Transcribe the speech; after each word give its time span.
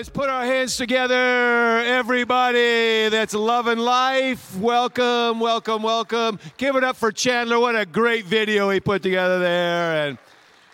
Let's 0.00 0.08
put 0.08 0.30
our 0.30 0.46
hands 0.46 0.78
together, 0.78 1.14
everybody 1.14 3.10
that's 3.10 3.34
loving 3.34 3.76
life. 3.76 4.56
Welcome, 4.56 5.40
welcome, 5.40 5.82
welcome. 5.82 6.38
Give 6.56 6.74
it 6.76 6.82
up 6.82 6.96
for 6.96 7.12
Chandler. 7.12 7.60
What 7.60 7.76
a 7.76 7.84
great 7.84 8.24
video 8.24 8.70
he 8.70 8.80
put 8.80 9.02
together 9.02 9.38
there. 9.40 10.08
And 10.08 10.16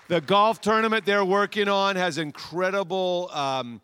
the 0.06 0.20
golf 0.20 0.60
tournament 0.60 1.06
they're 1.06 1.24
working 1.24 1.66
on 1.66 1.96
has 1.96 2.18
incredible, 2.18 3.28
um, 3.32 3.80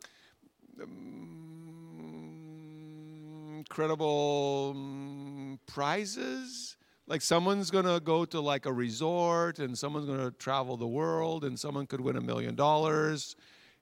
incredible 3.56 4.76
mm, 4.76 5.58
prizes. 5.66 6.76
Like 7.08 7.20
someone's 7.20 7.72
going 7.72 7.86
to 7.86 7.98
go 7.98 8.24
to 8.26 8.40
like 8.40 8.64
a 8.64 8.72
resort 8.72 9.58
and 9.58 9.76
someone's 9.76 10.06
going 10.06 10.20
to 10.20 10.30
travel 10.38 10.76
the 10.76 10.86
world 10.86 11.42
and 11.42 11.58
someone 11.58 11.88
could 11.88 12.00
win 12.00 12.14
a 12.14 12.20
million 12.20 12.54
dollars. 12.54 13.34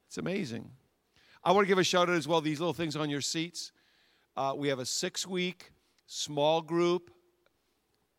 It's 0.06 0.16
amazing. 0.16 0.70
I 1.42 1.52
want 1.52 1.64
to 1.64 1.68
give 1.68 1.78
a 1.78 1.84
shout 1.84 2.10
out 2.10 2.16
as 2.16 2.28
well, 2.28 2.42
these 2.42 2.60
little 2.60 2.74
things 2.74 2.96
on 2.96 3.08
your 3.08 3.22
seats. 3.22 3.72
Uh, 4.36 4.52
we 4.54 4.68
have 4.68 4.78
a 4.78 4.84
six 4.84 5.26
week 5.26 5.72
small 6.06 6.60
group 6.60 7.10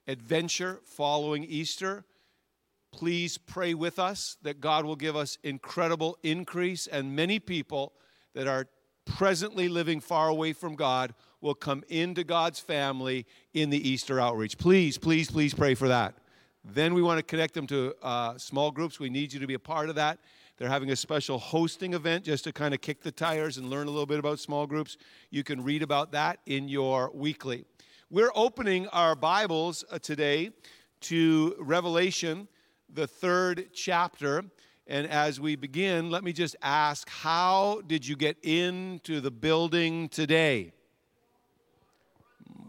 adventure 0.08 0.80
following 0.84 1.44
Easter. 1.44 2.04
Please 2.92 3.38
pray 3.38 3.76
with 3.76 4.00
us 4.00 4.38
that 4.42 4.60
God 4.60 4.86
will 4.86 4.96
give 4.96 5.16
us 5.16 5.38
incredible 5.44 6.18
increase, 6.24 6.88
and 6.88 7.16
many 7.16 7.38
people 7.40 7.94
that 8.34 8.48
are 8.48 8.68
presently 9.06 9.70
living 9.70 10.00
far 10.00 10.28
away 10.28 10.52
from 10.52 10.76
God 10.76 11.14
will 11.42 11.54
come 11.54 11.84
into 11.90 12.24
God's 12.24 12.60
family 12.60 13.28
in 13.54 13.70
the 13.70 13.88
Easter 13.88 14.20
outreach. 14.20 14.58
Please, 14.58 14.98
please, 14.98 15.30
please 15.30 15.54
pray 15.54 15.76
for 15.76 15.88
that. 15.88 16.16
Then 16.66 16.96
we 16.96 17.04
want 17.04 17.20
to 17.20 17.24
connect 17.24 17.54
them 17.54 17.68
to 17.68 17.94
uh, 18.02 18.38
small 18.40 18.72
groups. 18.72 19.00
We 19.00 19.10
need 19.12 19.32
you 19.32 19.40
to 19.40 19.48
be 19.48 19.54
a 19.54 19.60
part 19.60 19.90
of 19.90 19.96
that. 19.96 20.20
They're 20.62 20.70
having 20.70 20.92
a 20.92 20.96
special 20.96 21.40
hosting 21.40 21.96
event 21.96 22.24
just 22.24 22.44
to 22.44 22.54
kind 22.54 22.76
of 22.76 22.82
kick 22.82 23.02
the 23.02 23.12
tires 23.12 23.58
and 23.58 23.68
learn 23.68 23.88
a 23.88 23.90
little 23.90 24.06
bit 24.06 24.20
about 24.20 24.40
small 24.40 24.68
groups. 24.68 24.96
You 25.32 25.44
can 25.44 25.64
read 25.64 25.82
about 25.82 26.12
that 26.12 26.38
in 26.46 26.70
your 26.70 27.10
weekly. 27.16 27.66
We're 28.12 28.30
opening 28.36 28.88
our 28.90 29.16
Bibles 29.16 29.84
uh, 29.90 29.98
today 29.98 30.52
to 31.00 31.56
Revelation, 31.58 32.48
the 32.94 33.08
third 33.08 33.70
chapter. 33.74 34.44
And 34.86 35.08
as 35.08 35.40
we 35.40 35.56
begin, 35.56 36.12
let 36.12 36.24
me 36.24 36.32
just 36.32 36.56
ask 36.62 37.10
how 37.10 37.82
did 37.88 38.08
you 38.08 38.16
get 38.16 38.38
into 38.44 39.20
the 39.20 39.32
building 39.32 40.10
today? 40.10 40.74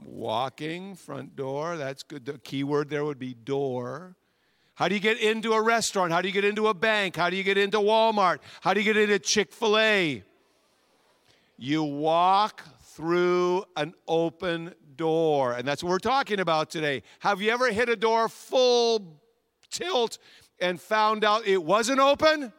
Walking, 0.03 0.95
front 0.95 1.37
door, 1.37 1.77
that's 1.77 2.03
good. 2.03 2.25
The 2.25 2.39
key 2.39 2.65
word 2.65 2.89
there 2.89 3.05
would 3.05 3.19
be 3.19 3.35
door. 3.35 4.17
How 4.75 4.89
do 4.89 4.95
you 4.95 5.01
get 5.01 5.21
into 5.21 5.53
a 5.53 5.63
restaurant? 5.63 6.13
How 6.13 6.23
do 6.23 6.29
you 6.29 6.35
get 6.35 6.45
into 6.45 6.69
a 6.69 6.75
bank? 6.75 7.17
How 7.17 7.31
do 7.31 7.37
you 7.37 7.43
get 7.43 7.59
into 7.59 7.79
Walmart? 7.79 8.39
How 8.61 8.73
do 8.75 8.81
you 8.81 8.85
get 8.85 8.97
into 8.97 9.19
Chick 9.19 9.53
fil 9.53 9.79
A? 9.79 10.23
You 11.59 11.85
walk 11.85 12.65
through 12.83 13.65
an 13.77 13.95
open 14.09 14.75
door. 14.97 15.53
And 15.53 15.67
that's 15.67 15.83
what 15.83 15.91
we're 15.91 15.99
talking 15.99 16.41
about 16.41 16.71
today. 16.71 17.03
Have 17.21 17.41
you 17.41 17.51
ever 17.51 17.71
hit 17.71 17.89
a 17.89 17.97
door 17.97 18.29
full 18.29 19.21
tilt 19.71 20.19
and 20.61 20.81
found 20.81 21.25
out 21.25 21.47
it 21.47 21.63
wasn't 21.63 22.01
open? 22.01 22.53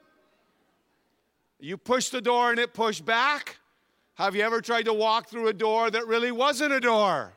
You 1.59 1.77
pushed 1.77 2.11
the 2.11 2.21
door 2.21 2.51
and 2.51 2.59
it 2.59 2.73
pushed 2.73 3.05
back? 3.05 3.57
Have 4.15 4.35
you 4.35 4.43
ever 4.43 4.61
tried 4.61 4.83
to 4.83 4.93
walk 4.93 5.29
through 5.29 5.47
a 5.47 5.53
door 5.53 5.89
that 5.89 6.05
really 6.07 6.31
wasn't 6.31 6.73
a 6.73 6.79
door? 6.79 7.33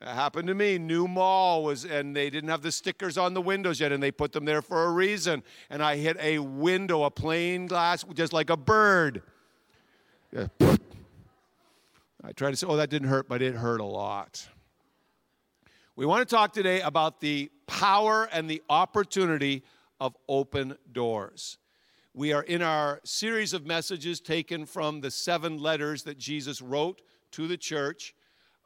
It 0.00 0.08
happened 0.08 0.48
to 0.48 0.54
me. 0.54 0.78
New 0.78 1.06
Mall 1.06 1.62
was, 1.62 1.84
and 1.84 2.16
they 2.16 2.30
didn't 2.30 2.48
have 2.48 2.62
the 2.62 2.72
stickers 2.72 3.18
on 3.18 3.34
the 3.34 3.42
windows 3.42 3.80
yet, 3.80 3.92
and 3.92 4.02
they 4.02 4.10
put 4.10 4.32
them 4.32 4.46
there 4.46 4.62
for 4.62 4.84
a 4.84 4.90
reason. 4.90 5.42
And 5.68 5.82
I 5.82 5.96
hit 5.96 6.16
a 6.18 6.38
window, 6.38 7.04
a 7.04 7.10
plain 7.10 7.66
glass, 7.66 8.02
just 8.14 8.32
like 8.32 8.48
a 8.48 8.56
bird. 8.56 9.22
Yeah. 10.32 10.46
I 12.22 12.32
tried 12.32 12.52
to 12.52 12.56
say, 12.56 12.66
oh, 12.66 12.76
that 12.76 12.88
didn't 12.88 13.08
hurt, 13.08 13.28
but 13.28 13.42
it 13.42 13.54
hurt 13.54 13.80
a 13.80 13.84
lot. 13.84 14.48
We 15.96 16.06
want 16.06 16.26
to 16.26 16.34
talk 16.34 16.54
today 16.54 16.80
about 16.80 17.20
the 17.20 17.50
power 17.66 18.26
and 18.32 18.48
the 18.48 18.62
opportunity 18.70 19.64
of 20.00 20.16
open 20.28 20.78
doors. 20.92 21.58
We 22.14 22.32
are 22.32 22.42
in 22.42 22.62
our 22.62 23.00
series 23.04 23.52
of 23.52 23.66
messages 23.66 24.18
taken 24.18 24.64
from 24.64 25.02
the 25.02 25.10
seven 25.10 25.58
letters 25.58 26.04
that 26.04 26.16
Jesus 26.16 26.62
wrote 26.62 27.02
to 27.32 27.46
the 27.46 27.58
church 27.58 28.14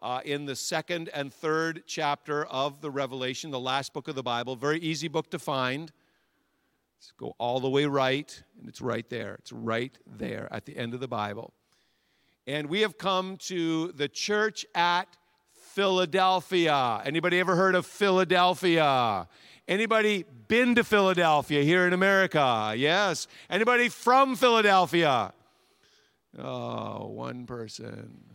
uh, 0.04 0.20
in 0.22 0.44
the 0.44 0.54
second 0.54 1.08
and 1.14 1.32
third 1.32 1.82
chapter 1.86 2.44
of 2.44 2.82
the 2.82 2.90
Revelation, 2.90 3.50
the 3.50 3.58
last 3.58 3.94
book 3.94 4.06
of 4.06 4.14
the 4.14 4.22
Bible. 4.22 4.54
Very 4.54 4.78
easy 4.78 5.08
book 5.08 5.30
to 5.30 5.38
find. 5.38 5.90
Let's 6.98 7.12
go 7.16 7.34
all 7.38 7.58
the 7.58 7.70
way 7.70 7.86
right, 7.86 8.42
and 8.60 8.68
it's 8.68 8.82
right 8.82 9.08
there. 9.08 9.36
It's 9.40 9.50
right 9.50 9.96
there 10.18 10.46
at 10.50 10.66
the 10.66 10.76
end 10.76 10.92
of 10.92 11.00
the 11.00 11.08
Bible. 11.08 11.54
And 12.46 12.68
we 12.68 12.82
have 12.82 12.98
come 12.98 13.38
to 13.48 13.92
the 13.92 14.06
church 14.06 14.66
at 14.74 15.06
Philadelphia. 15.72 17.00
Anybody 17.06 17.40
ever 17.40 17.56
heard 17.56 17.74
of 17.74 17.86
Philadelphia? 17.86 19.26
Anybody 19.66 20.26
been 20.48 20.74
to 20.74 20.84
Philadelphia 20.84 21.62
here 21.62 21.86
in 21.86 21.94
America? 21.94 22.74
Yes. 22.76 23.26
Anybody 23.48 23.88
from 23.88 24.36
Philadelphia? 24.36 25.32
Oh, 26.38 27.06
one 27.06 27.46
person. 27.46 28.33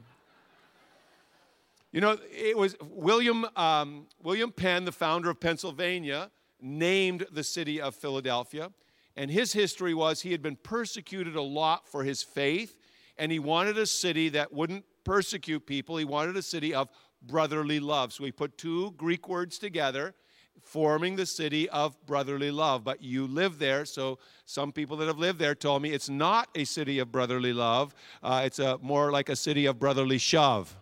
You 1.92 2.02
know, 2.02 2.18
it 2.32 2.56
was 2.56 2.76
William, 2.82 3.46
um, 3.56 4.06
William 4.22 4.52
Penn, 4.52 4.86
the 4.86 4.92
founder 4.92 5.30
of 5.30 5.40
Pennsylvania, 5.40 6.30
named 6.62 7.26
the 7.32 7.44
city 7.44 7.82
of 7.82 7.96
Philadelphia. 7.96 8.72
And 9.16 9.32
his 9.32 9.54
history 9.54 9.94
was 9.94 10.22
he 10.22 10.32
had 10.32 10.42
been 10.42 10.56
persecuted 10.56 11.36
a 11.36 11.42
lot 11.42 11.88
for 11.88 12.04
his 12.04 12.22
faith, 12.22 12.78
and 13.18 13.32
he 13.32 13.40
wanted 13.40 13.78
a 13.78 13.86
city 13.86 14.30
that 14.30 14.54
wouldn't 14.54 14.86
persecute 15.04 15.66
people. 15.66 15.98
He 15.98 16.06
wanted 16.06 16.38
a 16.38 16.44
city 16.44 16.74
of 16.74 16.90
brotherly 17.24 17.80
love. 17.80 18.14
So 18.14 18.24
he 18.24 18.32
put 18.32 18.58
two 18.58 18.92
Greek 18.92 19.28
words 19.28 19.58
together, 19.58 20.14
forming 20.62 21.16
the 21.16 21.26
city 21.26 21.68
of 21.70 21.98
brotherly 22.06 22.52
love. 22.52 22.84
But 22.84 23.02
you 23.02 23.26
live 23.26 23.58
there, 23.58 23.84
so 23.84 24.20
some 24.46 24.72
people 24.72 24.96
that 24.98 25.08
have 25.08 25.18
lived 25.18 25.40
there 25.40 25.56
told 25.56 25.82
me 25.82 25.90
it's 25.90 26.10
not 26.10 26.50
a 26.54 26.66
city 26.66 27.00
of 27.00 27.12
brotherly 27.12 27.52
love. 27.52 27.96
Uh, 28.22 28.44
it's 28.46 28.60
a, 28.60 28.78
more 28.82 29.12
like 29.12 29.30
a 29.30 29.36
city 29.36 29.66
of 29.66 29.80
brotherly 29.80 30.20
shove. 30.20 30.78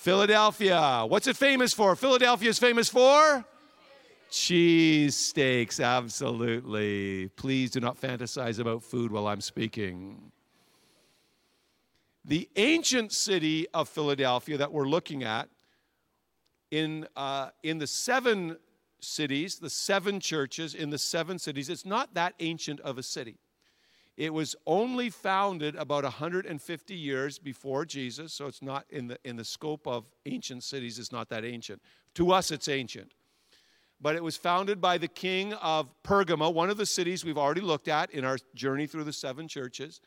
Philadelphia. 0.00 1.04
What's 1.06 1.26
it 1.26 1.36
famous 1.36 1.74
for? 1.74 1.94
Philadelphia 1.94 2.48
is 2.48 2.58
famous 2.58 2.88
for 2.88 3.44
cheese 4.30 5.14
steaks. 5.14 5.78
Absolutely. 5.78 7.28
Please 7.36 7.70
do 7.70 7.80
not 7.80 8.00
fantasize 8.00 8.58
about 8.58 8.82
food 8.82 9.12
while 9.12 9.26
I'm 9.28 9.42
speaking. 9.42 10.32
The 12.24 12.48
ancient 12.56 13.12
city 13.12 13.66
of 13.74 13.90
Philadelphia 13.90 14.56
that 14.56 14.72
we're 14.72 14.88
looking 14.88 15.22
at 15.22 15.50
in, 16.70 17.06
uh, 17.14 17.50
in 17.62 17.76
the 17.76 17.86
seven 17.86 18.56
cities, 19.00 19.58
the 19.58 19.68
seven 19.68 20.18
churches 20.18 20.74
in 20.74 20.88
the 20.88 20.98
seven 20.98 21.38
cities, 21.38 21.68
it's 21.68 21.84
not 21.84 22.14
that 22.14 22.32
ancient 22.40 22.80
of 22.80 22.96
a 22.96 23.02
city. 23.02 23.36
It 24.20 24.34
was 24.34 24.54
only 24.66 25.08
founded 25.08 25.76
about 25.76 26.04
150 26.04 26.94
years 26.94 27.38
before 27.38 27.86
Jesus, 27.86 28.34
so 28.34 28.48
it's 28.48 28.60
not 28.60 28.84
in 28.90 29.06
the, 29.06 29.18
in 29.24 29.36
the 29.36 29.46
scope 29.46 29.86
of 29.86 30.04
ancient 30.26 30.62
cities, 30.62 30.98
it's 30.98 31.10
not 31.10 31.30
that 31.30 31.42
ancient. 31.42 31.80
To 32.16 32.30
us, 32.30 32.50
it's 32.50 32.68
ancient. 32.68 33.14
But 33.98 34.16
it 34.16 34.22
was 34.22 34.36
founded 34.36 34.78
by 34.78 34.98
the 34.98 35.08
king 35.08 35.54
of 35.54 35.88
Pergama, 36.02 36.52
one 36.52 36.68
of 36.68 36.76
the 36.76 36.84
cities 36.84 37.24
we've 37.24 37.38
already 37.38 37.62
looked 37.62 37.88
at 37.88 38.10
in 38.10 38.26
our 38.26 38.36
journey 38.54 38.86
through 38.86 39.04
the 39.04 39.12
seven 39.14 39.48
churches. 39.48 40.02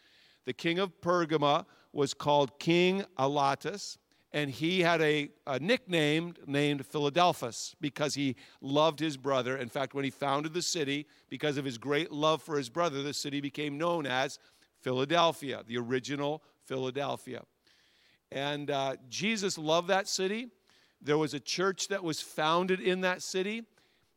The 0.46 0.54
king 0.54 0.78
of 0.78 1.02
Pergama 1.02 1.66
was 1.92 2.14
called 2.14 2.60
King 2.60 3.06
Attalus 3.18 3.98
and 4.34 4.50
he 4.50 4.82
had 4.82 5.00
a, 5.02 5.30
a, 5.46 5.60
nickname 5.60 6.34
named 6.48 6.86
Philadelphus 6.86 7.76
because 7.80 8.16
he 8.16 8.36
loved 8.62 9.00
his 9.00 9.16
brother. 9.16 9.58
In 9.58 9.70
fact, 9.70 9.94
when 9.94 10.04
he 10.04 10.10
founded 10.10 10.54
the 10.54 10.62
city, 10.62 11.06
because 11.30 11.58
of 11.58 11.66
his 11.66 11.78
great 11.78 12.12
love 12.12 12.42
for 12.42 12.58
his 12.58 12.68
brother, 12.68 13.04
the 13.04 13.14
city 13.14 13.42
became 13.42 13.78
known 13.78 14.08
as 14.08 14.40
Philadelphia, 14.82 15.64
the 15.68 15.78
original 15.78 16.42
Philadelphia. 16.66 17.44
And 18.32 18.72
uh, 18.72 18.96
Jesus 19.08 19.60
loved 19.60 19.90
that 19.90 20.08
city. 20.08 20.48
There 21.00 21.18
was 21.18 21.36
a 21.36 21.40
church 21.40 21.90
that 21.90 22.04
was 22.04 22.20
founded 22.20 22.80
in 22.80 23.02
that 23.02 23.22
city. 23.22 23.64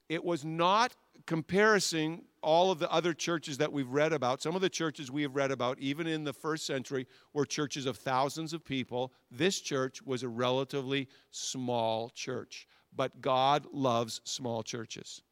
It 0.09 0.25
was 0.25 0.45
not 0.45 0.95
comparison 1.27 2.23
all 2.47 2.71
of 2.71 2.79
the 2.79 2.91
other 2.93 3.13
churches 3.13 3.59
that 3.59 3.73
we've 3.73 3.91
read 3.91 4.13
about, 4.13 4.41
some 4.41 4.55
of 4.55 4.61
the 4.61 4.69
churches 4.69 5.11
we 5.11 5.23
have 5.23 5.35
read 5.35 5.51
about, 5.51 5.81
even 5.81 6.07
in 6.07 6.23
the 6.23 6.33
first 6.33 6.65
century, 6.65 7.05
were 7.33 7.45
churches 7.45 7.87
of 7.87 7.97
thousands 7.97 8.53
of 8.53 8.65
people. 8.65 9.13
This 9.33 9.61
church 9.61 10.01
was 10.01 10.23
a 10.23 10.29
relatively 10.29 11.09
small 11.33 12.09
church, 12.11 12.69
but 12.95 13.21
God 13.21 13.67
loves 13.73 14.21
small 14.23 14.63
churches. 14.63 15.23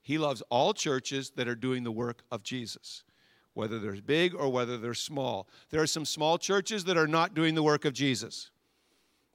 He 0.00 0.16
loves 0.16 0.42
all 0.48 0.72
churches 0.72 1.32
that 1.36 1.46
are 1.46 1.54
doing 1.54 1.84
the 1.84 1.92
work 1.92 2.22
of 2.32 2.42
Jesus, 2.42 3.04
whether 3.52 3.78
they're 3.78 4.00
big 4.00 4.34
or 4.34 4.48
whether 4.48 4.78
they're 4.78 4.94
small. 4.94 5.48
There 5.68 5.82
are 5.82 5.86
some 5.86 6.06
small 6.06 6.38
churches 6.38 6.84
that 6.84 6.96
are 6.96 7.06
not 7.06 7.34
doing 7.34 7.54
the 7.54 7.62
work 7.62 7.84
of 7.84 7.92
Jesus, 7.92 8.50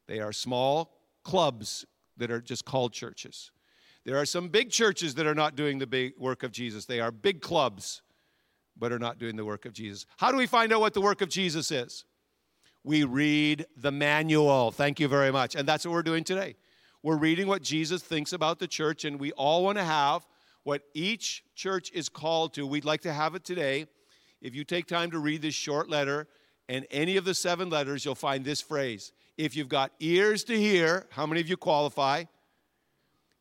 they 0.08 0.20
are 0.20 0.34
small 0.34 0.98
clubs 1.24 1.86
that 2.18 2.32
are 2.32 2.42
just 2.42 2.66
called 2.66 2.92
churches. 2.92 3.52
There 4.08 4.16
are 4.18 4.26
some 4.26 4.48
big 4.48 4.72
churches 4.72 5.16
that 5.16 5.28
are 5.28 5.36
not 5.36 5.58
doing 5.58 5.80
the 5.80 5.86
big 5.86 6.14
work 6.18 6.44
of 6.44 6.54
Jesus. 6.54 6.86
They 6.86 7.02
are 7.02 7.12
big 7.12 7.42
clubs 7.42 8.02
but 8.80 8.94
are 8.94 9.00
not 9.00 9.20
doing 9.20 9.36
the 9.36 9.44
work 9.44 9.66
of 9.66 9.74
Jesus. 9.74 10.06
How 10.16 10.32
do 10.32 10.38
we 10.38 10.46
find 10.46 10.72
out 10.72 10.80
what 10.80 10.94
the 10.94 11.02
work 11.02 11.22
of 11.22 11.28
Jesus 11.28 11.72
is? 11.72 12.06
We 12.86 13.04
read 13.04 13.66
the 13.76 13.92
manual. 13.92 14.72
Thank 14.72 15.02
you 15.02 15.10
very 15.10 15.30
much. 15.30 15.56
And 15.56 15.68
that's 15.68 15.86
what 15.86 15.92
we're 15.92 16.04
doing 16.04 16.24
today. 16.24 16.56
We're 17.04 17.18
reading 17.18 17.48
what 17.48 17.62
Jesus 17.62 18.02
thinks 18.02 18.32
about 18.32 18.60
the 18.60 18.68
church, 18.68 19.04
and 19.04 19.20
we 19.20 19.34
all 19.34 19.66
want 19.66 19.78
to 19.78 19.84
have 19.84 20.26
what 20.64 20.84
each 20.94 21.44
church 21.54 21.92
is 21.92 22.08
called 22.08 22.54
to. 22.54 22.66
We'd 22.66 22.86
like 22.86 23.02
to 23.02 23.12
have 23.12 23.36
it 23.36 23.44
today. 23.44 23.88
If 24.42 24.56
you 24.56 24.64
take 24.64 24.88
time 24.88 25.12
to 25.12 25.20
read 25.20 25.42
this 25.42 25.54
short 25.54 25.90
letter 25.90 26.28
and 26.70 26.88
any 26.92 27.18
of 27.18 27.26
the 27.26 27.34
seven 27.34 27.70
letters, 27.70 28.06
you'll 28.06 28.16
find 28.16 28.46
this 28.46 28.62
phrase. 28.62 29.12
If 29.38 29.54
you've 29.58 29.68
got 29.68 29.92
ears 30.00 30.46
to 30.46 30.58
hear, 30.58 31.08
how 31.10 31.26
many 31.26 31.42
of 31.42 31.50
you 31.50 31.58
qualify? 31.58 32.24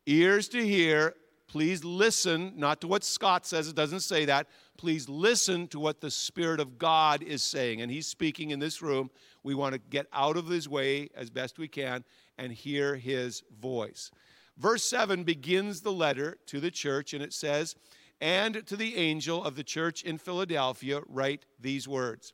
Ears 0.07 0.47
to 0.49 0.65
hear, 0.65 1.13
please 1.47 1.83
listen, 1.83 2.53
not 2.55 2.81
to 2.81 2.87
what 2.87 3.03
Scott 3.03 3.45
says, 3.45 3.67
it 3.67 3.75
doesn't 3.75 3.99
say 3.99 4.25
that. 4.25 4.47
Please 4.77 5.09
listen 5.09 5.67
to 5.67 5.79
what 5.79 5.99
the 5.99 6.09
Spirit 6.09 6.59
of 6.59 6.77
God 6.77 7.21
is 7.21 7.43
saying. 7.43 7.81
And 7.81 7.91
He's 7.91 8.07
speaking 8.07 8.51
in 8.51 8.59
this 8.59 8.81
room. 8.81 9.11
We 9.43 9.53
want 9.53 9.73
to 9.73 9.79
get 9.79 10.07
out 10.13 10.37
of 10.37 10.47
His 10.47 10.69
way 10.69 11.09
as 11.13 11.29
best 11.29 11.59
we 11.59 11.67
can 11.67 12.05
and 12.37 12.53
hear 12.53 12.95
His 12.95 13.43
voice. 13.59 14.09
Verse 14.57 14.83
7 14.83 15.23
begins 15.23 15.81
the 15.81 15.91
letter 15.91 16.37
to 16.47 16.59
the 16.59 16.71
church, 16.71 17.13
and 17.13 17.21
it 17.21 17.33
says, 17.33 17.75
And 18.21 18.65
to 18.65 18.77
the 18.77 18.95
angel 18.95 19.43
of 19.43 19.55
the 19.55 19.63
church 19.63 20.03
in 20.03 20.17
Philadelphia, 20.17 21.01
write 21.07 21.45
these 21.59 21.87
words. 21.87 22.33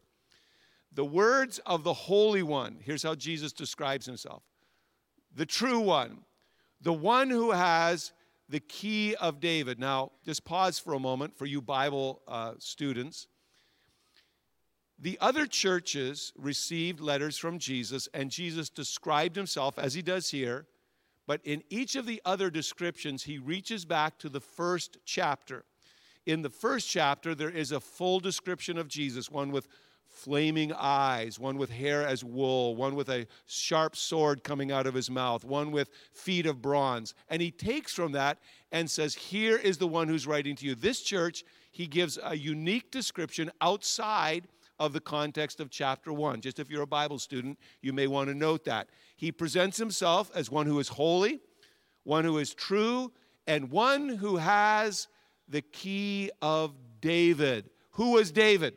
The 0.94 1.06
words 1.06 1.60
of 1.66 1.84
the 1.84 1.94
Holy 1.94 2.44
One, 2.44 2.78
here's 2.80 3.04
how 3.04 3.16
Jesus 3.16 3.52
describes 3.52 4.06
himself 4.06 4.44
the 5.36 5.46
true 5.48 5.80
one, 5.80 6.20
the 6.84 6.94
one 6.94 7.30
who 7.30 7.52
has 7.52 8.12
the 8.50 8.60
key 8.60 9.16
of 9.16 9.40
David. 9.40 9.80
Now, 9.80 10.12
just 10.26 10.44
pause 10.44 10.78
for 10.78 10.94
a 10.94 11.00
moment 11.00 11.36
for 11.38 11.46
you 11.46 11.62
Bible 11.62 12.22
uh, 12.28 12.54
students. 12.60 13.28
The 15.00 15.18
other 15.20 15.46
churches 15.46 16.34
received 16.38 17.00
letters 17.00 17.38
from 17.38 17.58
Jesus, 17.58 18.08
and 18.14 18.30
Jesus 18.30 18.70
described 18.70 19.36
himself 19.36 19.80
as 19.80 19.94
he 19.94 20.02
does 20.02 20.30
here. 20.30 20.68
But 21.26 21.40
in 21.46 21.64
each 21.70 21.96
of 21.96 22.06
the 22.06 22.22
other 22.26 22.50
descriptions, 22.50 23.24
he 23.24 23.38
reaches 23.38 23.86
back 23.86 24.20
to 24.20 24.30
the 24.30 24.42
first 24.42 24.98
chapter. 25.06 25.64
In 26.26 26.42
the 26.42 26.50
first 26.50 26.90
chapter, 26.90 27.34
there 27.34 27.50
is 27.50 27.72
a 27.72 27.80
full 27.80 28.20
description 28.20 28.78
of 28.78 28.90
Jesus, 28.90 29.32
one 29.32 29.52
with 29.52 29.68
flaming 30.14 30.72
eyes, 30.74 31.40
one 31.40 31.58
with 31.58 31.72
hair 31.72 32.06
as 32.06 32.24
wool, 32.24 32.76
one 32.76 32.96
with 32.96 33.10
a 33.10 33.28
sharp 33.48 33.96
sword 33.96 34.44
coming 34.44 34.72
out 34.72 34.86
of 34.86 34.94
his 34.94 35.10
mouth, 35.10 35.44
one 35.44 35.72
with 35.72 35.90
feet 36.14 36.46
of 36.46 36.62
bronze. 36.62 37.16
And 37.30 37.42
he 37.42 37.52
takes 37.52 37.94
from 37.94 38.12
that 38.14 38.38
and 38.72 38.90
says, 38.90 39.16
Here 39.16 39.58
is 39.58 39.78
the 39.78 39.88
one 39.88 40.08
who's 40.08 40.28
writing 40.28 40.56
to 40.58 40.66
you. 40.66 40.76
This 40.76 41.02
church, 41.02 41.44
he 41.72 41.88
gives 41.88 42.20
a 42.24 42.36
unique 42.36 42.92
description 42.92 43.52
outside 43.60 44.48
of 44.80 44.94
the 44.94 45.02
context 45.02 45.60
of 45.60 45.70
chapter 45.70 46.14
1. 46.14 46.42
Just 46.42 46.60
if 46.60 46.70
you're 46.70 46.84
a 46.84 46.88
Bible 46.88 47.20
student, 47.20 47.58
you 47.82 47.92
may 47.92 48.08
want 48.08 48.30
to 48.30 48.36
note 48.36 48.66
that. 48.66 48.90
He 49.16 49.32
presents 49.32 49.78
himself 49.78 50.32
as 50.36 50.52
one 50.52 50.68
who 50.68 50.80
is 50.80 50.90
holy, 50.90 51.40
one 52.04 52.24
who 52.24 52.38
is 52.38 52.54
true, 52.54 53.12
and 53.48 53.72
one 53.72 54.10
who 54.10 54.38
has 54.38 55.08
the 55.48 55.62
key 55.62 56.32
of 56.42 56.74
David. 57.02 57.70
Who 57.92 58.12
was 58.12 58.32
David? 58.32 58.76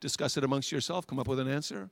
Discuss 0.00 0.36
it 0.36 0.44
amongst 0.44 0.70
yourself, 0.70 1.06
come 1.06 1.18
up 1.18 1.28
with 1.28 1.40
an 1.40 1.48
answer. 1.48 1.90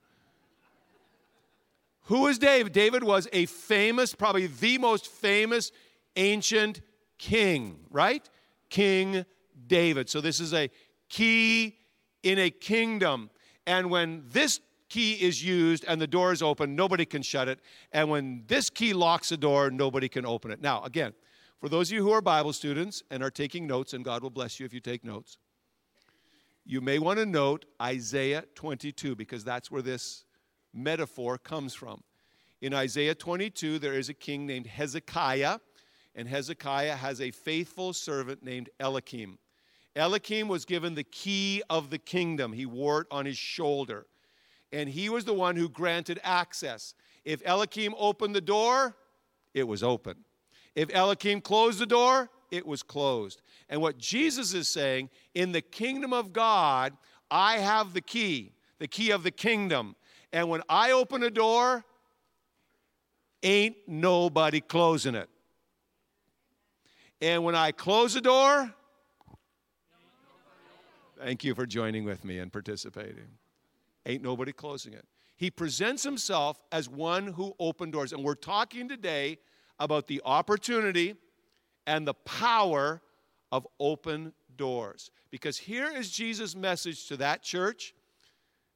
Who 2.04 2.28
is 2.28 2.38
David? 2.38 2.72
David 2.72 3.02
was 3.02 3.26
a 3.32 3.46
famous, 3.46 4.14
probably 4.14 4.46
the 4.46 4.78
most 4.78 5.08
famous 5.08 5.72
ancient 6.14 6.80
king, 7.18 7.80
right? 7.90 8.28
King 8.70 9.24
David. 9.66 10.08
So 10.08 10.20
this 10.20 10.38
is 10.38 10.54
a 10.54 10.70
key 11.08 11.76
in 12.22 12.38
a 12.38 12.50
kingdom. 12.50 13.30
And 13.66 13.90
when 13.90 14.22
this 14.28 14.60
key 14.88 15.14
is 15.14 15.44
used 15.44 15.84
and 15.88 16.00
the 16.00 16.06
door 16.06 16.32
is 16.32 16.42
open, 16.42 16.76
nobody 16.76 17.04
can 17.04 17.22
shut 17.22 17.48
it. 17.48 17.58
And 17.92 18.08
when 18.08 18.44
this 18.46 18.70
key 18.70 18.92
locks 18.92 19.30
the 19.30 19.36
door, 19.36 19.70
nobody 19.70 20.08
can 20.08 20.24
open 20.24 20.52
it. 20.52 20.60
Now, 20.60 20.84
again, 20.84 21.12
for 21.58 21.68
those 21.68 21.90
of 21.90 21.94
you 21.94 22.02
who 22.04 22.12
are 22.12 22.20
Bible 22.20 22.52
students 22.52 23.02
and 23.10 23.22
are 23.22 23.30
taking 23.30 23.66
notes, 23.66 23.94
and 23.94 24.04
God 24.04 24.22
will 24.22 24.30
bless 24.30 24.60
you 24.60 24.66
if 24.66 24.72
you 24.72 24.80
take 24.80 25.02
notes, 25.04 25.38
you 26.66 26.80
may 26.80 26.98
want 26.98 27.20
to 27.20 27.26
note 27.26 27.64
Isaiah 27.80 28.44
22 28.56 29.14
because 29.14 29.44
that's 29.44 29.70
where 29.70 29.82
this 29.82 30.24
metaphor 30.74 31.38
comes 31.38 31.74
from. 31.74 32.02
In 32.60 32.74
Isaiah 32.74 33.14
22, 33.14 33.78
there 33.78 33.94
is 33.94 34.08
a 34.08 34.14
king 34.14 34.46
named 34.46 34.66
Hezekiah, 34.66 35.60
and 36.16 36.26
Hezekiah 36.26 36.96
has 36.96 37.20
a 37.20 37.30
faithful 37.30 37.92
servant 37.92 38.42
named 38.42 38.70
Eliakim. 38.80 39.38
Eliakim 39.94 40.48
was 40.48 40.64
given 40.64 40.96
the 40.96 41.04
key 41.04 41.62
of 41.70 41.90
the 41.90 41.98
kingdom, 41.98 42.52
he 42.52 42.66
wore 42.66 43.02
it 43.02 43.06
on 43.12 43.26
his 43.26 43.38
shoulder, 43.38 44.06
and 44.72 44.88
he 44.88 45.08
was 45.08 45.24
the 45.24 45.34
one 45.34 45.54
who 45.54 45.68
granted 45.68 46.18
access. 46.24 46.94
If 47.24 47.46
Eliakim 47.46 47.94
opened 47.96 48.34
the 48.34 48.40
door, 48.40 48.96
it 49.54 49.68
was 49.68 49.84
open. 49.84 50.24
If 50.74 50.92
Eliakim 50.92 51.42
closed 51.42 51.78
the 51.78 51.86
door, 51.86 52.28
it 52.50 52.66
was 52.66 52.82
closed. 52.82 53.42
And 53.68 53.80
what 53.80 53.98
Jesus 53.98 54.54
is 54.54 54.68
saying, 54.68 55.10
in 55.34 55.52
the 55.52 55.62
kingdom 55.62 56.12
of 56.12 56.32
God, 56.32 56.96
I 57.30 57.58
have 57.58 57.92
the 57.92 58.00
key, 58.00 58.52
the 58.78 58.88
key 58.88 59.10
of 59.10 59.22
the 59.22 59.30
kingdom. 59.30 59.96
And 60.32 60.48
when 60.48 60.62
I 60.68 60.92
open 60.92 61.22
a 61.22 61.30
door, 61.30 61.84
ain't 63.42 63.76
nobody 63.86 64.60
closing 64.60 65.14
it. 65.14 65.28
And 67.20 67.44
when 67.44 67.54
I 67.54 67.72
close 67.72 68.14
a 68.14 68.20
door, 68.20 68.72
thank 71.18 71.44
you 71.44 71.54
for 71.54 71.64
joining 71.66 72.04
with 72.04 72.24
me 72.24 72.38
and 72.38 72.52
participating. 72.52 73.28
Ain't 74.04 74.22
nobody 74.22 74.52
closing 74.52 74.92
it. 74.92 75.04
He 75.36 75.50
presents 75.50 76.02
himself 76.02 76.62
as 76.72 76.88
one 76.88 77.26
who 77.28 77.54
opened 77.58 77.92
doors. 77.92 78.12
And 78.12 78.22
we're 78.22 78.34
talking 78.34 78.88
today 78.88 79.38
about 79.78 80.06
the 80.06 80.22
opportunity 80.24 81.14
and 81.86 82.06
the 82.06 82.14
power 82.14 83.00
of 83.52 83.66
open 83.78 84.32
doors. 84.56 85.10
Because 85.30 85.56
here 85.56 85.90
is 85.90 86.10
Jesus' 86.10 86.56
message 86.56 87.06
to 87.08 87.16
that 87.18 87.42
church, 87.42 87.94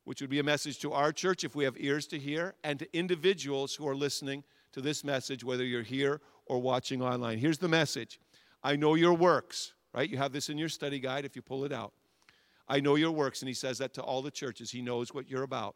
which 0.04 0.20
would 0.20 0.30
be 0.30 0.38
a 0.38 0.44
message 0.44 0.78
to 0.80 0.92
our 0.92 1.12
church 1.12 1.44
if 1.44 1.54
we 1.54 1.64
have 1.64 1.76
ears 1.78 2.06
to 2.08 2.18
hear, 2.18 2.54
and 2.64 2.78
to 2.78 2.96
individuals 2.96 3.74
who 3.74 3.86
are 3.86 3.94
listening 3.94 4.44
to 4.72 4.80
this 4.80 5.04
message, 5.04 5.44
whether 5.44 5.64
you're 5.64 5.82
here 5.82 6.20
or 6.46 6.58
watching 6.58 7.02
online. 7.02 7.38
Here's 7.38 7.58
the 7.58 7.68
message 7.68 8.18
I 8.62 8.76
know 8.76 8.94
your 8.94 9.14
works, 9.14 9.72
right? 9.94 10.08
You 10.08 10.18
have 10.18 10.32
this 10.32 10.48
in 10.48 10.58
your 10.58 10.68
study 10.68 11.00
guide 11.00 11.24
if 11.24 11.36
you 11.36 11.42
pull 11.42 11.64
it 11.64 11.72
out. 11.72 11.92
I 12.68 12.78
know 12.80 12.94
your 12.94 13.10
works. 13.10 13.42
And 13.42 13.48
he 13.48 13.54
says 13.54 13.78
that 13.78 13.94
to 13.94 14.02
all 14.02 14.22
the 14.22 14.30
churches. 14.30 14.70
He 14.70 14.80
knows 14.80 15.12
what 15.12 15.28
you're 15.28 15.42
about. 15.42 15.74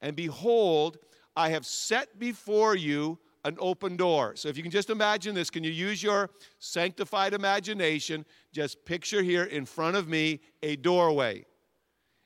And 0.00 0.16
behold, 0.16 0.98
I 1.36 1.50
have 1.50 1.64
set 1.64 2.18
before 2.18 2.74
you 2.74 3.18
an 3.46 3.56
open 3.60 3.96
door. 3.96 4.34
So 4.34 4.48
if 4.48 4.56
you 4.56 4.62
can 4.64 4.72
just 4.72 4.90
imagine 4.90 5.34
this, 5.34 5.50
can 5.50 5.62
you 5.62 5.70
use 5.70 6.02
your 6.02 6.30
sanctified 6.58 7.32
imagination? 7.32 8.26
Just 8.52 8.84
picture 8.84 9.22
here 9.22 9.44
in 9.44 9.64
front 9.64 9.96
of 9.96 10.08
me 10.08 10.40
a 10.64 10.74
doorway. 10.74 11.46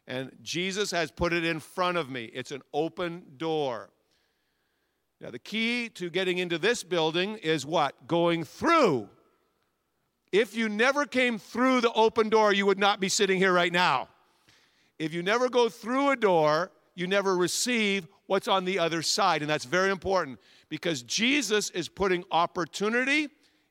And 0.07 0.33
Jesus 0.43 0.91
has 0.93 1.11
put 1.11 1.35
it 1.35 1.45
in 1.45 1.61
front 1.61 1.99
of 1.99 2.09
me. 2.09 2.25
It's 2.33 2.53
an 2.53 2.63
open 2.73 3.25
door. 3.37 3.91
Now, 5.21 5.31
the 5.31 5.39
key 5.39 5.91
to 5.91 6.09
getting 6.09 6.39
into 6.39 6.57
this 6.57 6.83
building 6.83 7.37
is 7.37 7.67
what? 7.67 8.07
Going 8.07 8.43
through. 8.43 9.11
If 10.33 10.57
you 10.57 10.71
never 10.71 11.05
came 11.05 11.39
through 11.39 11.83
the 11.83 11.93
open 11.93 12.31
door, 12.31 12.55
you 12.55 12.65
would 12.65 12.79
not 12.79 12.99
be 12.99 13.11
sitting 13.11 13.37
here 13.37 13.53
right 13.53 13.73
now. 13.73 14.09
If 14.99 15.13
you 15.13 15.23
never 15.23 15.51
go 15.51 15.69
through 15.69 16.13
a 16.13 16.17
door, 16.17 16.71
you 17.01 17.07
never 17.07 17.37
receive 17.37 18.07
what's 18.27 18.47
on 18.47 18.65
the 18.65 18.79
other 18.79 19.03
side. 19.03 19.41
And 19.41 19.51
that's 19.51 19.65
very 19.65 19.91
important 19.91 20.39
because 20.69 21.03
Jesus 21.03 21.71
is 21.71 21.89
putting 21.89 22.23
opportunity 22.31 23.29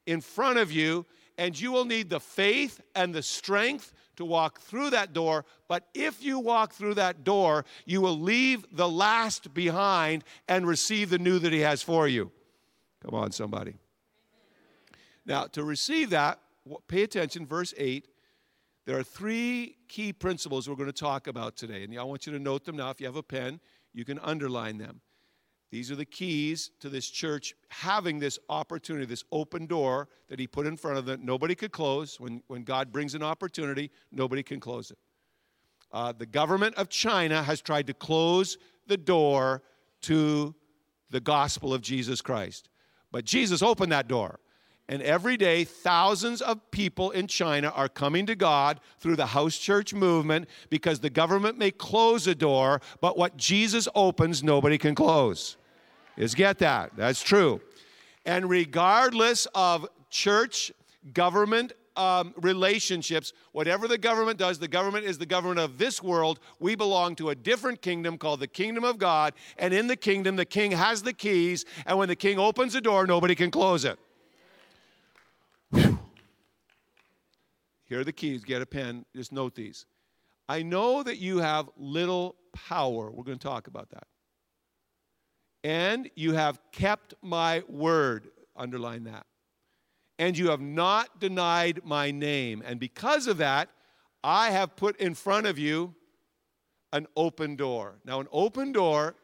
in 0.07 0.19
front 0.19 0.57
of 0.57 0.71
you, 0.71 1.05
and 1.37 1.57
you 1.57 1.71
will 1.71 1.85
need 1.85 2.09
the 2.09 2.19
faith 2.19 2.81
and 2.95 3.13
the 3.13 3.21
strength 3.21 3.93
to 4.15 4.25
walk 4.25 4.59
through 4.59 4.89
that 4.89 5.13
door. 5.13 5.45
But 5.67 5.87
if 5.93 6.21
you 6.23 6.39
walk 6.39 6.73
through 6.73 6.95
that 6.95 7.23
door, 7.23 7.63
you 7.85 8.01
will 8.01 8.19
leave 8.19 8.65
the 8.71 8.89
last 8.89 9.53
behind 9.53 10.23
and 10.47 10.67
receive 10.67 11.09
the 11.09 11.19
new 11.19 11.39
that 11.39 11.53
He 11.53 11.59
has 11.59 11.81
for 11.83 12.07
you. 12.07 12.31
Come 13.01 13.13
on, 13.13 13.31
somebody. 13.31 13.75
Now, 15.25 15.45
to 15.45 15.63
receive 15.63 16.09
that, 16.09 16.39
pay 16.87 17.03
attention, 17.03 17.45
verse 17.45 17.73
8. 17.77 18.07
There 18.89 18.97
are 18.97 19.03
three 19.03 19.75
key 19.87 20.11
principles 20.11 20.67
we're 20.67 20.73
going 20.73 20.87
to 20.87 20.91
talk 20.91 21.27
about 21.27 21.55
today. 21.55 21.83
And 21.83 21.99
I 21.99 22.01
want 22.01 22.25
you 22.25 22.33
to 22.33 22.39
note 22.39 22.65
them 22.65 22.75
now. 22.75 22.89
If 22.89 22.99
you 22.99 23.05
have 23.05 23.15
a 23.15 23.21
pen, 23.21 23.59
you 23.93 24.03
can 24.03 24.17
underline 24.17 24.79
them. 24.79 25.01
These 25.69 25.91
are 25.91 25.95
the 25.95 26.05
keys 26.05 26.71
to 26.79 26.89
this 26.89 27.07
church 27.07 27.53
having 27.67 28.17
this 28.17 28.39
opportunity, 28.49 29.05
this 29.05 29.23
open 29.31 29.67
door 29.67 30.07
that 30.27 30.39
He 30.39 30.47
put 30.47 30.65
in 30.65 30.75
front 30.75 30.97
of 30.97 31.05
them. 31.05 31.23
Nobody 31.23 31.53
could 31.53 31.71
close. 31.71 32.19
When, 32.19 32.41
when 32.47 32.63
God 32.63 32.91
brings 32.91 33.13
an 33.13 33.21
opportunity, 33.21 33.91
nobody 34.11 34.41
can 34.41 34.59
close 34.59 34.89
it. 34.89 34.97
Uh, 35.91 36.11
the 36.11 36.25
government 36.25 36.73
of 36.73 36.89
China 36.89 37.43
has 37.43 37.61
tried 37.61 37.85
to 37.85 37.93
close 37.93 38.57
the 38.87 38.97
door 38.97 39.61
to 40.01 40.55
the 41.11 41.19
gospel 41.19 41.75
of 41.75 41.81
Jesus 41.81 42.21
Christ. 42.21 42.69
But 43.11 43.23
Jesus 43.23 43.61
opened 43.61 43.91
that 43.91 44.07
door. 44.07 44.39
And 44.89 45.03
every 45.03 45.37
day, 45.37 45.65
thousands 45.65 46.41
of 46.41 46.71
people 46.71 47.11
in 47.11 47.27
China 47.27 47.69
are 47.75 47.87
coming 47.87 48.25
to 48.25 48.35
God 48.35 48.79
through 48.97 49.17
the 49.17 49.27
house 49.27 49.55
church 49.55 49.93
movement 49.93 50.49
because 50.71 50.99
the 50.99 51.11
government 51.11 51.59
may 51.59 51.69
close 51.69 52.25
a 52.25 52.33
door, 52.33 52.81
but 52.99 53.15
what 53.15 53.37
Jesus 53.37 53.87
opens, 53.93 54.41
nobody 54.41 54.79
can 54.79 54.95
close. 54.95 55.57
Is 56.17 56.33
get 56.33 56.57
that? 56.57 56.93
That's 56.97 57.21
true. 57.21 57.61
And 58.25 58.49
regardless 58.49 59.45
of 59.53 59.87
church, 60.09 60.71
government, 61.13 61.73
um, 61.95 62.33
relationships, 62.37 63.31
whatever 63.51 63.87
the 63.87 63.97
government 63.97 64.39
does, 64.39 64.57
the 64.57 64.67
government 64.67 65.05
is 65.05 65.19
the 65.19 65.25
government 65.27 65.59
of 65.59 65.77
this 65.77 66.01
world. 66.01 66.39
We 66.59 66.73
belong 66.73 67.15
to 67.17 67.29
a 67.29 67.35
different 67.35 67.83
kingdom 67.83 68.17
called 68.17 68.39
the 68.39 68.47
kingdom 68.47 68.83
of 68.83 68.97
God. 68.97 69.35
And 69.59 69.71
in 69.71 69.85
the 69.85 69.95
kingdom, 69.95 70.35
the 70.35 70.45
king 70.45 70.71
has 70.71 71.03
the 71.03 71.13
keys. 71.13 71.65
And 71.85 71.99
when 71.99 72.07
the 72.07 72.15
king 72.15 72.39
opens 72.39 72.73
the 72.73 72.81
door, 72.81 73.05
nobody 73.05 73.35
can 73.35 73.51
close 73.51 73.85
it. 73.85 73.99
Here 77.89 77.99
are 77.99 78.03
the 78.03 78.13
keys. 78.13 78.43
Get 78.43 78.61
a 78.61 78.65
pen. 78.65 79.05
Just 79.15 79.31
note 79.31 79.55
these. 79.55 79.85
I 80.47 80.61
know 80.61 81.03
that 81.03 81.17
you 81.17 81.39
have 81.39 81.69
little 81.75 82.35
power. 82.53 83.11
We're 83.11 83.23
going 83.23 83.39
to 83.39 83.47
talk 83.47 83.67
about 83.67 83.89
that. 83.89 84.07
And 85.63 86.09
you 86.15 86.33
have 86.33 86.59
kept 86.71 87.15
my 87.21 87.63
word. 87.67 88.29
Underline 88.55 89.05
that. 89.05 89.25
And 90.19 90.37
you 90.37 90.49
have 90.49 90.61
not 90.61 91.19
denied 91.19 91.81
my 91.83 92.11
name. 92.11 92.61
And 92.65 92.79
because 92.79 93.27
of 93.27 93.37
that, 93.37 93.69
I 94.23 94.51
have 94.51 94.75
put 94.75 94.97
in 94.97 95.15
front 95.15 95.47
of 95.47 95.57
you 95.57 95.95
an 96.93 97.07
open 97.15 97.55
door. 97.55 97.99
Now, 98.05 98.19
an 98.19 98.27
open 98.31 98.71
door 98.71 99.15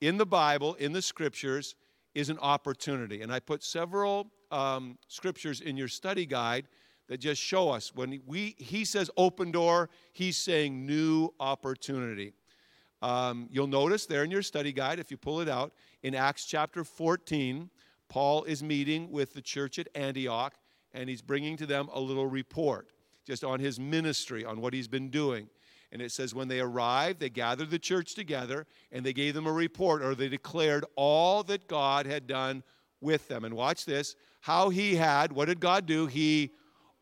in 0.00 0.16
the 0.16 0.26
Bible, 0.26 0.74
in 0.74 0.92
the 0.92 1.02
scriptures, 1.02 1.74
is 2.14 2.30
an 2.30 2.38
opportunity. 2.38 3.22
And 3.22 3.32
I 3.32 3.40
put 3.40 3.62
several 3.64 4.30
um, 4.50 4.98
scriptures 5.08 5.60
in 5.60 5.76
your 5.76 5.88
study 5.88 6.26
guide 6.26 6.66
that 7.08 7.18
just 7.18 7.40
show 7.40 7.70
us 7.70 7.94
when 7.94 8.20
we, 8.26 8.54
he 8.58 8.84
says 8.84 9.10
open 9.16 9.50
door, 9.50 9.90
he's 10.12 10.36
saying 10.36 10.86
new 10.86 11.32
opportunity. 11.38 12.32
Um, 13.02 13.48
you'll 13.50 13.66
notice 13.66 14.06
there 14.06 14.24
in 14.24 14.30
your 14.30 14.42
study 14.42 14.72
guide, 14.72 14.98
if 14.98 15.10
you 15.10 15.16
pull 15.16 15.40
it 15.40 15.48
out, 15.48 15.72
in 16.02 16.14
Acts 16.14 16.46
chapter 16.46 16.84
14, 16.84 17.68
Paul 18.08 18.44
is 18.44 18.62
meeting 18.62 19.10
with 19.10 19.34
the 19.34 19.42
church 19.42 19.78
at 19.78 19.88
Antioch 19.94 20.54
and 20.94 21.08
he's 21.08 21.20
bringing 21.20 21.56
to 21.58 21.66
them 21.66 21.88
a 21.92 22.00
little 22.00 22.26
report 22.26 22.90
just 23.26 23.44
on 23.44 23.58
his 23.58 23.80
ministry, 23.80 24.44
on 24.44 24.60
what 24.60 24.72
he's 24.72 24.88
been 24.88 25.10
doing. 25.10 25.48
And 25.92 26.02
it 26.02 26.12
says, 26.12 26.34
when 26.34 26.48
they 26.48 26.60
arrived, 26.60 27.20
they 27.20 27.30
gathered 27.30 27.70
the 27.70 27.78
church 27.78 28.14
together 28.14 28.66
and 28.92 29.04
they 29.04 29.12
gave 29.12 29.34
them 29.34 29.46
a 29.46 29.52
report, 29.52 30.02
or 30.02 30.14
they 30.14 30.28
declared 30.28 30.84
all 30.96 31.42
that 31.44 31.68
God 31.68 32.06
had 32.06 32.26
done 32.26 32.62
with 33.00 33.28
them. 33.28 33.44
And 33.44 33.54
watch 33.54 33.84
this 33.84 34.16
how 34.40 34.68
he 34.68 34.96
had, 34.96 35.32
what 35.32 35.46
did 35.46 35.60
God 35.60 35.86
do? 35.86 36.06
He 36.06 36.52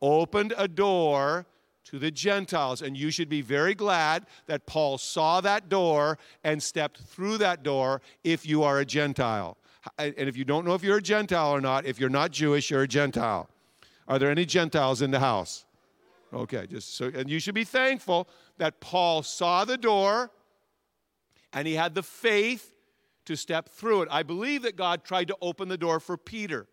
opened 0.03 0.53
a 0.59 0.69
door 0.69 1.47
to 1.85 1.99
the 1.99 2.11
Gentiles. 2.11 2.83
And 2.83 2.97
you 2.97 3.11
should 3.11 3.29
be 3.29 3.41
very 3.41 3.75
glad 3.75 4.27
that 4.47 4.67
Paul 4.67 4.99
saw 4.99 5.41
that 5.41 5.69
door 5.69 6.19
and 6.45 6.63
stepped 6.63 6.99
through 6.99 7.39
that 7.39 7.63
door 7.63 8.03
if 8.23 8.45
you 8.45 8.63
are 8.63 8.81
a 8.81 8.85
Gentile. 8.85 9.57
And 9.99 10.15
if 10.17 10.37
you 10.37 10.45
don't 10.45 10.67
know 10.67 10.75
if 10.75 10.83
you're 10.83 10.99
a 10.99 11.03
Gentile 11.03 11.51
or 11.51 11.61
not, 11.61 11.87
if 11.87 11.99
you're 11.99 12.11
not 12.11 12.31
Jewish, 12.31 12.71
you're 12.71 12.83
a 12.83 12.89
Gentile. 12.89 13.49
Are 14.07 14.19
there 14.19 14.31
any 14.31 14.45
Gentiles 14.45 15.03
in 15.03 15.11
the 15.11 15.21
house? 15.21 15.65
Okay, 16.33 16.67
just 16.67 16.97
so, 16.97 17.11
and 17.15 17.29
you 17.29 17.39
should 17.39 17.55
be 17.55 17.65
thankful 17.65 18.29
that 18.59 18.81
Paul 18.81 19.23
saw 19.23 19.65
the 19.65 19.77
door 19.77 20.31
and 21.53 21.69
he 21.69 21.75
had 21.75 21.95
the 21.95 22.03
faith 22.03 22.73
to 23.27 23.37
step 23.37 23.69
through 23.69 24.03
it. 24.03 24.09
I 24.11 24.23
believe 24.23 24.63
that 24.63 24.77
God 24.77 25.05
tried 25.05 25.29
to 25.29 25.37
open 25.43 25.69
the 25.69 25.77
door 25.77 26.01
for 26.01 26.17
Peter. 26.17 26.67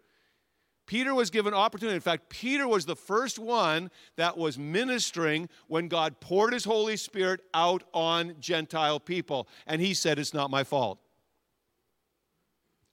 Peter 0.90 1.14
was 1.14 1.30
given 1.30 1.54
opportunity. 1.54 1.94
In 1.94 2.02
fact, 2.02 2.30
Peter 2.30 2.68
was 2.68 2.88
the 2.88 2.96
first 2.96 3.38
one 3.38 3.92
that 4.16 4.36
was 4.36 4.58
ministering 4.58 5.48
when 5.68 5.88
God 5.88 6.20
poured 6.20 6.52
his 6.52 6.66
Holy 6.66 6.98
Spirit 6.98 7.42
out 7.54 7.84
on 7.94 8.34
Gentile 8.40 9.00
people. 9.00 9.48
And 9.68 9.84
he 9.84 9.94
said, 9.94 10.18
It's 10.18 10.34
not 10.34 10.50
my 10.50 10.64
fault. 10.64 10.98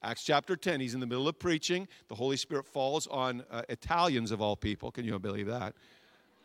Acts 0.02 0.24
chapter 0.24 0.56
10, 0.56 0.80
he's 0.80 0.92
in 0.92 1.00
the 1.00 1.06
middle 1.06 1.26
of 1.26 1.38
preaching. 1.38 1.88
The 2.08 2.14
Holy 2.14 2.36
Spirit 2.36 2.66
falls 2.66 3.06
on 3.06 3.42
uh, 3.50 3.62
Italians 3.70 4.30
of 4.30 4.42
all 4.42 4.56
people. 4.56 4.90
Can 4.90 5.06
you 5.06 5.18
believe 5.18 5.46
that? 5.46 5.74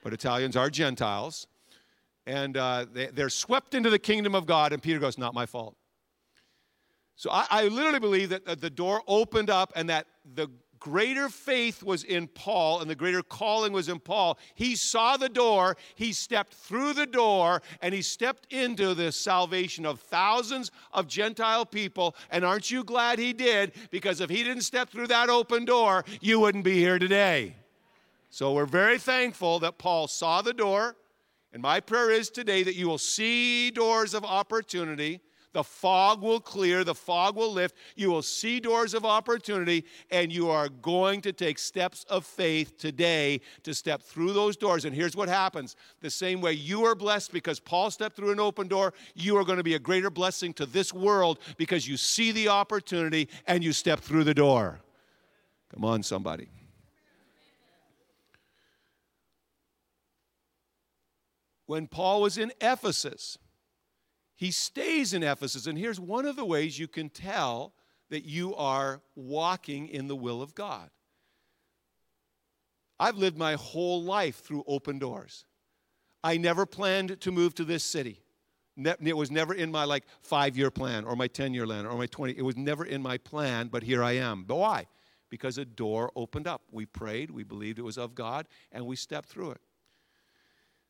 But 0.05 0.13
Italians 0.13 0.55
are 0.55 0.70
Gentiles. 0.70 1.48
And 2.25 2.55
uh, 2.55 2.86
they, 2.93 3.08
they're 3.08 3.29
swept 3.29 3.74
into 3.74 3.89
the 3.89 4.00
kingdom 4.00 4.36
of 4.36 4.46
God, 4.46 4.72
and 4.72 4.81
Peter 4.81 5.00
goes, 5.00 5.17
Not 5.17 5.34
my 5.34 5.46
fault. 5.46 5.75
So 7.17 7.29
I, 7.29 7.46
I 7.50 7.67
literally 7.67 8.00
believe 8.00 8.29
that 8.29 8.62
the 8.62 8.70
door 8.70 9.03
opened 9.05 9.50
up 9.50 9.74
and 9.75 9.89
that 9.89 10.08
the 10.34 10.50
greater 10.82 11.30
faith 11.30 11.82
was 11.84 12.04
in 12.04 12.28
Paul 12.28 12.82
and 12.82 12.90
the 12.90 12.96
greater 12.96 13.22
calling 13.22 13.72
was 13.72 13.88
in 13.88 14.00
Paul. 14.00 14.38
He 14.56 14.76
saw 14.76 15.16
the 15.16 15.30
door, 15.30 15.78
he 15.96 16.12
stepped 16.12 16.56
through 16.56 16.94
the 16.94 17.06
door, 17.06 17.62
and 17.82 17.94
he 17.94 18.02
stepped 18.02 18.52
into 18.52 18.94
the 18.94 19.14
salvation 19.14 19.86
of 19.86 20.02
thousands 20.02 20.72
of 20.92 21.08
Gentile 21.08 21.66
people. 21.66 22.16
And 22.30 22.44
aren't 22.44 22.70
you 22.70 22.84
glad 22.84 23.20
he 23.20 23.32
did? 23.32 23.72
Because 23.92 24.20
if 24.20 24.30
he 24.30 24.44
didn't 24.44 24.64
step 24.64 24.90
through 24.90 25.08
that 25.08 25.30
open 25.30 25.64
door, 25.64 26.04
you 26.20 26.42
wouldn't 26.42 26.66
be 26.66 26.80
here 26.80 27.00
today. 27.00 27.56
So 28.30 28.52
we're 28.54 28.66
very 28.66 28.98
thankful 28.98 29.60
that 29.60 29.78
Paul 29.78 30.08
saw 30.08 30.42
the 30.42 30.54
door. 30.54 30.96
And 31.54 31.62
my 31.62 31.80
prayer 31.80 32.10
is 32.10 32.30
today 32.30 32.64
that 32.64 32.76
you 32.76 32.88
will 32.88 32.98
see 32.98 33.72
doors 33.72 34.14
of 34.14 34.26
opportunity 34.26 35.22
the 35.53 35.63
fog 35.63 36.22
will 36.22 36.39
clear, 36.39 36.84
the 36.84 36.96
fog 36.96 37.36
will 37.36 37.51
lift. 37.51 37.75
You 37.96 38.10
will 38.10 38.22
see 38.22 38.60
doors 38.60 38.93
of 38.93 39.05
opportunity, 39.05 39.86
and 40.10 40.31
you 40.31 40.50
are 40.50 40.70
going 40.70 41.22
to 41.22 41.34
take 41.34 41.60
steps 41.60 42.05
of 42.10 42.25
faith 42.25 42.77
today 42.77 43.41
to 43.63 43.74
step 43.74 44.01
through 44.01 44.34
those 44.34 44.55
doors. 44.55 44.86
And 44.86 44.96
here's 44.96 45.15
what 45.15 45.27
happens 45.27 45.75
the 46.00 46.10
same 46.10 46.41
way 46.41 46.53
you 46.53 46.86
are 46.86 46.96
blessed 46.96 47.34
because 47.34 47.60
Paul 47.60 47.91
stepped 47.91 48.15
through 48.15 48.31
an 48.31 48.39
open 48.39 48.67
door, 48.67 48.93
you 49.13 49.38
are 49.38 49.43
going 49.43 49.58
to 49.58 49.63
be 49.63 49.75
a 49.75 49.79
greater 49.79 50.10
blessing 50.10 50.53
to 50.53 50.65
this 50.65 50.93
world 50.93 51.39
because 51.58 51.88
you 51.88 51.98
see 51.98 52.31
the 52.31 52.48
opportunity 52.48 53.27
and 53.46 53.63
you 53.63 53.74
step 53.74 54.00
through 54.00 54.24
the 54.24 54.34
door. 54.34 54.79
Come 55.74 55.86
on, 55.86 56.03
somebody. 56.03 56.50
When 61.65 61.88
Paul 61.88 62.22
was 62.22 62.38
in 62.38 62.51
Ephesus, 62.60 63.38
he 64.41 64.50
stays 64.50 65.13
in 65.13 65.21
Ephesus. 65.21 65.67
And 65.67 65.77
here's 65.77 66.00
one 66.00 66.25
of 66.25 66.36
the 66.36 66.43
ways 66.43 66.79
you 66.79 66.88
can 66.88 67.10
tell 67.10 67.75
that 68.10 68.25
you 68.25 68.55
are 68.55 69.03
walking 69.15 69.88
in 69.88 70.07
the 70.07 70.15
will 70.15 70.41
of 70.41 70.55
God. 70.55 70.89
I've 73.00 73.17
lived 73.17 73.38
my 73.38 73.53
whole 73.53 74.01
life 74.01 74.38
through 74.38 74.63
open 74.65 74.98
doors. 74.98 75.45
I 76.24 76.38
never 76.38 76.65
planned 76.65 77.21
to 77.21 77.31
move 77.31 77.53
to 77.53 77.63
this 77.63 77.83
city. 77.83 78.24
It 78.77 79.15
was 79.15 79.29
never 79.29 79.53
in 79.53 79.71
my 79.71 79.83
like 79.83 80.05
five 80.24 80.57
year 80.57 80.71
plan 80.71 81.05
or 81.05 81.15
my 81.15 81.27
10 81.27 81.53
year 81.53 81.67
plan 81.67 81.86
or 81.86 81.95
my 81.95 82.07
20. 82.07 82.36
It 82.36 82.41
was 82.41 82.57
never 82.57 82.83
in 82.83 83.03
my 83.03 83.19
plan, 83.19 83.67
but 83.67 83.83
here 83.83 84.03
I 84.03 84.13
am. 84.13 84.45
But 84.45 84.55
why? 84.55 84.88
Because 85.29 85.60
a 85.60 85.65
door 85.65 86.12
opened 86.15 86.48
up. 86.48 86.63
We 86.71 86.88
prayed, 86.88 87.29
we 87.29 87.43
believed 87.43 87.77
it 87.77 87.83
was 87.83 88.00
of 88.00 88.15
God, 88.15 88.48
and 88.71 88.88
we 88.88 88.95
stepped 88.95 89.29
through 89.29 89.51
it. 89.51 89.62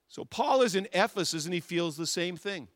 So 0.07 0.23
Paul 0.23 0.61
is 0.61 0.73
in 0.73 0.87
Ephesus 0.93 1.43
and 1.43 1.53
he 1.53 1.59
feels 1.59 1.97
the 1.97 2.07
same 2.07 2.37
thing. 2.37 2.69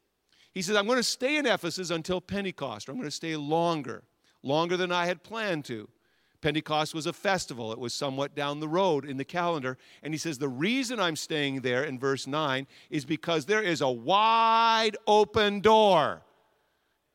He 0.56 0.62
says, 0.62 0.78
I'm 0.78 0.88
going 0.88 0.98
to 0.98 1.04
stay 1.04 1.36
in 1.36 1.46
Ephesus 1.46 1.90
until 1.90 2.22
Pentecost, 2.22 2.88
or 2.88 2.94
I'm 2.94 2.98
going 2.98 3.10
to 3.10 3.12
stay 3.12 3.36
longer, 3.36 4.04
longer 4.42 4.78
than 4.78 4.90
I 4.90 5.06
had 5.06 5.22
planned 5.22 5.66
to. 5.66 5.90
Pentecost 6.40 6.96
was 6.96 7.08
a 7.08 7.14
festival. 7.14 7.74
It 7.74 7.80
was 7.80 7.94
somewhat 7.94 8.36
down 8.36 8.62
the 8.62 8.68
road 8.68 9.04
in 9.04 9.18
the 9.18 9.26
calendar. 9.26 9.78
And 10.02 10.14
he 10.14 10.18
says, 10.18 10.38
The 10.38 10.48
reason 10.48 10.98
I'm 10.98 11.18
staying 11.18 11.62
there 11.62 11.84
in 11.84 12.00
verse 12.00 12.26
9 12.26 12.68
is 12.90 13.04
because 13.04 13.46
there 13.46 13.62
is 13.62 13.82
a 13.82 13.92
wide 13.92 14.96
open 15.08 15.60
door. 15.60 16.22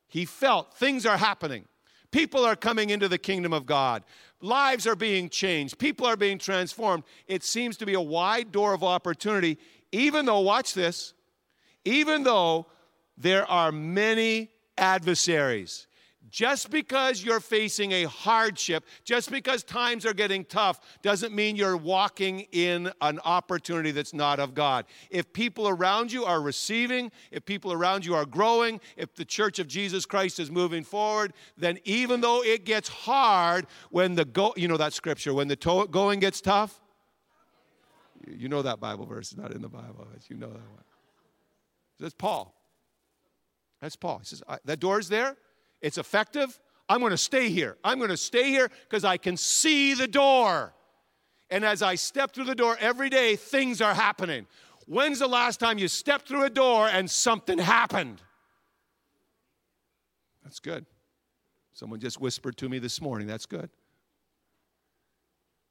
He 0.07 0.27
felt 0.27 0.75
things 0.75 1.07
are 1.07 1.17
happening. 1.17 1.65
People 2.11 2.45
are 2.45 2.57
coming 2.57 2.91
into 2.91 3.09
the 3.09 3.19
kingdom 3.19 3.55
of 3.55 3.65
God. 3.65 4.03
Lives 4.43 4.87
are 4.87 4.97
being 4.97 5.31
changed. 5.31 5.79
People 5.79 6.07
are 6.07 6.17
being 6.17 6.39
transformed. 6.39 7.05
It 7.27 7.43
seems 7.43 7.79
to 7.79 7.87
be 7.87 7.95
a 7.95 8.01
wide 8.01 8.53
door 8.53 8.75
of 8.75 8.83
opportunity, 8.83 9.57
even 9.93 10.27
though, 10.27 10.41
watch 10.41 10.75
this, 10.75 11.15
even 11.85 12.25
though 12.25 12.67
there 13.21 13.49
are 13.51 13.71
many 13.71 14.51
adversaries. 14.79 15.87
Just 16.31 16.71
because 16.71 17.25
you're 17.25 17.41
facing 17.41 17.91
a 17.91 18.05
hardship, 18.05 18.85
just 19.05 19.33
because 19.33 19.65
times 19.65 20.07
are 20.07 20.15
getting 20.15 20.45
tough, 20.45 20.81
doesn't 21.03 21.35
mean 21.35 21.57
you're 21.57 21.77
walking 21.77 22.47
in 22.53 22.93
an 23.01 23.19
opportunity 23.25 23.91
that's 23.91 24.15
not 24.15 24.39
of 24.39 24.55
God. 24.55 24.85
If 25.11 25.33
people 25.33 25.67
around 25.67 26.13
you 26.13 26.25
are 26.25 26.41
receiving, 26.41 27.11
if 27.33 27.45
people 27.45 27.73
around 27.73 28.07
you 28.07 28.15
are 28.15 28.25
growing, 28.25 28.81
if 28.97 29.13
the 29.17 29.25
church 29.25 29.59
of 29.59 29.67
Jesus 29.67 30.07
Christ 30.07 30.39
is 30.39 30.53
moving 30.53 30.85
forward, 30.85 31.33
then 31.59 31.79
even 31.85 32.21
though 32.21 32.45
it 32.45 32.65
gets 32.65 32.89
hard, 32.89 33.67
when 33.91 34.15
the 34.15 34.25
go, 34.25 34.55
you 34.57 34.69
know 34.69 34.77
that 34.77 34.93
scripture, 34.93 35.35
when 35.35 35.49
the 35.49 35.57
to- 35.57 35.89
going 35.91 36.21
gets 36.21 36.41
tough, 36.41 36.81
you 38.25 38.49
know 38.49 38.63
that 38.63 38.79
Bible 38.79 39.05
verse 39.05 39.33
is 39.33 39.37
not 39.37 39.53
in 39.53 39.63
the 39.63 39.69
Bible, 39.69 40.07
but 40.13 40.31
you 40.31 40.37
know 40.37 40.47
that 40.47 40.55
one. 40.55 40.85
That's 41.99 42.15
Paul. 42.15 42.55
That's 43.81 43.97
Paul. 43.97 44.19
He 44.19 44.27
says, 44.27 44.43
That 44.65 44.81
door's 44.81 45.09
there, 45.09 45.37
it's 45.81 45.99
effective. 45.99 46.59
I'm 46.89 46.99
going 46.99 47.11
to 47.11 47.17
stay 47.17 47.51
here. 47.51 47.77
I'm 47.85 47.99
going 47.99 48.11
to 48.11 48.17
stay 48.17 48.51
here 48.51 48.69
because 48.89 49.05
I 49.05 49.17
can 49.17 49.37
see 49.37 49.95
the 49.95 50.09
door. 50.09 50.75
And 51.49 51.65
as 51.65 51.83
I 51.83 51.95
step 51.95 52.33
through 52.33 52.45
the 52.45 52.55
door 52.55 52.77
every 52.81 53.09
day, 53.09 53.37
things 53.37 53.81
are 53.81 53.95
happening. 53.95 54.47
When's 54.87 55.21
the 55.21 55.29
last 55.29 55.61
time 55.61 55.79
you 55.79 55.87
stepped 55.87 56.27
through 56.27 56.43
a 56.43 56.51
door 56.51 56.89
and 56.89 57.09
something 57.09 57.59
happened? 57.59 58.21
That's 60.43 60.59
good. 60.59 60.85
Someone 61.73 62.01
just 62.01 62.21
whispered 62.21 62.57
to 62.57 62.69
me 62.69 62.81
this 62.81 63.01
morning. 63.01 63.29
That's 63.29 63.47
good. 63.47 63.71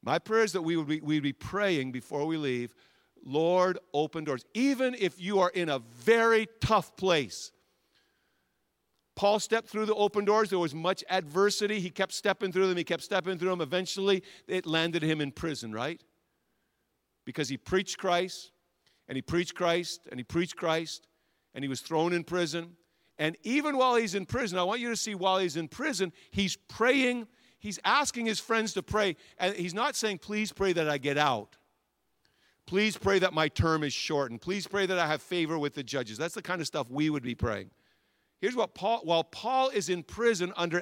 My 0.02 0.20
prayer 0.20 0.44
is 0.44 0.54
that 0.54 0.62
we 0.62 0.78
would 0.78 0.88
be, 0.88 1.02
we'd 1.02 1.24
be 1.24 1.34
praying 1.34 1.92
before 1.92 2.26
we 2.26 2.38
leave 2.38 2.74
Lord, 3.22 3.78
open 3.94 4.24
doors. 4.24 4.46
Even 4.54 4.96
if 4.98 5.20
you 5.20 5.40
are 5.40 5.50
in 5.50 5.68
a 5.68 5.80
very 5.80 6.48
tough 6.62 6.96
place, 6.96 7.52
Paul 9.20 9.42
stepped 9.42 9.68
through 9.68 9.86
the 9.86 9.96
open 9.96 10.24
doors. 10.24 10.50
There 10.50 10.60
was 10.60 10.74
much 10.74 11.04
adversity. 11.10 11.82
He 11.82 11.90
kept 11.90 12.14
stepping 12.14 12.54
through 12.54 12.68
them. 12.68 12.78
He 12.78 12.86
kept 12.86 13.04
stepping 13.04 13.38
through 13.38 13.50
them. 13.50 13.60
Eventually, 13.60 14.24
it 14.48 14.66
landed 14.66 15.04
him 15.04 15.20
in 15.20 15.34
prison, 15.34 15.74
right? 15.74 16.02
Because 17.26 17.50
he 17.50 17.58
preached 17.58 17.98
Christ, 17.98 18.52
and 19.10 19.18
he 19.18 19.22
preached 19.22 19.56
Christ, 19.56 20.08
and 20.10 20.22
he 20.22 20.24
preached 20.24 20.56
Christ, 20.56 21.06
and 21.54 21.66
he 21.66 21.68
was 21.68 21.82
thrown 21.82 22.14
in 22.14 22.24
prison. 22.24 22.78
And 23.18 23.36
even 23.44 23.76
while 23.76 23.98
he's 23.98 24.16
in 24.16 24.26
prison, 24.26 24.58
I 24.58 24.64
want 24.64 24.80
you 24.80 24.88
to 24.88 24.96
see 24.96 25.16
while 25.16 25.40
he's 25.40 25.58
in 25.58 25.68
prison, 25.68 26.14
he's 26.32 26.56
praying. 26.70 27.28
He's 27.60 27.78
asking 27.84 28.26
his 28.26 28.40
friends 28.40 28.72
to 28.76 28.82
pray. 28.82 29.18
And 29.38 29.54
he's 29.54 29.74
not 29.74 29.98
saying, 29.98 30.20
please 30.20 30.54
pray 30.54 30.72
that 30.72 30.90
I 30.90 30.98
get 30.98 31.18
out. 31.18 31.58
Please 32.66 32.96
pray 32.96 33.20
that 33.20 33.34
my 33.34 33.50
term 33.50 33.84
is 33.84 33.92
shortened. 33.92 34.40
Please 34.40 34.66
pray 34.66 34.86
that 34.86 34.98
I 34.98 35.08
have 35.08 35.22
favor 35.22 35.60
with 35.60 35.74
the 35.76 35.84
judges. 35.84 36.18
That's 36.18 36.36
the 36.36 36.42
kind 36.42 36.62
of 36.62 36.68
stuff 36.68 36.90
we 36.90 37.10
would 37.10 37.24
be 37.24 37.36
praying. 37.36 37.72
Here's 38.40 38.56
what 38.56 38.74
Paul, 38.74 39.02
while 39.04 39.24
Paul 39.24 39.70
is 39.70 39.90
in 39.90 40.04
prison 40.04 40.54
under, 40.56 40.82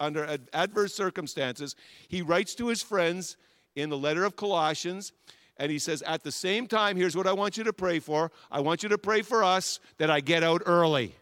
under 0.00 0.38
adverse 0.52 0.94
circumstances, 0.94 1.76
he 2.08 2.22
writes 2.22 2.54
to 2.56 2.68
his 2.68 2.82
friends 2.82 3.36
in 3.76 3.90
the 3.90 3.98
letter 3.98 4.24
of 4.24 4.36
Colossians, 4.36 5.12
and 5.58 5.70
he 5.70 5.78
says, 5.78 6.02
At 6.02 6.22
the 6.22 6.32
same 6.32 6.66
time, 6.66 6.96
here's 6.96 7.16
what 7.16 7.26
I 7.26 7.32
want 7.32 7.58
you 7.58 7.64
to 7.64 7.72
pray 7.74 7.98
for. 7.98 8.30
I 8.50 8.60
want 8.60 8.82
you 8.82 8.88
to 8.88 8.98
pray 8.98 9.20
for 9.22 9.44
us 9.44 9.80
that 9.98 10.10
I 10.10 10.20
get 10.20 10.42
out 10.42 10.62
early. 10.64 11.14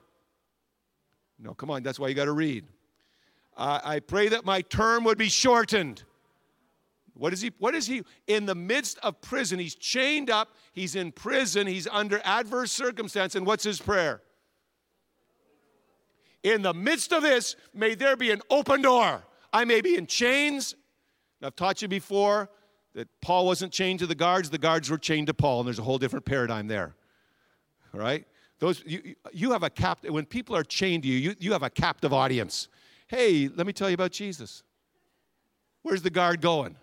No, 1.38 1.52
come 1.52 1.70
on, 1.70 1.82
that's 1.82 1.98
why 1.98 2.08
you 2.08 2.14
got 2.14 2.26
to 2.26 2.32
read. 2.32 2.64
Uh, 3.56 3.80
I 3.82 4.00
pray 4.00 4.28
that 4.28 4.44
my 4.44 4.60
term 4.62 5.02
would 5.04 5.18
be 5.18 5.28
shortened. 5.28 6.04
What 7.14 7.32
is 7.32 7.40
he? 7.40 7.50
What 7.58 7.74
is 7.74 7.86
he? 7.86 8.02
In 8.26 8.46
the 8.46 8.54
midst 8.54 8.98
of 9.02 9.20
prison, 9.20 9.58
he's 9.58 9.74
chained 9.74 10.30
up, 10.30 10.54
he's 10.72 10.94
in 10.94 11.10
prison, 11.10 11.66
he's 11.66 11.88
under 11.88 12.20
adverse 12.24 12.70
circumstance, 12.70 13.34
and 13.34 13.46
what's 13.46 13.64
his 13.64 13.80
prayer? 13.80 14.20
In 16.42 16.62
the 16.62 16.74
midst 16.74 17.12
of 17.12 17.22
this, 17.22 17.56
may 17.74 17.94
there 17.94 18.16
be 18.16 18.30
an 18.30 18.40
open 18.50 18.82
door. 18.82 19.22
I 19.52 19.64
may 19.64 19.80
be 19.80 19.96
in 19.96 20.06
chains. 20.06 20.74
I've 21.42 21.56
taught 21.56 21.82
you 21.82 21.88
before 21.88 22.50
that 22.94 23.08
Paul 23.20 23.46
wasn't 23.46 23.72
chained 23.72 23.98
to 23.98 24.06
the 24.06 24.14
guards, 24.14 24.48
the 24.48 24.58
guards 24.58 24.88
were 24.88 24.98
chained 24.98 25.26
to 25.26 25.34
Paul, 25.34 25.60
and 25.60 25.66
there's 25.66 25.78
a 25.78 25.82
whole 25.82 25.98
different 25.98 26.24
paradigm 26.24 26.66
there. 26.66 26.94
All 27.92 28.00
right? 28.00 28.26
Those, 28.58 28.82
you, 28.86 29.14
you 29.32 29.52
have 29.52 29.62
a 29.62 29.70
captive, 29.70 30.12
when 30.12 30.24
people 30.24 30.56
are 30.56 30.64
chained 30.64 31.02
to 31.02 31.08
you, 31.08 31.18
you, 31.18 31.34
you 31.38 31.52
have 31.52 31.62
a 31.62 31.68
captive 31.68 32.14
audience. 32.14 32.68
Hey, 33.06 33.48
let 33.54 33.66
me 33.66 33.72
tell 33.72 33.90
you 33.90 33.94
about 33.94 34.12
Jesus. 34.12 34.62
Where's 35.82 36.02
the 36.02 36.10
guard 36.10 36.40
going? 36.40 36.76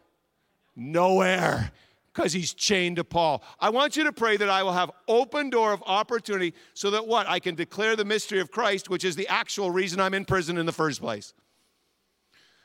Nowhere 0.75 1.71
because 2.13 2.33
he's 2.33 2.53
chained 2.53 2.97
to 2.97 3.03
Paul. 3.03 3.43
I 3.59 3.69
want 3.69 3.97
you 3.97 4.03
to 4.03 4.13
pray 4.13 4.37
that 4.37 4.49
I 4.49 4.63
will 4.63 4.73
have 4.73 4.91
open 5.07 5.49
door 5.49 5.73
of 5.73 5.81
opportunity 5.85 6.53
so 6.73 6.91
that 6.91 7.07
what? 7.07 7.27
I 7.27 7.39
can 7.39 7.55
declare 7.55 7.95
the 7.95 8.05
mystery 8.05 8.39
of 8.39 8.51
Christ, 8.51 8.89
which 8.89 9.03
is 9.03 9.15
the 9.15 9.27
actual 9.27 9.71
reason 9.71 9.99
I'm 9.99 10.13
in 10.13 10.25
prison 10.25 10.57
in 10.57 10.65
the 10.65 10.71
first 10.71 11.01
place. 11.01 11.33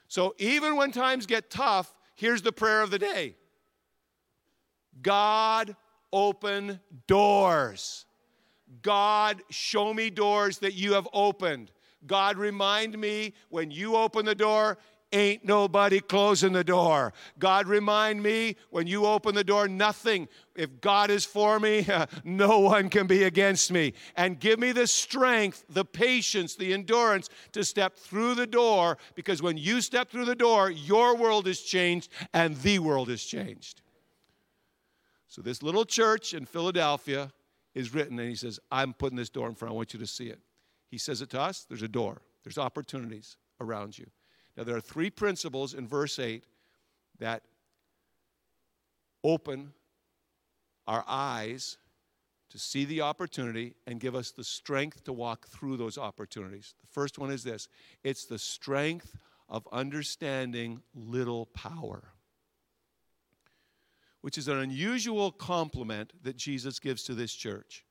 So 0.06 0.34
even 0.38 0.76
when 0.76 0.90
times 0.90 1.26
get 1.26 1.50
tough, 1.50 1.94
here's 2.14 2.42
the 2.42 2.52
prayer 2.52 2.82
of 2.82 2.90
the 2.90 2.98
day 2.98 3.36
God, 5.00 5.76
open 6.12 6.80
doors. 7.06 8.04
God, 8.82 9.40
show 9.48 9.94
me 9.94 10.10
doors 10.10 10.58
that 10.58 10.74
you 10.74 10.92
have 10.92 11.08
opened. 11.14 11.70
God, 12.06 12.36
remind 12.36 12.98
me 12.98 13.32
when 13.48 13.70
you 13.70 13.96
open 13.96 14.26
the 14.26 14.34
door, 14.34 14.76
ain't 15.12 15.44
nobody 15.44 16.00
closing 16.00 16.52
the 16.52 16.64
door. 16.64 17.12
God, 17.38 17.66
remind 17.66 18.22
me 18.22 18.56
when 18.70 18.86
you 18.86 19.06
open 19.06 19.34
the 19.34 19.44
door, 19.44 19.68
nothing. 19.68 20.28
If 20.54 20.80
God 20.80 21.10
is 21.10 21.24
for 21.24 21.58
me, 21.60 21.86
no 22.24 22.58
one 22.58 22.88
can 22.88 23.06
be 23.06 23.24
against 23.24 23.72
me. 23.72 23.94
And 24.16 24.38
give 24.38 24.58
me 24.58 24.72
the 24.72 24.86
strength, 24.86 25.64
the 25.68 25.84
patience, 25.84 26.56
the 26.56 26.72
endurance 26.72 27.28
to 27.52 27.64
step 27.64 27.96
through 27.96 28.34
the 28.34 28.46
door 28.46 28.98
because 29.14 29.42
when 29.42 29.56
you 29.56 29.80
step 29.80 30.10
through 30.10 30.26
the 30.26 30.34
door, 30.34 30.70
your 30.70 31.16
world 31.16 31.46
is 31.46 31.62
changed 31.62 32.10
and 32.32 32.56
the 32.58 32.78
world 32.78 33.08
is 33.08 33.24
changed. 33.24 33.82
So, 35.30 35.42
this 35.42 35.62
little 35.62 35.84
church 35.84 36.32
in 36.32 36.46
Philadelphia 36.46 37.30
is 37.74 37.92
written, 37.94 38.18
and 38.18 38.28
he 38.28 38.34
says, 38.34 38.58
I'm 38.72 38.94
putting 38.94 39.16
this 39.16 39.28
door 39.28 39.46
in 39.46 39.54
front. 39.54 39.72
I 39.72 39.76
want 39.76 39.92
you 39.92 40.00
to 40.00 40.06
see 40.06 40.28
it. 40.28 40.40
He 40.90 40.96
says 40.96 41.20
it 41.20 41.30
to 41.30 41.40
us 41.40 41.64
there's 41.68 41.82
a 41.82 41.88
door, 41.88 42.22
there's 42.44 42.58
opportunities 42.58 43.36
around 43.60 43.98
you. 43.98 44.06
Now, 44.58 44.64
there 44.64 44.74
are 44.74 44.80
three 44.80 45.08
principles 45.08 45.72
in 45.72 45.86
verse 45.86 46.18
8 46.18 46.42
that 47.20 47.44
open 49.22 49.72
our 50.88 51.04
eyes 51.06 51.78
to 52.50 52.58
see 52.58 52.84
the 52.84 53.02
opportunity 53.02 53.76
and 53.86 54.00
give 54.00 54.16
us 54.16 54.32
the 54.32 54.42
strength 54.42 55.04
to 55.04 55.12
walk 55.12 55.46
through 55.46 55.76
those 55.76 55.96
opportunities. 55.96 56.74
The 56.80 56.88
first 56.88 57.20
one 57.20 57.30
is 57.30 57.44
this 57.44 57.68
it's 58.02 58.24
the 58.24 58.38
strength 58.38 59.16
of 59.48 59.68
understanding 59.70 60.82
little 60.92 61.46
power, 61.46 62.02
which 64.22 64.36
is 64.38 64.48
an 64.48 64.58
unusual 64.58 65.30
compliment 65.30 66.14
that 66.24 66.36
Jesus 66.36 66.80
gives 66.80 67.04
to 67.04 67.14
this 67.14 67.32
church. 67.32 67.84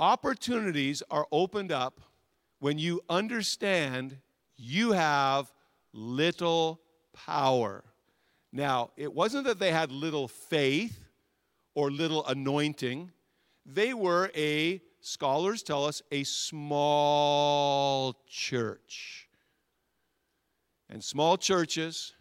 Opportunities 0.00 1.04
are 1.08 1.28
opened 1.30 1.70
up 1.70 2.00
when 2.62 2.78
you 2.78 3.02
understand 3.08 4.16
you 4.56 4.92
have 4.92 5.52
little 5.92 6.80
power. 7.12 7.82
Now, 8.52 8.92
it 8.96 9.12
wasn't 9.12 9.46
that 9.46 9.58
they 9.58 9.72
had 9.72 9.90
little 9.90 10.28
faith 10.28 10.96
or 11.74 11.90
little 11.90 12.24
anointing, 12.24 13.10
they 13.66 13.92
were 13.92 14.30
a, 14.36 14.80
scholars 15.00 15.64
tell 15.64 15.84
us, 15.84 16.02
a 16.12 16.22
small 16.22 18.16
church. 18.28 19.28
And 20.88 21.02
small 21.02 21.36
churches 21.36 22.12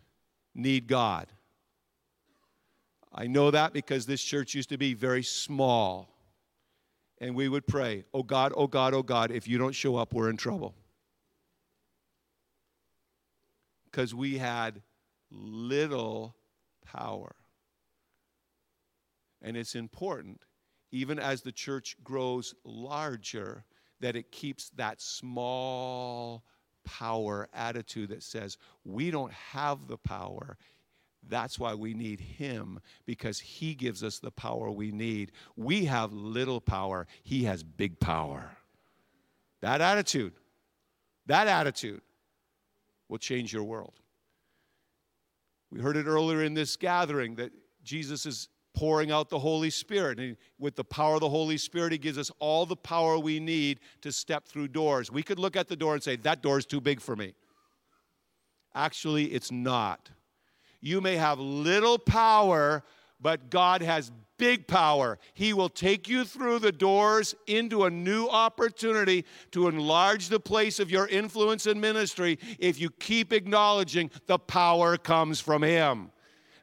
need 0.56 0.88
God. 0.88 1.28
I 3.14 3.28
know 3.28 3.52
that 3.52 3.74
because 3.74 4.08
this 4.08 4.24
church 4.24 4.56
used 4.56 4.70
to 4.70 4.78
be 4.80 4.96
very 4.96 5.22
small 5.22 6.11
and 7.22 7.36
we 7.36 7.48
would 7.48 7.68
pray, 7.68 8.04
Oh 8.14 8.24
God, 8.24 8.52
oh 8.58 8.68
God, 8.68 8.94
oh 8.96 9.04
God, 9.04 9.32
if 9.32 9.48
you 9.48 9.58
don't 9.58 9.76
show 9.76 9.96
up, 9.96 10.12
we're 10.12 10.30
in 10.30 10.38
trouble. 10.38 10.74
Because 13.86 14.14
we 14.14 14.38
had 14.38 14.82
little 15.30 16.36
power. 16.84 17.36
And 19.42 19.56
it's 19.56 19.76
important, 19.76 20.42
even 20.92 21.20
as 21.20 21.42
the 21.42 21.52
church 21.52 21.96
grows 22.04 22.56
larger, 22.66 23.66
that 24.00 24.16
it 24.16 24.32
keeps 24.32 24.70
that 24.72 25.00
small 25.00 26.44
power 26.84 27.48
attitude 27.54 28.10
that 28.10 28.24
says, 28.24 28.58
we 28.84 29.12
don't 29.12 29.32
have 29.32 29.88
the 29.88 29.98
power. 29.98 30.58
That's 31.28 31.60
why 31.60 31.74
we 31.76 31.94
need 31.94 32.20
Him, 32.20 32.80
because 33.06 33.40
He 33.40 33.76
gives 33.76 34.04
us 34.04 34.20
the 34.20 34.32
power 34.32 34.72
we 34.72 34.92
need. 34.92 35.32
We 35.56 35.86
have 35.86 36.14
little 36.14 36.62
power, 36.62 37.08
He 37.24 37.44
has 37.44 37.64
big 37.64 38.00
power. 38.00 38.52
That 39.62 39.82
attitude, 39.82 40.34
that 41.28 41.48
attitude 41.48 42.02
will 43.08 43.20
change 43.20 43.54
your 43.54 43.64
world. 43.64 43.94
We 45.72 45.80
heard 45.80 45.96
it 45.96 46.06
earlier 46.06 46.44
in 46.44 46.54
this 46.54 46.76
gathering 46.76 47.36
that 47.36 47.52
Jesus 47.84 48.26
is 48.26 48.50
pouring 48.74 49.12
out 49.12 49.30
the 49.30 49.40
Holy 49.40 49.70
Spirit. 49.70 50.20
And 50.20 50.38
with 50.58 50.76
the 50.76 50.84
power 50.84 51.16
of 51.16 51.22
the 51.22 51.30
Holy 51.30 51.58
Spirit, 51.58 51.92
He 51.92 51.98
gives 51.98 52.18
us 52.18 52.32
all 52.40 52.66
the 52.66 52.76
power 52.76 53.20
we 53.20 53.40
need 53.40 53.80
to 54.02 54.12
step 54.12 54.46
through 54.46 54.70
doors. 54.70 55.12
We 55.12 55.24
could 55.24 55.40
look 55.40 55.56
at 55.56 55.68
the 55.68 55.76
door 55.76 55.94
and 55.94 56.04
say, 56.04 56.16
That 56.18 56.42
door 56.42 56.58
is 56.58 56.66
too 56.66 56.82
big 56.82 57.00
for 57.00 57.16
me. 57.16 57.34
Actually, 58.74 59.26
it's 59.26 59.52
not. 59.52 60.10
You 60.82 61.00
may 61.00 61.16
have 61.16 61.40
little 61.40 61.98
power, 61.98 62.84
but 63.20 63.50
God 63.50 63.82
has 63.82 64.12
big 64.42 64.66
power. 64.66 65.20
He 65.36 65.54
will 65.54 65.70
take 65.70 66.10
you 66.10 66.26
through 66.26 66.60
the 66.60 66.72
doors 66.72 67.36
into 67.46 67.84
a 67.84 67.92
new 67.92 68.28
opportunity 68.28 69.24
to 69.52 69.68
enlarge 69.68 70.30
the 70.30 70.40
place 70.40 70.80
of 70.80 70.90
your 70.90 71.08
influence 71.08 71.68
and 71.68 71.80
ministry 71.80 72.40
if 72.58 72.82
you 72.82 72.90
keep 72.90 73.32
acknowledging 73.32 74.10
the 74.26 74.40
power 74.40 74.98
comes 74.98 75.40
from 75.40 75.62
Him. 75.62 76.12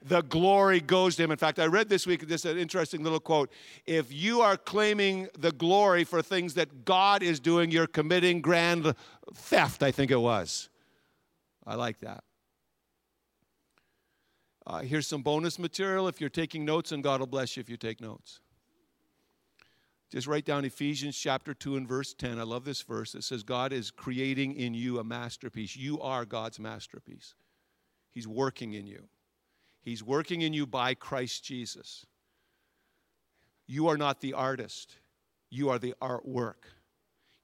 The 0.02 0.22
glory 0.22 0.80
goes 0.80 1.14
to 1.16 1.22
Him. 1.22 1.30
In 1.30 1.36
fact, 1.36 1.60
I 1.60 1.66
read 1.66 1.88
this 1.88 2.04
week 2.04 2.26
this 2.26 2.44
an 2.44 2.58
interesting 2.58 3.04
little 3.04 3.20
quote. 3.20 3.52
If 3.86 4.12
you 4.12 4.40
are 4.40 4.56
claiming 4.56 5.28
the 5.38 5.52
glory 5.52 6.02
for 6.02 6.20
things 6.20 6.54
that 6.54 6.84
God 6.84 7.22
is 7.22 7.38
doing, 7.38 7.70
you're 7.70 7.86
committing 7.86 8.40
grand 8.40 8.92
theft, 9.34 9.84
I 9.84 9.92
think 9.92 10.10
it 10.10 10.20
was. 10.20 10.68
I 11.64 11.76
like 11.76 12.00
that. 12.00 12.24
Uh, 14.68 14.80
here's 14.80 15.06
some 15.06 15.22
bonus 15.22 15.58
material 15.58 16.08
if 16.08 16.20
you're 16.20 16.28
taking 16.28 16.62
notes, 16.62 16.92
and 16.92 17.02
God 17.02 17.20
will 17.20 17.26
bless 17.26 17.56
you 17.56 17.62
if 17.62 17.70
you 17.70 17.78
take 17.78 18.02
notes. 18.02 18.40
Just 20.12 20.26
write 20.26 20.44
down 20.44 20.66
Ephesians 20.66 21.16
chapter 21.16 21.54
2 21.54 21.76
and 21.76 21.88
verse 21.88 22.12
10. 22.12 22.38
I 22.38 22.42
love 22.42 22.66
this 22.66 22.82
verse. 22.82 23.14
It 23.14 23.24
says, 23.24 23.42
God 23.42 23.72
is 23.72 23.90
creating 23.90 24.56
in 24.56 24.74
you 24.74 24.98
a 24.98 25.04
masterpiece. 25.04 25.74
You 25.74 26.00
are 26.02 26.26
God's 26.26 26.60
masterpiece. 26.60 27.34
He's 28.10 28.28
working 28.28 28.74
in 28.74 28.86
you. 28.86 29.04
He's 29.80 30.04
working 30.04 30.42
in 30.42 30.52
you 30.52 30.66
by 30.66 30.92
Christ 30.92 31.44
Jesus. 31.44 32.04
You 33.66 33.88
are 33.88 33.96
not 33.96 34.20
the 34.20 34.34
artist, 34.34 34.96
you 35.48 35.70
are 35.70 35.78
the 35.78 35.94
artwork. 36.02 36.64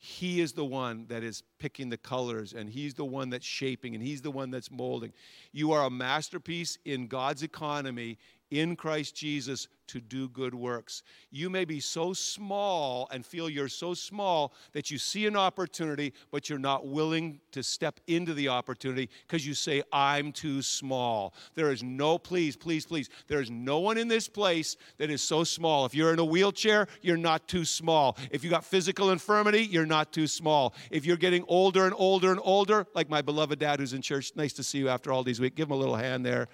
He 0.04 0.42
is 0.42 0.52
the 0.52 0.66
one 0.66 1.06
that 1.08 1.22
is 1.22 1.42
picking 1.58 1.88
the 1.88 1.96
colors, 1.96 2.52
and 2.52 2.68
He's 2.68 2.92
the 2.92 3.06
one 3.06 3.30
that's 3.30 3.46
shaping, 3.46 3.94
and 3.94 4.04
He's 4.04 4.20
the 4.20 4.30
one 4.30 4.50
that's 4.50 4.70
molding. 4.70 5.14
You 5.50 5.72
are 5.72 5.86
a 5.86 5.88
masterpiece 5.88 6.76
in 6.84 7.06
God's 7.06 7.42
economy 7.42 8.18
in 8.50 8.76
Christ 8.76 9.16
Jesus 9.16 9.66
to 9.88 10.00
do 10.00 10.28
good 10.28 10.54
works. 10.54 11.02
You 11.30 11.50
may 11.50 11.64
be 11.64 11.80
so 11.80 12.12
small 12.12 13.08
and 13.10 13.24
feel 13.24 13.48
you're 13.48 13.68
so 13.68 13.94
small 13.94 14.52
that 14.72 14.90
you 14.90 14.98
see 14.98 15.26
an 15.26 15.36
opportunity, 15.36 16.12
but 16.30 16.48
you're 16.48 16.58
not 16.58 16.86
willing 16.86 17.40
to 17.52 17.62
step 17.62 18.00
into 18.06 18.34
the 18.34 18.48
opportunity 18.48 19.08
because 19.26 19.46
you 19.46 19.54
say, 19.54 19.82
I'm 19.92 20.32
too 20.32 20.62
small. 20.62 21.34
There 21.54 21.70
is 21.72 21.82
no, 21.82 22.18
please, 22.18 22.56
please, 22.56 22.86
please, 22.86 23.08
there 23.28 23.40
is 23.40 23.50
no 23.50 23.80
one 23.80 23.98
in 23.98 24.08
this 24.08 24.28
place 24.28 24.76
that 24.98 25.10
is 25.10 25.22
so 25.22 25.44
small. 25.44 25.86
If 25.86 25.94
you're 25.94 26.12
in 26.12 26.18
a 26.18 26.24
wheelchair, 26.24 26.88
you're 27.02 27.16
not 27.16 27.48
too 27.48 27.64
small. 27.64 28.16
If 28.30 28.44
you 28.44 28.50
got 28.50 28.64
physical 28.64 29.10
infirmity, 29.10 29.62
you're 29.62 29.86
not 29.86 30.12
too 30.12 30.26
small. 30.26 30.74
If 30.90 31.04
you're 31.04 31.16
getting 31.16 31.44
older 31.48 31.84
and 31.84 31.94
older 31.96 32.30
and 32.30 32.40
older, 32.42 32.86
like 32.94 33.08
my 33.08 33.22
beloved 33.22 33.58
dad 33.58 33.80
who's 33.80 33.92
in 33.92 34.02
church, 34.02 34.32
nice 34.36 34.52
to 34.54 34.62
see 34.62 34.78
you 34.78 34.88
after 34.88 35.12
all 35.12 35.22
these 35.22 35.40
weeks. 35.40 35.54
Give 35.56 35.68
him 35.68 35.72
a 35.72 35.76
little 35.76 35.96
hand 35.96 36.24
there. 36.24 36.48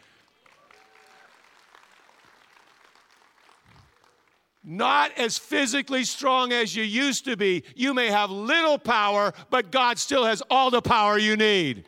Not 4.63 5.17
as 5.17 5.39
physically 5.39 6.05
strong 6.05 6.53
as 6.53 6.77
you 6.77 6.83
used 6.83 7.25
to 7.25 7.37
be. 7.37 7.65
You 7.75 7.95
may 7.95 8.09
have 8.09 8.31
little 8.31 8.79
power, 8.79 9.33
but 9.49 9.71
God 9.71 9.99
still 9.99 10.25
has 10.25 10.43
all 10.51 10.71
the 10.71 10.83
power 10.83 11.19
you 11.19 11.37
need. 11.37 11.85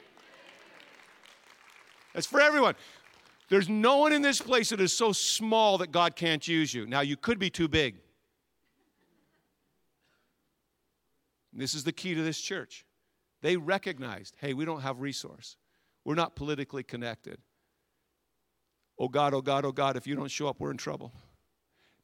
That's 2.14 2.26
for 2.26 2.40
everyone. 2.40 2.74
There's 3.48 3.68
no 3.68 3.98
one 3.98 4.12
in 4.12 4.22
this 4.22 4.40
place 4.40 4.70
that 4.70 4.80
is 4.80 4.92
so 4.92 5.12
small 5.12 5.78
that 5.78 5.92
God 5.92 6.16
can't 6.16 6.46
use 6.46 6.72
you. 6.72 6.86
Now, 6.86 7.00
you 7.00 7.16
could 7.16 7.38
be 7.38 7.50
too 7.50 7.68
big. 7.68 7.96
This 11.52 11.74
is 11.74 11.84
the 11.84 11.92
key 11.92 12.14
to 12.14 12.22
this 12.22 12.40
church. 12.40 12.86
They 13.42 13.56
recognized 13.56 14.36
hey, 14.40 14.54
we 14.54 14.64
don't 14.64 14.80
have 14.80 15.00
resource, 15.00 15.56
we're 16.04 16.14
not 16.14 16.34
politically 16.34 16.82
connected. 16.82 17.38
Oh 18.98 19.08
God, 19.08 19.34
oh 19.34 19.42
God, 19.42 19.64
oh 19.64 19.72
God, 19.72 19.96
if 19.96 20.06
you 20.06 20.14
don't 20.14 20.30
show 20.30 20.46
up, 20.48 20.60
we're 20.60 20.70
in 20.70 20.76
trouble. 20.76 21.12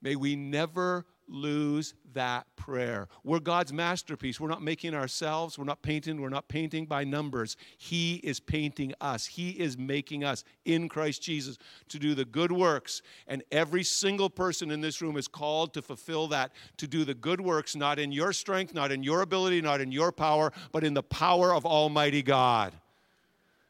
May 0.00 0.16
we 0.16 0.36
never 0.36 1.06
lose 1.28 1.94
that 2.14 2.46
prayer. 2.56 3.08
We're 3.22 3.40
God's 3.40 3.72
masterpiece. 3.72 4.40
We're 4.40 4.48
not 4.48 4.62
making 4.62 4.94
ourselves, 4.94 5.58
we're 5.58 5.64
not 5.64 5.82
painting, 5.82 6.20
we're 6.20 6.28
not 6.28 6.48
painting 6.48 6.86
by 6.86 7.04
numbers. 7.04 7.56
He 7.76 8.16
is 8.16 8.40
painting 8.40 8.94
us. 9.00 9.26
He 9.26 9.50
is 9.50 9.76
making 9.76 10.24
us 10.24 10.44
in 10.64 10.88
Christ 10.88 11.22
Jesus 11.22 11.58
to 11.88 11.98
do 11.98 12.14
the 12.14 12.24
good 12.24 12.50
works. 12.50 13.02
And 13.26 13.42
every 13.52 13.84
single 13.84 14.30
person 14.30 14.70
in 14.70 14.80
this 14.80 15.02
room 15.02 15.16
is 15.16 15.28
called 15.28 15.74
to 15.74 15.82
fulfill 15.82 16.28
that, 16.28 16.52
to 16.78 16.86
do 16.86 17.04
the 17.04 17.14
good 17.14 17.40
works, 17.40 17.76
not 17.76 17.98
in 17.98 18.10
your 18.10 18.32
strength, 18.32 18.74
not 18.74 18.90
in 18.90 19.02
your 19.02 19.22
ability, 19.22 19.60
not 19.60 19.80
in 19.80 19.92
your 19.92 20.12
power, 20.12 20.52
but 20.72 20.84
in 20.84 20.94
the 20.94 21.02
power 21.02 21.54
of 21.54 21.66
Almighty 21.66 22.22
God. 22.22 22.72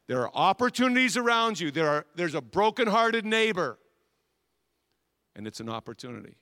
There 0.07 0.21
are 0.21 0.31
opportunities 0.33 1.17
around 1.17 1.59
you. 1.59 1.69
There 1.69 1.87
are, 1.87 2.05
there's 2.15 2.35
a 2.35 2.41
brokenhearted 2.41 3.25
neighbor 3.25 3.77
and 5.35 5.47
it's 5.47 5.59
an 5.59 5.69
opportunity. 5.69 6.35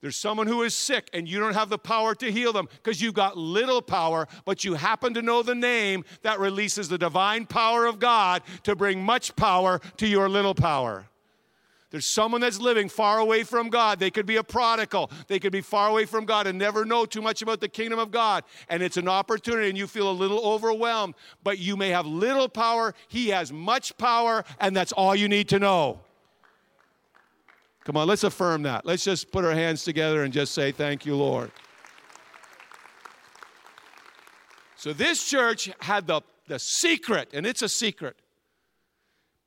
There's 0.00 0.16
someone 0.16 0.46
who 0.46 0.62
is 0.62 0.74
sick 0.74 1.08
and 1.14 1.26
you 1.26 1.40
don't 1.40 1.54
have 1.54 1.70
the 1.70 1.78
power 1.78 2.14
to 2.16 2.30
heal 2.30 2.52
them 2.52 2.68
because 2.70 3.00
you've 3.00 3.14
got 3.14 3.38
little 3.38 3.80
power, 3.80 4.28
but 4.44 4.62
you 4.62 4.74
happen 4.74 5.14
to 5.14 5.22
know 5.22 5.42
the 5.42 5.54
name 5.54 6.04
that 6.20 6.38
releases 6.38 6.90
the 6.90 6.98
divine 6.98 7.46
power 7.46 7.86
of 7.86 7.98
God 7.98 8.42
to 8.64 8.76
bring 8.76 9.02
much 9.02 9.34
power 9.34 9.80
to 9.96 10.06
your 10.06 10.28
little 10.28 10.54
power. 10.54 11.06
There's 11.94 12.04
someone 12.04 12.40
that's 12.40 12.58
living 12.58 12.88
far 12.88 13.20
away 13.20 13.44
from 13.44 13.70
God. 13.70 14.00
They 14.00 14.10
could 14.10 14.26
be 14.26 14.34
a 14.36 14.42
prodigal. 14.42 15.12
They 15.28 15.38
could 15.38 15.52
be 15.52 15.60
far 15.60 15.88
away 15.88 16.06
from 16.06 16.24
God 16.24 16.48
and 16.48 16.58
never 16.58 16.84
know 16.84 17.06
too 17.06 17.22
much 17.22 17.40
about 17.40 17.60
the 17.60 17.68
kingdom 17.68 18.00
of 18.00 18.10
God. 18.10 18.42
And 18.68 18.82
it's 18.82 18.96
an 18.96 19.06
opportunity, 19.06 19.68
and 19.68 19.78
you 19.78 19.86
feel 19.86 20.10
a 20.10 20.12
little 20.12 20.44
overwhelmed, 20.44 21.14
but 21.44 21.60
you 21.60 21.76
may 21.76 21.90
have 21.90 22.04
little 22.04 22.48
power. 22.48 22.94
He 23.06 23.28
has 23.28 23.52
much 23.52 23.96
power, 23.96 24.44
and 24.58 24.76
that's 24.76 24.90
all 24.90 25.14
you 25.14 25.28
need 25.28 25.48
to 25.50 25.60
know. 25.60 26.00
Come 27.84 27.96
on, 27.98 28.08
let's 28.08 28.24
affirm 28.24 28.62
that. 28.62 28.86
Let's 28.86 29.04
just 29.04 29.30
put 29.30 29.44
our 29.44 29.52
hands 29.52 29.84
together 29.84 30.24
and 30.24 30.32
just 30.32 30.54
say, 30.54 30.72
Thank 30.72 31.04
you, 31.04 31.16
Lord. 31.16 31.50
So, 34.76 34.92
this 34.92 35.24
church 35.24 35.70
had 35.80 36.06
the, 36.06 36.22
the 36.46 36.58
secret, 36.58 37.30
and 37.32 37.46
it's 37.46 37.62
a 37.62 37.68
secret. 37.68 38.16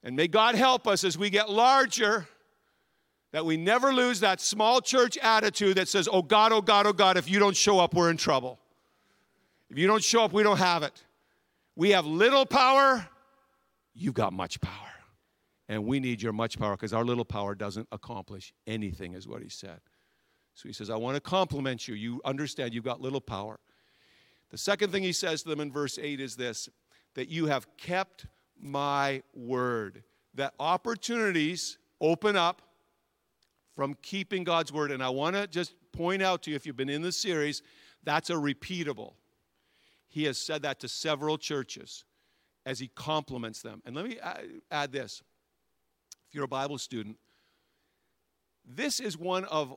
And 0.03 0.15
may 0.15 0.27
God 0.27 0.55
help 0.55 0.87
us 0.87 1.03
as 1.03 1.17
we 1.17 1.29
get 1.29 1.49
larger 1.49 2.27
that 3.31 3.45
we 3.45 3.57
never 3.57 3.93
lose 3.93 4.21
that 4.21 4.39
small 4.39 4.81
church 4.81 5.17
attitude 5.17 5.77
that 5.77 5.87
says, 5.87 6.07
Oh 6.11 6.21
God, 6.21 6.51
oh 6.51 6.61
God, 6.61 6.87
oh 6.87 6.93
God, 6.93 7.17
if 7.17 7.29
you 7.29 7.39
don't 7.39 7.55
show 7.55 7.79
up, 7.79 7.93
we're 7.93 8.09
in 8.09 8.17
trouble. 8.17 8.59
If 9.69 9.77
you 9.77 9.87
don't 9.87 10.03
show 10.03 10.23
up, 10.23 10.31
we 10.31 10.43
don't 10.43 10.57
have 10.57 10.83
it. 10.83 11.03
We 11.75 11.91
have 11.91 12.05
little 12.05 12.45
power, 12.45 13.07
you've 13.93 14.13
got 14.13 14.33
much 14.33 14.61
power. 14.61 14.86
And 15.69 15.85
we 15.85 15.99
need 15.99 16.21
your 16.21 16.33
much 16.33 16.57
power 16.57 16.75
because 16.75 16.93
our 16.93 17.03
little 17.03 17.25
power 17.25 17.53
doesn't 17.53 17.87
accomplish 17.91 18.53
anything, 18.65 19.13
is 19.13 19.27
what 19.27 19.41
he 19.41 19.49
said. 19.49 19.79
So 20.53 20.67
he 20.67 20.73
says, 20.73 20.89
I 20.89 20.95
want 20.95 21.15
to 21.15 21.21
compliment 21.21 21.87
you. 21.87 21.93
You 21.93 22.21
understand 22.25 22.73
you've 22.73 22.83
got 22.83 23.01
little 23.01 23.21
power. 23.21 23.59
The 24.49 24.57
second 24.57 24.91
thing 24.91 25.03
he 25.03 25.11
says 25.11 25.43
to 25.43 25.49
them 25.49 25.59
in 25.59 25.71
verse 25.71 25.99
8 25.99 26.19
is 26.19 26.35
this 26.35 26.69
that 27.15 27.29
you 27.29 27.47
have 27.47 27.67
kept 27.77 28.27
my 28.59 29.23
word. 29.33 30.03
That 30.35 30.53
opportunities 30.59 31.77
open 31.99 32.35
up 32.35 32.61
from 33.75 33.95
keeping 34.01 34.43
God's 34.43 34.71
word. 34.71 34.91
And 34.91 35.03
I 35.03 35.09
want 35.09 35.35
to 35.35 35.47
just 35.47 35.73
point 35.91 36.21
out 36.21 36.43
to 36.43 36.51
you, 36.51 36.55
if 36.55 36.65
you've 36.65 36.77
been 36.77 36.89
in 36.89 37.01
the 37.01 37.11
series, 37.11 37.61
that's 38.03 38.29
a 38.29 38.33
repeatable. 38.33 39.13
He 40.07 40.23
has 40.25 40.37
said 40.37 40.61
that 40.61 40.79
to 40.81 40.87
several 40.87 41.37
churches 41.37 42.05
as 42.65 42.79
he 42.79 42.89
compliments 42.95 43.61
them. 43.61 43.81
And 43.85 43.95
let 43.95 44.05
me 44.05 44.17
add 44.71 44.91
this 44.91 45.21
you're 46.37 46.45
a 46.45 46.47
Bible 46.47 46.77
student, 46.77 47.17
this 48.63 49.01
is 49.01 49.17
one 49.17 49.43
of 49.45 49.75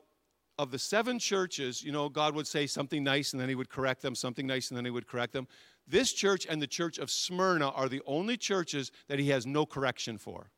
of 0.59 0.69
the 0.69 0.77
seven 0.77 1.17
churches, 1.17 1.83
you 1.83 1.91
know, 1.91 2.07
God 2.07 2.35
would 2.35 2.45
say 2.45 2.67
something 2.67 3.03
nice 3.03 3.33
and 3.33 3.41
then 3.41 3.49
he 3.49 3.55
would 3.55 3.69
correct 3.69 4.03
them, 4.03 4.13
something 4.13 4.45
nice 4.45 4.69
and 4.69 4.77
then 4.77 4.85
he 4.85 4.91
would 4.91 5.07
correct 5.07 5.33
them. 5.33 5.47
This 5.87 6.13
church 6.13 6.45
and 6.47 6.61
the 6.61 6.67
church 6.67 6.99
of 6.99 7.09
Smyrna 7.09 7.69
are 7.69 7.89
the 7.89 8.01
only 8.05 8.37
churches 8.37 8.91
that 9.07 9.17
he 9.17 9.29
has 9.29 9.47
no 9.47 9.65
correction 9.65 10.19
for. 10.19 10.51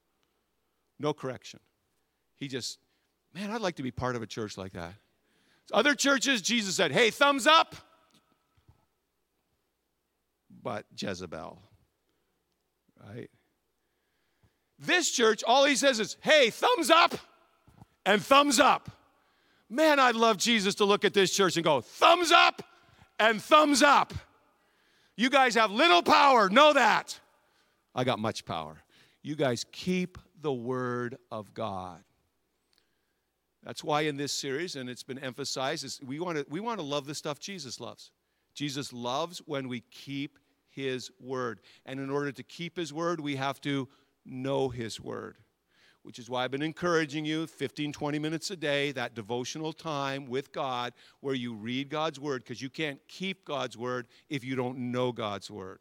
No 1.00 1.14
correction. 1.14 1.62
He 2.36 2.50
just, 2.50 2.80
man, 3.34 3.50
I'd 3.50 3.62
like 3.62 3.76
to 3.76 3.84
be 3.84 3.92
part 3.92 4.18
of 4.18 4.22
a 4.22 4.28
church 4.28 4.58
like 4.58 4.74
that. 4.74 4.94
Other 5.72 5.96
churches, 5.96 6.42
Jesus 6.42 6.76
said, 6.76 6.92
hey, 6.92 7.10
thumbs 7.10 7.48
up. 7.48 7.76
But 10.62 10.86
Jezebel, 10.98 11.62
right? 13.08 13.30
This 14.86 15.12
church, 15.12 15.44
all 15.46 15.66
he 15.66 15.76
says 15.76 16.00
is, 16.00 16.18
hey, 16.22 16.50
thumbs 16.50 16.90
up 16.90 17.16
and 18.06 18.22
thumbs 18.22 18.60
up. 18.60 18.90
Man, 19.70 20.00
I'd 20.00 20.16
love 20.16 20.38
Jesus 20.38 20.76
to 20.76 20.86
look 20.86 21.06
at 21.06 21.14
this 21.14 21.34
church 21.34 21.56
and 21.56 21.64
go, 21.64 21.82
thumbs 21.82 22.32
up 22.32 22.62
and 23.20 23.42
thumbs 23.42 23.82
up. 23.82 24.14
You 25.16 25.30
guys 25.30 25.56
have 25.56 25.72
little 25.72 26.04
power, 26.04 26.50
know 26.50 26.74
that. 26.74 27.20
I 27.96 28.04
got 28.04 28.20
much 28.20 28.46
power. 28.46 28.84
You 29.22 29.36
guys 29.36 29.66
keep 29.72 30.18
the 30.42 30.52
word 30.52 31.18
of 31.32 31.54
God. 31.54 32.04
That's 33.64 33.84
why 33.84 34.02
in 34.02 34.18
this 34.18 34.34
series, 34.34 34.76
and 34.76 34.90
it's 34.90 35.04
been 35.04 35.20
emphasized, 35.20 35.86
is 35.86 36.02
we 36.06 36.20
want 36.20 36.38
to 36.38 36.46
we 36.50 36.60
want 36.60 36.80
to 36.80 36.86
love 36.86 37.06
the 37.06 37.16
stuff 37.16 37.40
Jesus 37.40 37.80
loves. 37.80 38.12
Jesus 38.54 38.92
loves 38.92 39.40
when 39.46 39.70
we 39.70 39.82
keep 39.92 40.38
his 40.70 41.10
word. 41.20 41.62
And 41.86 42.00
in 42.00 42.10
order 42.10 42.32
to 42.32 42.44
keep 42.44 42.76
his 42.76 42.92
word, 42.92 43.22
we 43.22 43.38
have 43.38 43.62
to 43.62 43.88
know 44.26 44.70
His 44.70 45.00
Word, 45.00 45.38
which 46.04 46.20
is 46.20 46.30
why 46.30 46.44
I've 46.44 46.52
been 46.52 46.62
encouraging 46.62 47.26
you 47.26 47.48
15, 47.48 47.94
20 47.94 48.20
minutes 48.20 48.52
a 48.52 48.56
day, 48.56 48.92
that 48.92 49.16
devotional 49.16 49.74
time 49.74 50.28
with 50.28 50.52
God 50.52 50.94
where 51.22 51.36
you 51.36 51.54
read 51.54 51.90
God's 51.90 52.20
Word, 52.20 52.44
because 52.44 52.62
you 52.62 52.70
can't 52.70 53.00
keep 53.08 53.46
God's 53.46 53.78
Word 53.78 54.08
if 54.30 54.44
you 54.44 54.56
don't 54.56 54.78
know 54.92 55.12
God's 55.12 55.50
Word. 55.50 55.80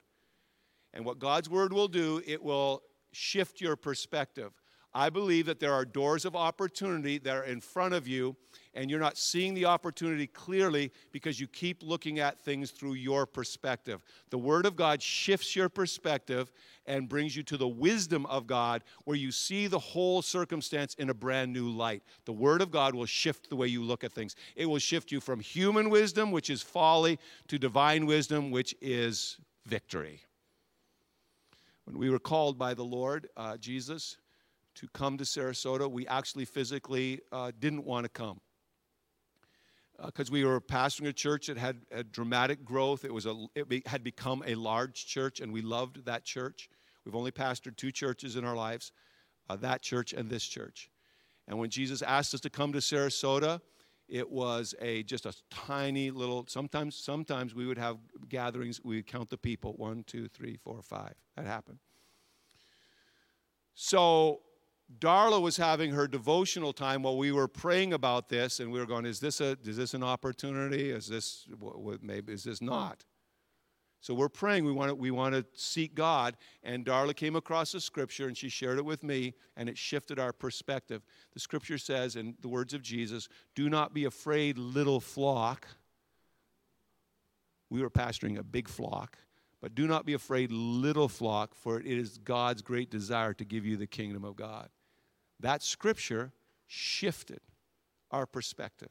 And 0.95 1.05
what 1.05 1.19
God's 1.19 1.49
Word 1.49 1.73
will 1.73 1.89
do, 1.89 2.23
it 2.27 2.43
will 2.43 2.83
shift 3.13 3.61
your 3.61 3.77
perspective. 3.77 4.53
I 4.95 5.09
believe 5.09 5.47
that 5.47 5.59
there 5.59 5.73
are 5.73 5.87
doors 5.87 6.27
of 6.27 6.37
opportunity 6.37 7.17
that 7.19 7.35
are 7.35 7.45
in 7.45 7.63
front 7.63 7.95
of 7.95 8.07
you, 8.07 8.37
and 8.75 8.91
you're 8.91 9.01
not 9.01 9.17
seeing 9.17 9.55
the 9.55 9.65
opportunity 9.65 10.27
clearly 10.27 10.93
because 11.13 11.41
you 11.41 11.47
keep 11.47 11.83
looking 11.83 12.19
at 12.19 12.39
things 12.39 12.71
through 12.71 12.95
your 12.95 13.25
perspective. 13.25 14.05
The 14.29 14.39
Word 14.39 14.67
of 14.67 14.77
God 14.77 15.03
shifts 15.03 15.57
your 15.57 15.71
perspective 15.71 16.53
and 16.87 17.09
brings 17.09 17.35
you 17.35 17.43
to 17.45 17.57
the 17.57 17.69
wisdom 17.69 18.27
of 18.27 18.47
God, 18.47 18.85
where 19.05 19.17
you 19.17 19.33
see 19.33 19.67
the 19.67 19.79
whole 19.79 20.21
circumstance 20.21 20.95
in 20.95 21.09
a 21.09 21.15
brand 21.15 21.53
new 21.55 21.71
light. 21.71 22.03
The 22.27 22.33
Word 22.33 22.61
of 22.61 22.71
God 22.71 22.95
will 22.95 23.07
shift 23.07 23.49
the 23.49 23.57
way 23.57 23.69
you 23.69 23.83
look 23.83 24.05
at 24.05 24.13
things. 24.13 24.37
It 24.57 24.67
will 24.67 24.79
shift 24.79 25.11
you 25.11 25.21
from 25.21 25.41
human 25.41 25.89
wisdom, 25.89 26.33
which 26.33 26.51
is 26.51 26.61
folly, 26.61 27.19
to 27.49 27.59
divine 27.59 28.05
wisdom, 28.05 28.51
which 28.51 28.75
is 28.83 29.39
victory. 29.65 30.21
When 31.85 31.97
we 31.99 32.11
were 32.11 32.19
called 32.19 32.59
by 32.59 32.75
the 32.75 32.85
Lord 32.85 33.29
uh, 33.37 33.57
Jesus 33.57 34.19
to 34.75 34.89
come 34.89 35.19
to 35.19 35.25
Sarasota, 35.25 35.91
we 35.91 36.07
actually 36.07 36.45
physically 36.45 37.21
uh, 37.31 37.53
didn't 37.59 37.85
want 37.85 38.05
to 38.05 38.09
come 38.09 38.41
because 40.05 40.31
uh, 40.31 40.33
we 40.33 40.45
were 40.45 40.61
pastoring 40.61 41.09
a 41.09 41.13
church 41.13 41.47
that 41.47 41.57
had 41.57 41.77
a 41.91 42.03
dramatic 42.03 42.65
growth. 42.65 43.05
It 43.05 43.13
was 43.13 43.27
a 43.27 43.47
it 43.55 43.69
be, 43.69 43.83
had 43.87 44.03
become 44.03 44.43
a 44.47 44.55
large 44.55 45.07
church, 45.07 45.41
and 45.41 45.53
we 45.53 45.63
loved 45.63 46.05
that 46.07 46.25
church. 46.25 46.69
We've 47.05 47.15
only 47.15 47.31
pastored 47.31 47.77
two 47.77 47.93
churches 47.93 48.37
in 48.37 48.45
our 48.45 48.57
lives, 48.57 48.93
uh, 49.49 49.57
that 49.57 49.83
church 49.83 50.13
and 50.13 50.31
this 50.31 50.45
church. 50.45 50.91
And 51.49 51.59
when 51.59 51.71
Jesus 51.71 52.03
asked 52.03 52.35
us 52.35 52.41
to 52.41 52.51
come 52.51 52.73
to 52.73 52.79
Sarasota, 52.79 53.61
it 54.09 54.31
was 54.31 54.75
a 54.81 55.03
just 55.05 55.27
a 55.27 55.35
tiny 55.51 56.11
little. 56.11 56.45
Sometimes 56.49 56.97
sometimes 56.97 57.55
we 57.55 57.67
would 57.67 57.79
have 57.79 57.99
gatherings. 58.29 58.81
We 58.83 58.97
would 58.97 59.07
count 59.07 59.31
the 59.31 59.39
people 59.39 59.75
one, 59.75 60.05
two, 60.07 60.29
three, 60.29 60.57
four, 60.57 60.83
five. 60.83 61.15
That 61.37 61.47
happened. 61.47 61.79
So 63.75 64.41
Darla 64.99 65.41
was 65.41 65.57
having 65.57 65.93
her 65.93 66.07
devotional 66.07 66.73
time 66.73 67.03
while 67.03 67.17
we 67.17 67.33
were 67.33 67.49
praying 67.49 67.93
about 67.93 68.29
this, 68.29 68.61
and 68.61 68.71
we 68.71 68.79
were 68.79 68.87
going, 68.87 69.07
"Is 69.07 69.21
this 69.21 69.41
a 69.41 69.57
is 69.65 69.77
this 69.77 69.95
an 69.95 70.03
opportunity? 70.03 70.91
Is 70.91 71.07
this 71.09 71.47
maybe 72.01 72.33
is 72.33 72.45
this 72.45 72.61
not?" 72.61 73.05
So 74.01 74.15
we're 74.15 74.29
praying. 74.29 74.65
We 74.65 74.73
want 74.73 74.89
to, 74.91 74.95
we 74.97 75.13
want 75.13 75.35
to 75.35 75.47
seek 75.55 75.95
God, 75.95 76.37
and 76.65 76.85
Darla 76.85 77.15
came 77.15 77.37
across 77.37 77.73
a 77.75 77.81
scripture, 77.81 78.27
and 78.27 78.37
she 78.37 78.49
shared 78.49 78.79
it 78.79 78.85
with 78.85 79.05
me, 79.05 79.35
and 79.57 79.69
it 79.69 79.79
shifted 79.79 80.19
our 80.19 80.33
perspective. 80.33 81.05
The 81.33 81.41
scripture 81.41 81.79
says, 81.79 82.17
in 82.17 82.37
the 82.41 82.49
words 82.49 82.75
of 82.75 82.83
Jesus, 82.83 83.29
"Do 83.55 83.71
not 83.71 83.95
be 83.95 84.05
afraid, 84.05 84.59
little 84.59 85.01
flock." 85.01 85.69
We 87.71 87.81
were 87.81 87.91
pastoring 87.91 88.37
a 88.37 88.43
big 88.43 88.69
flock. 88.69 89.19
But 89.61 89.77
do 89.77 89.87
not 89.87 90.05
be 90.05 90.13
afraid, 90.13 90.51
little 90.51 91.09
flock, 91.09 91.55
for 91.55 91.79
it 91.79 91.87
is 91.87 92.19
God's 92.19 92.63
great 92.63 92.91
desire 92.91 93.33
to 93.35 93.45
give 93.45 93.65
you 93.65 93.77
the 93.77 93.87
kingdom 93.87 94.25
of 94.25 94.35
God. 94.35 94.69
That 95.43 95.63
scripture 95.63 96.33
shifted 96.67 97.41
our 98.11 98.27
perspective. 98.27 98.89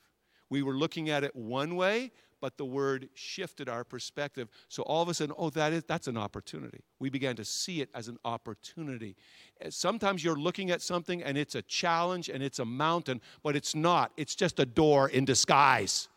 We 0.50 0.64
were 0.64 0.74
looking 0.74 1.10
at 1.10 1.24
it 1.24 1.36
one 1.36 1.76
way, 1.76 2.12
but 2.42 2.58
the 2.58 2.66
word 2.66 3.08
shifted 3.14 3.70
our 3.70 3.84
perspective. 3.84 4.50
So 4.68 4.84
all 4.84 5.02
of 5.02 5.08
a 5.08 5.14
sudden, 5.14 5.34
oh, 5.38 5.50
that 5.52 5.72
is 5.72 5.84
that's 5.86 6.08
an 6.08 6.18
opportunity. 6.18 6.82
We 7.00 7.10
began 7.10 7.36
to 7.38 7.46
see 7.46 7.82
it 7.82 7.90
as 7.96 8.08
an 8.08 8.18
opportunity. 8.26 9.16
Eh, 9.62 9.70
sometimes 9.70 10.24
you're 10.24 10.36
looking 10.36 10.72
at 10.72 10.82
something 10.82 11.24
and 11.24 11.38
it's 11.38 11.56
a 11.56 11.62
challenge 11.62 12.28
and 12.28 12.44
it's 12.44 12.60
a 12.60 12.66
mountain, 12.66 13.22
but 13.44 13.56
it's 13.56 13.74
not. 13.76 14.12
It's 14.18 14.36
just 14.36 14.60
a 14.60 14.66
door 14.66 15.08
in 15.08 15.24
disguise. 15.24 16.10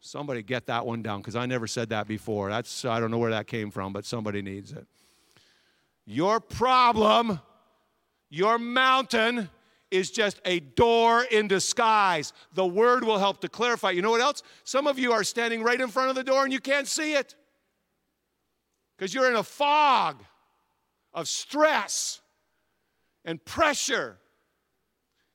Somebody 0.00 0.42
get 0.42 0.66
that 0.66 0.84
one 0.84 1.02
down 1.02 1.20
because 1.20 1.34
I 1.34 1.46
never 1.46 1.66
said 1.66 1.88
that 1.88 2.06
before. 2.06 2.50
That's 2.50 2.84
I 2.84 3.00
don't 3.00 3.10
know 3.10 3.18
where 3.18 3.30
that 3.30 3.46
came 3.46 3.70
from, 3.70 3.92
but 3.92 4.04
somebody 4.04 4.42
needs 4.42 4.70
it. 4.70 4.86
Your 6.04 6.38
problem, 6.38 7.40
your 8.28 8.58
mountain 8.58 9.48
is 9.90 10.10
just 10.10 10.40
a 10.44 10.60
door 10.60 11.24
in 11.30 11.48
disguise. 11.48 12.32
The 12.54 12.66
word 12.66 13.04
will 13.04 13.18
help 13.18 13.40
to 13.42 13.48
clarify. 13.48 13.90
You 13.90 14.02
know 14.02 14.10
what 14.10 14.20
else? 14.20 14.42
Some 14.64 14.86
of 14.86 14.98
you 14.98 15.12
are 15.12 15.24
standing 15.24 15.62
right 15.62 15.80
in 15.80 15.88
front 15.88 16.10
of 16.10 16.16
the 16.16 16.24
door 16.24 16.44
and 16.44 16.52
you 16.52 16.60
can't 16.60 16.88
see 16.88 17.14
it 17.14 17.34
because 18.96 19.14
you're 19.14 19.28
in 19.28 19.36
a 19.36 19.42
fog 19.42 20.22
of 21.12 21.28
stress 21.28 22.20
and 23.24 23.42
pressure. 23.44 24.18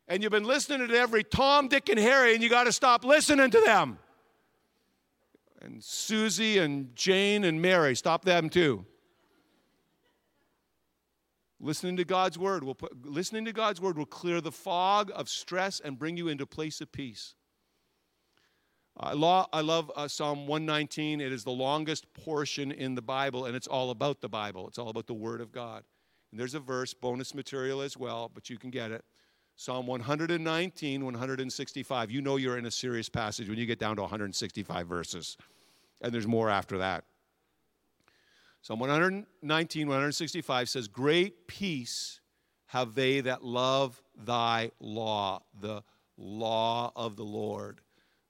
And 0.08 0.24
you've 0.24 0.32
been 0.32 0.44
listening 0.44 0.88
to 0.88 0.98
every 0.98 1.24
Tom, 1.24 1.68
Dick, 1.68 1.88
and 1.90 2.00
Harry, 2.00 2.34
and 2.34 2.44
you 2.44 2.50
got 2.50 2.64
to 2.64 2.72
stop 2.72 3.06
listening 3.06 3.52
to 3.52 3.62
them. 3.62 4.00
And 5.62 5.84
Susie 5.84 6.58
and 6.58 6.96
Jane 6.96 7.44
and 7.44 7.62
Mary, 7.62 7.96
stop 7.96 8.26
them 8.26 8.50
too. 8.50 8.86
Listening 11.62 11.98
to 11.98 12.06
God's 12.06 12.38
word 12.38 12.64
will 12.64 12.76
put, 12.76 13.06
listening 13.06 13.44
to 13.46 13.54
God's 13.54 13.82
word 13.82 13.98
will 13.98 14.06
clear 14.06 14.40
the 14.40 14.52
fog 14.52 15.12
of 15.14 15.28
stress 15.28 15.82
and 15.82 16.00
bring 16.00 16.16
you 16.16 16.30
into 16.30 16.46
place 16.46 16.80
of 16.80 16.92
peace. 16.92 17.36
I, 18.98 19.12
I 19.12 19.62
love 19.62 19.92
uh, 19.96 20.08
Psalm 20.08 20.48
119. 20.48 21.22
It 21.22 21.32
is 21.32 21.44
the 21.44 21.52
longest 21.52 22.14
portion 22.14 22.72
in 22.72 22.96
the 22.96 23.02
Bible, 23.02 23.46
and 23.46 23.56
it's 23.56 23.68
all 23.68 23.92
about 23.92 24.22
the 24.22 24.30
Bible. 24.30 24.68
It's 24.68 24.78
all 24.78 24.90
about 24.90 25.08
the 25.08 25.14
Word 25.14 25.42
of 25.42 25.52
God. 25.52 25.84
And 26.32 26.40
there's 26.40 26.54
a 26.54 26.60
verse, 26.60 26.94
bonus 26.94 27.34
material 27.34 27.82
as 27.82 27.98
well, 27.98 28.30
but 28.34 28.50
you 28.50 28.58
can 28.58 28.70
get 28.70 28.92
it. 28.92 29.04
Psalm 29.56 29.88
119, 29.88 31.04
165. 31.04 32.12
You 32.12 32.22
know 32.22 32.38
you're 32.38 32.58
in 32.58 32.66
a 32.66 32.72
serious 32.72 33.10
passage 33.10 33.50
when 33.50 33.58
you 33.58 33.66
get 33.66 33.80
down 33.80 33.98
to 33.98 34.02
165 34.02 34.88
verses, 34.88 35.38
and 36.02 36.14
there's 36.14 36.28
more 36.28 36.50
after 36.50 36.78
that. 36.78 37.04
Psalm 38.62 38.80
119, 38.80 39.88
165 39.88 40.70
says, 40.70 40.88
Great 40.88 41.48
peace 41.48 42.20
have 42.68 42.94
they 42.94 43.22
that 43.22 43.44
love 43.44 44.02
thy 44.16 44.72
law, 44.80 45.42
the 45.60 45.82
law 46.18 46.92
of 46.96 47.16
the 47.16 47.24
Lord, 47.24 47.82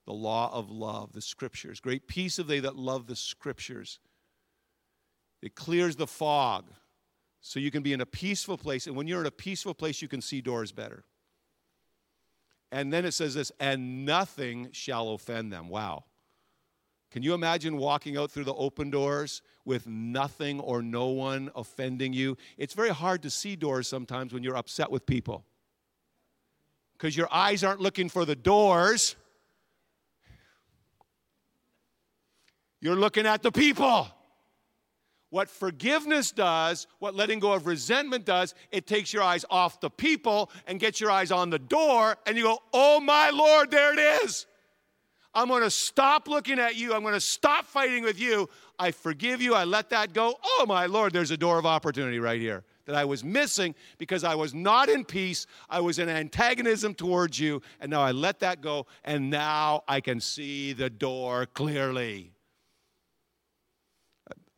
the 0.06 0.12
law 0.12 0.50
of 0.52 0.70
love, 0.70 1.12
the 1.12 1.20
scriptures. 1.20 1.80
Great 1.80 2.06
peace 2.06 2.36
have 2.38 2.46
they 2.46 2.60
that 2.60 2.76
love 2.76 3.06
the 3.06 3.16
scriptures. 3.16 3.98
It 5.42 5.54
clears 5.54 5.96
the 5.96 6.06
fog 6.06 6.66
so 7.40 7.58
you 7.58 7.70
can 7.70 7.82
be 7.82 7.92
in 7.92 8.00
a 8.00 8.06
peaceful 8.06 8.56
place. 8.56 8.86
And 8.86 8.96
when 8.96 9.06
you're 9.06 9.20
in 9.20 9.26
a 9.26 9.32
peaceful 9.32 9.74
place, 9.74 10.00
you 10.00 10.08
can 10.08 10.20
see 10.20 10.40
doors 10.40 10.72
better. 10.72 11.04
And 12.72 12.92
then 12.92 13.04
it 13.04 13.12
says 13.12 13.34
this, 13.34 13.50
and 13.58 14.04
nothing 14.04 14.68
shall 14.72 15.10
offend 15.10 15.52
them. 15.52 15.68
Wow. 15.68 16.04
Can 17.10 17.22
you 17.22 17.34
imagine 17.34 17.76
walking 17.76 18.16
out 18.16 18.30
through 18.30 18.44
the 18.44 18.54
open 18.54 18.90
doors 18.90 19.42
with 19.64 19.86
nothing 19.88 20.60
or 20.60 20.80
no 20.80 21.08
one 21.08 21.50
offending 21.56 22.12
you? 22.12 22.36
It's 22.56 22.74
very 22.74 22.90
hard 22.90 23.22
to 23.22 23.30
see 23.30 23.56
doors 23.56 23.88
sometimes 23.88 24.32
when 24.32 24.42
you're 24.44 24.56
upset 24.56 24.90
with 24.90 25.06
people 25.06 25.44
because 27.00 27.16
your 27.16 27.28
eyes 27.32 27.64
aren't 27.64 27.80
looking 27.80 28.10
for 28.10 28.26
the 28.26 28.36
doors, 28.36 29.16
you're 32.82 32.96
looking 32.96 33.26
at 33.26 33.42
the 33.42 33.50
people. 33.50 34.06
What 35.30 35.48
forgiveness 35.48 36.30
does, 36.32 36.86
what 36.98 37.14
letting 37.14 37.38
go 37.38 37.52
of 37.52 37.66
resentment 37.66 38.26
does, 38.26 38.54
it 38.70 38.86
takes 38.86 39.12
your 39.12 39.22
eyes 39.22 39.44
off 39.48 39.80
the 39.80 39.88
people 39.88 40.50
and 40.66 40.78
gets 40.78 41.00
your 41.00 41.10
eyes 41.10 41.30
on 41.30 41.48
the 41.48 41.58
door, 41.58 42.16
and 42.26 42.36
you 42.36 42.42
go, 42.42 42.58
Oh 42.74 43.00
my 43.00 43.30
Lord, 43.30 43.70
there 43.70 43.92
it 43.94 44.22
is. 44.24 44.46
I'm 45.34 45.48
going 45.48 45.62
to 45.62 45.70
stop 45.70 46.26
looking 46.26 46.58
at 46.58 46.76
you. 46.76 46.92
I'm 46.92 47.02
going 47.02 47.14
to 47.14 47.20
stop 47.20 47.64
fighting 47.64 48.02
with 48.02 48.18
you. 48.18 48.48
I 48.78 48.90
forgive 48.90 49.40
you. 49.40 49.54
I 49.54 49.64
let 49.64 49.90
that 49.90 50.12
go. 50.12 50.34
Oh, 50.42 50.64
my 50.66 50.86
Lord, 50.86 51.12
there's 51.12 51.30
a 51.30 51.36
door 51.36 51.58
of 51.58 51.66
opportunity 51.66 52.18
right 52.18 52.40
here 52.40 52.64
that 52.86 52.96
I 52.96 53.04
was 53.04 53.22
missing 53.22 53.74
because 53.98 54.24
I 54.24 54.34
was 54.34 54.54
not 54.54 54.88
in 54.88 55.04
peace. 55.04 55.46
I 55.68 55.80
was 55.80 56.00
in 56.00 56.08
antagonism 56.08 56.94
towards 56.94 57.38
you. 57.38 57.62
And 57.80 57.90
now 57.90 58.00
I 58.00 58.10
let 58.10 58.40
that 58.40 58.60
go. 58.60 58.86
And 59.04 59.30
now 59.30 59.84
I 59.86 60.00
can 60.00 60.20
see 60.20 60.72
the 60.72 60.90
door 60.90 61.46
clearly. 61.46 62.32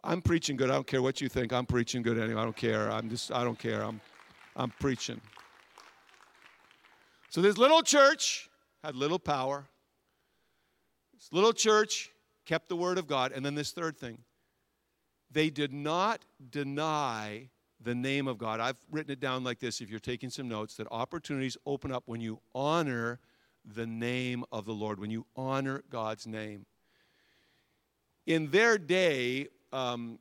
I'm 0.03 0.23
preaching 0.23 0.57
good. 0.57 0.71
I 0.71 0.75
don't 0.75 0.87
care 0.87 1.03
what 1.03 1.21
you 1.21 1.29
think. 1.29 1.53
I'm 1.53 1.67
preaching 1.67 2.03
good 2.03 2.19
anyway. 2.19 2.41
I 2.41 2.45
don't 2.45 2.57
care. 2.57 2.91
I'm 2.91 3.11
just, 3.11 3.31
I 3.31 3.45
don't 3.45 3.59
care. 3.59 3.83
I'm, 3.83 4.01
I'm 4.57 4.71
preaching. 4.81 5.21
So 7.29 7.41
this 7.43 7.59
little 7.59 7.83
church 7.83 8.49
had 8.83 8.97
little 8.97 9.19
power 9.19 9.67
little 11.31 11.53
church 11.53 12.11
kept 12.47 12.69
the 12.69 12.77
word 12.77 12.99
of 12.99 13.07
God. 13.07 13.33
And 13.33 13.45
then 13.45 13.55
this 13.55 13.73
third 13.73 13.97
thing 13.97 14.19
they 15.31 15.51
did 15.51 15.73
not 15.73 16.25
deny 16.51 17.49
the 17.81 17.95
name 17.95 18.29
of 18.29 18.39
God. 18.39 18.61
I've 18.61 18.77
written 18.91 19.13
it 19.13 19.21
down 19.21 19.45
like 19.45 19.59
this 19.59 19.81
if 19.81 19.91
you're 19.91 20.01
taking 20.01 20.31
some 20.31 20.49
notes 20.49 20.77
that 20.77 20.87
opportunities 20.91 21.57
open 21.67 21.91
up 21.91 22.05
when 22.07 22.21
you 22.21 22.41
honor 22.55 23.19
the 23.65 23.87
name 23.87 24.45
of 24.53 24.67
the 24.67 24.75
Lord, 24.75 24.99
when 25.01 25.11
you 25.11 25.27
honor 25.37 25.83
God's 25.91 26.27
name. 26.27 26.67
In 28.27 28.51
their 28.51 28.79
day, 28.79 29.49
um, 29.73 30.19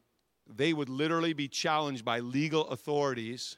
they 0.48 0.74
would 0.74 0.90
literally 0.90 1.34
be 1.34 1.48
challenged 1.48 2.04
by 2.04 2.20
legal 2.20 2.68
authorities 2.70 3.58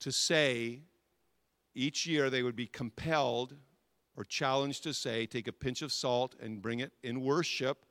to 0.00 0.12
say 0.12 0.80
each 1.74 2.06
year 2.06 2.28
they 2.28 2.42
would 2.42 2.56
be 2.56 2.66
compelled 2.66 3.54
or 4.16 4.24
challenged 4.24 4.82
to 4.84 4.94
say, 4.94 5.26
take 5.26 5.48
a 5.48 5.52
pinch 5.52 5.82
of 5.82 5.92
salt 5.92 6.34
and 6.40 6.62
bring 6.62 6.80
it 6.80 6.92
in 7.02 7.20
worship 7.20 7.84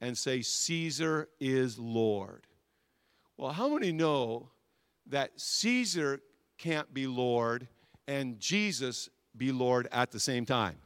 and 0.00 0.16
say, 0.16 0.42
Caesar 0.42 1.28
is 1.40 1.78
Lord. 1.78 2.46
Well, 3.36 3.52
how 3.52 3.68
many 3.68 3.92
know 3.92 4.50
that 5.06 5.40
Caesar 5.40 6.20
can't 6.58 6.92
be 6.92 7.06
Lord 7.06 7.68
and 8.06 8.40
Jesus 8.40 9.08
be 9.36 9.52
Lord 9.52 9.88
at 9.92 10.10
the 10.10 10.20
same 10.20 10.44
time. 10.44 10.76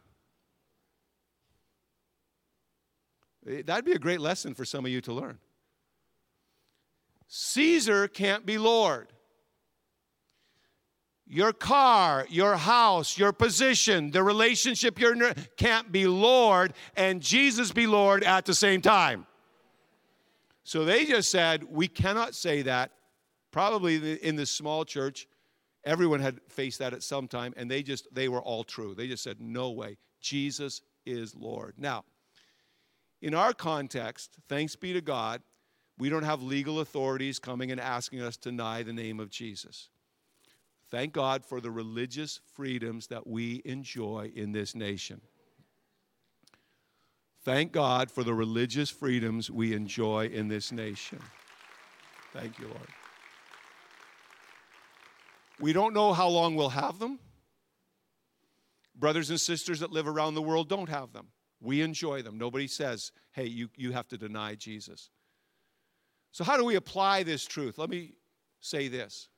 Eh, 3.49 3.63
that'd 3.65 3.85
be 3.85 3.93
a 3.93 3.99
great 3.99 4.21
lesson 4.21 4.55
for 4.55 4.65
some 4.65 4.85
of 4.85 4.93
you 4.93 5.01
to 5.01 5.13
learn. 5.13 5.39
Caesar 7.29 8.07
can't 8.09 8.45
be 8.45 8.59
Lord. 8.59 9.09
Your 11.35 11.55
car, 11.55 12.27
your 12.29 12.57
house, 12.59 13.17
your 13.17 13.33
position, 13.33 14.11
the 14.11 14.23
relationship 14.23 15.01
you're 15.01 15.15
in 15.15 15.35
can't 15.57 15.91
be 15.91 16.07
Lord 16.07 16.75
and 16.95 17.23
Jesus 17.23 17.73
be 17.73 17.87
Lord 17.87 18.23
at 18.23 18.45
the 18.45 18.53
same 18.53 18.83
time. 18.83 19.27
So 20.63 20.85
they 20.85 21.07
just 21.07 21.31
said, 21.31 21.65
we 21.71 21.89
cannot 21.89 22.35
say 22.35 22.61
that. 22.61 22.91
Probably 23.51 24.17
in 24.17 24.37
this 24.37 24.51
small 24.51 24.85
church, 24.85 25.27
everyone 25.85 26.21
had 26.21 26.39
faced 26.49 26.81
that 26.81 26.93
at 26.93 27.03
some 27.03 27.29
time, 27.29 27.55
and 27.57 27.71
they 27.71 27.83
just, 27.83 28.15
they 28.15 28.29
were 28.29 28.43
all 28.43 28.63
true. 28.63 28.95
They 28.95 29.09
just 29.09 29.23
said, 29.23 29.41
no 29.41 29.71
way, 29.71 29.97
Jesus 30.21 30.83
is 31.07 31.35
Lord. 31.35 31.77
Now, 31.79 32.05
in 33.23 33.35
our 33.35 33.55
context, 33.55 34.37
thanks 34.51 34.77
be 34.77 34.93
to 34.93 35.01
God, 35.01 35.41
we 35.97 36.11
don't 36.11 36.25
have 36.25 36.43
legal 36.43 36.81
authorities 36.81 37.39
coming 37.39 37.73
and 37.73 37.81
asking 37.81 38.21
us 38.21 38.37
to 38.37 38.51
deny 38.51 38.83
the 38.83 38.93
name 38.93 39.19
of 39.19 39.31
Jesus. 39.31 39.89
Thank 40.93 41.15
God 41.15 41.43
for 41.43 41.59
the 41.59 41.71
religious 41.71 42.39
freedoms 42.53 43.07
that 43.07 43.27
we 43.27 43.63
enjoy 43.65 44.31
in 44.35 44.53
this 44.53 44.75
nation. 44.75 45.23
Thank 47.47 47.73
God 47.73 48.11
for 48.11 48.23
the 48.23 48.35
religious 48.35 48.91
freedoms 48.91 49.51
we 49.51 49.73
enjoy 49.73 50.27
in 50.27 50.49
this 50.49 50.71
nation. 50.71 51.19
Thank 52.35 52.59
you, 52.59 52.67
Lord. 52.67 52.89
We 55.59 55.73
don't 55.73 55.95
know 55.95 56.13
how 56.13 56.29
long 56.29 56.57
we'll 56.57 56.69
have 56.69 56.99
them. 56.99 57.19
Brothers 58.95 59.31
and 59.31 59.41
sisters 59.41 59.81
that 59.81 59.93
live 59.93 60.07
around 60.07 60.35
the 60.35 60.43
world 60.43 60.69
don't 60.69 60.91
have 60.91 61.15
them. 61.15 61.29
We 61.59 61.81
enjoy 61.81 62.21
them. 62.21 62.37
Nobody 62.37 62.67
says, 62.67 63.13
hey, 63.33 63.47
you, 63.47 63.71
you 63.77 63.93
have 63.93 64.09
to 64.09 64.19
deny 64.19 64.57
Jesus. 64.57 65.09
So, 66.33 66.45
how 66.45 66.59
do 66.59 66.67
we 66.67 66.75
apply 66.75 67.23
this 67.23 67.47
truth? 67.47 67.79
Let 67.79 67.89
me 67.89 68.13
say 68.61 68.89
this 68.89 69.31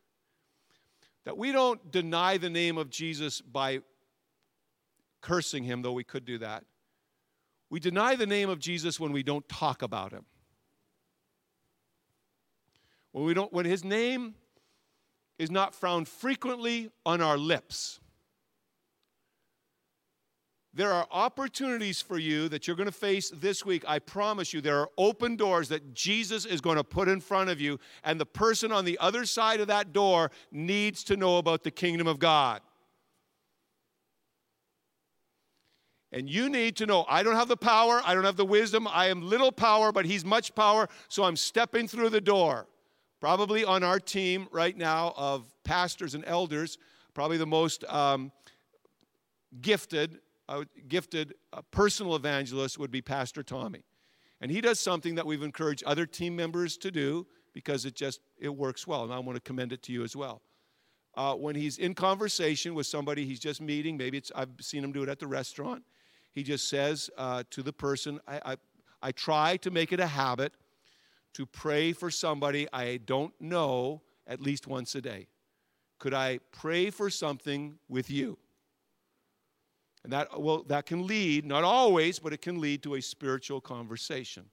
that 1.24 1.36
we 1.36 1.52
don't 1.52 1.90
deny 1.90 2.36
the 2.36 2.50
name 2.50 2.78
of 2.78 2.90
Jesus 2.90 3.40
by 3.40 3.80
cursing 5.20 5.64
him, 5.64 5.82
though 5.82 5.92
we 5.92 6.04
could 6.04 6.24
do 6.24 6.38
that. 6.38 6.64
We 7.70 7.80
deny 7.80 8.14
the 8.14 8.26
name 8.26 8.50
of 8.50 8.58
Jesus 8.58 9.00
when 9.00 9.12
we 9.12 9.22
don't 9.22 9.48
talk 9.48 9.82
about 9.82 10.12
him. 10.12 10.26
When, 13.12 13.24
we 13.24 13.34
don't, 13.34 13.52
when 13.52 13.64
his 13.64 13.84
name 13.84 14.34
is 15.38 15.50
not 15.50 15.74
found 15.74 16.08
frequently 16.08 16.90
on 17.06 17.20
our 17.20 17.38
lips. 17.38 18.00
There 20.76 20.92
are 20.92 21.06
opportunities 21.12 22.02
for 22.02 22.18
you 22.18 22.48
that 22.48 22.66
you're 22.66 22.74
going 22.74 22.88
to 22.88 22.92
face 22.92 23.30
this 23.30 23.64
week. 23.64 23.84
I 23.86 24.00
promise 24.00 24.52
you, 24.52 24.60
there 24.60 24.80
are 24.80 24.90
open 24.98 25.36
doors 25.36 25.68
that 25.68 25.94
Jesus 25.94 26.44
is 26.44 26.60
going 26.60 26.78
to 26.78 26.82
put 26.84 27.06
in 27.06 27.20
front 27.20 27.48
of 27.48 27.60
you, 27.60 27.78
and 28.02 28.18
the 28.18 28.26
person 28.26 28.72
on 28.72 28.84
the 28.84 28.98
other 28.98 29.24
side 29.24 29.60
of 29.60 29.68
that 29.68 29.92
door 29.92 30.32
needs 30.50 31.04
to 31.04 31.16
know 31.16 31.38
about 31.38 31.62
the 31.62 31.70
kingdom 31.70 32.08
of 32.08 32.18
God. 32.18 32.60
And 36.10 36.28
you 36.28 36.48
need 36.48 36.76
to 36.76 36.86
know 36.86 37.04
I 37.08 37.22
don't 37.22 37.36
have 37.36 37.48
the 37.48 37.56
power, 37.56 38.02
I 38.04 38.12
don't 38.14 38.24
have 38.24 38.36
the 38.36 38.44
wisdom, 38.44 38.88
I 38.88 39.06
am 39.06 39.22
little 39.22 39.52
power, 39.52 39.92
but 39.92 40.04
He's 40.04 40.24
much 40.24 40.56
power, 40.56 40.88
so 41.08 41.22
I'm 41.22 41.36
stepping 41.36 41.86
through 41.86 42.10
the 42.10 42.20
door. 42.20 42.66
Probably 43.20 43.64
on 43.64 43.84
our 43.84 44.00
team 44.00 44.48
right 44.50 44.76
now 44.76 45.14
of 45.16 45.44
pastors 45.62 46.16
and 46.16 46.24
elders, 46.26 46.78
probably 47.14 47.36
the 47.36 47.46
most 47.46 47.84
um, 47.84 48.32
gifted 49.60 50.18
a 50.48 50.66
gifted 50.88 51.34
personal 51.70 52.16
evangelist 52.16 52.78
would 52.78 52.90
be 52.90 53.02
Pastor 53.02 53.42
Tommy. 53.42 53.84
And 54.40 54.50
he 54.50 54.60
does 54.60 54.78
something 54.78 55.14
that 55.14 55.26
we've 55.26 55.42
encouraged 55.42 55.84
other 55.84 56.06
team 56.06 56.36
members 56.36 56.76
to 56.78 56.90
do 56.90 57.26
because 57.52 57.84
it 57.84 57.94
just 57.94 58.20
it 58.38 58.54
works 58.54 58.86
well. 58.86 59.04
And 59.04 59.12
I 59.12 59.18
want 59.18 59.36
to 59.36 59.40
commend 59.40 59.72
it 59.72 59.82
to 59.84 59.92
you 59.92 60.02
as 60.02 60.14
well. 60.14 60.42
Uh, 61.16 61.34
when 61.34 61.54
he's 61.54 61.78
in 61.78 61.94
conversation 61.94 62.74
with 62.74 62.86
somebody 62.86 63.24
he's 63.24 63.38
just 63.38 63.60
meeting, 63.60 63.96
maybe 63.96 64.18
it's 64.18 64.32
I've 64.34 64.50
seen 64.60 64.82
him 64.82 64.92
do 64.92 65.02
it 65.02 65.08
at 65.08 65.20
the 65.20 65.26
restaurant. 65.26 65.84
He 66.32 66.42
just 66.42 66.68
says 66.68 67.08
uh, 67.16 67.44
to 67.50 67.62
the 67.62 67.72
person, 67.72 68.20
I, 68.26 68.40
I, 68.44 68.56
I 69.00 69.12
try 69.12 69.56
to 69.58 69.70
make 69.70 69.92
it 69.92 70.00
a 70.00 70.06
habit 70.06 70.52
to 71.34 71.46
pray 71.46 71.92
for 71.92 72.10
somebody 72.10 72.66
I 72.72 72.96
don't 72.98 73.32
know 73.40 74.02
at 74.26 74.40
least 74.40 74.66
once 74.66 74.94
a 74.96 75.00
day. 75.00 75.28
Could 75.98 76.14
I 76.14 76.40
pray 76.50 76.90
for 76.90 77.08
something 77.08 77.78
with 77.88 78.10
you? 78.10 78.38
And 80.04 80.12
that, 80.12 80.38
well, 80.38 80.62
that 80.68 80.84
can 80.84 81.06
lead, 81.06 81.46
not 81.46 81.64
always, 81.64 82.18
but 82.18 82.34
it 82.34 82.42
can 82.42 82.60
lead 82.60 82.82
to 82.82 82.94
a 82.94 83.00
spiritual 83.00 83.60
conversation. 83.60 84.44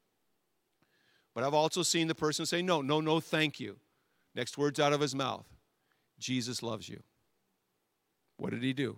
But 1.36 1.44
I've 1.44 1.54
also 1.54 1.84
seen 1.84 2.08
the 2.08 2.16
person 2.16 2.46
say, 2.46 2.62
No, 2.62 2.82
no, 2.82 3.02
no, 3.02 3.20
thank 3.20 3.60
you. 3.60 3.78
Next 4.34 4.58
words 4.58 4.80
out 4.80 4.94
of 4.94 5.02
his 5.02 5.14
mouth 5.14 5.46
Jesus 6.20 6.64
loves 6.64 6.88
you. 6.88 7.04
What 8.38 8.52
did 8.52 8.64
he 8.64 8.74
do? 8.74 8.98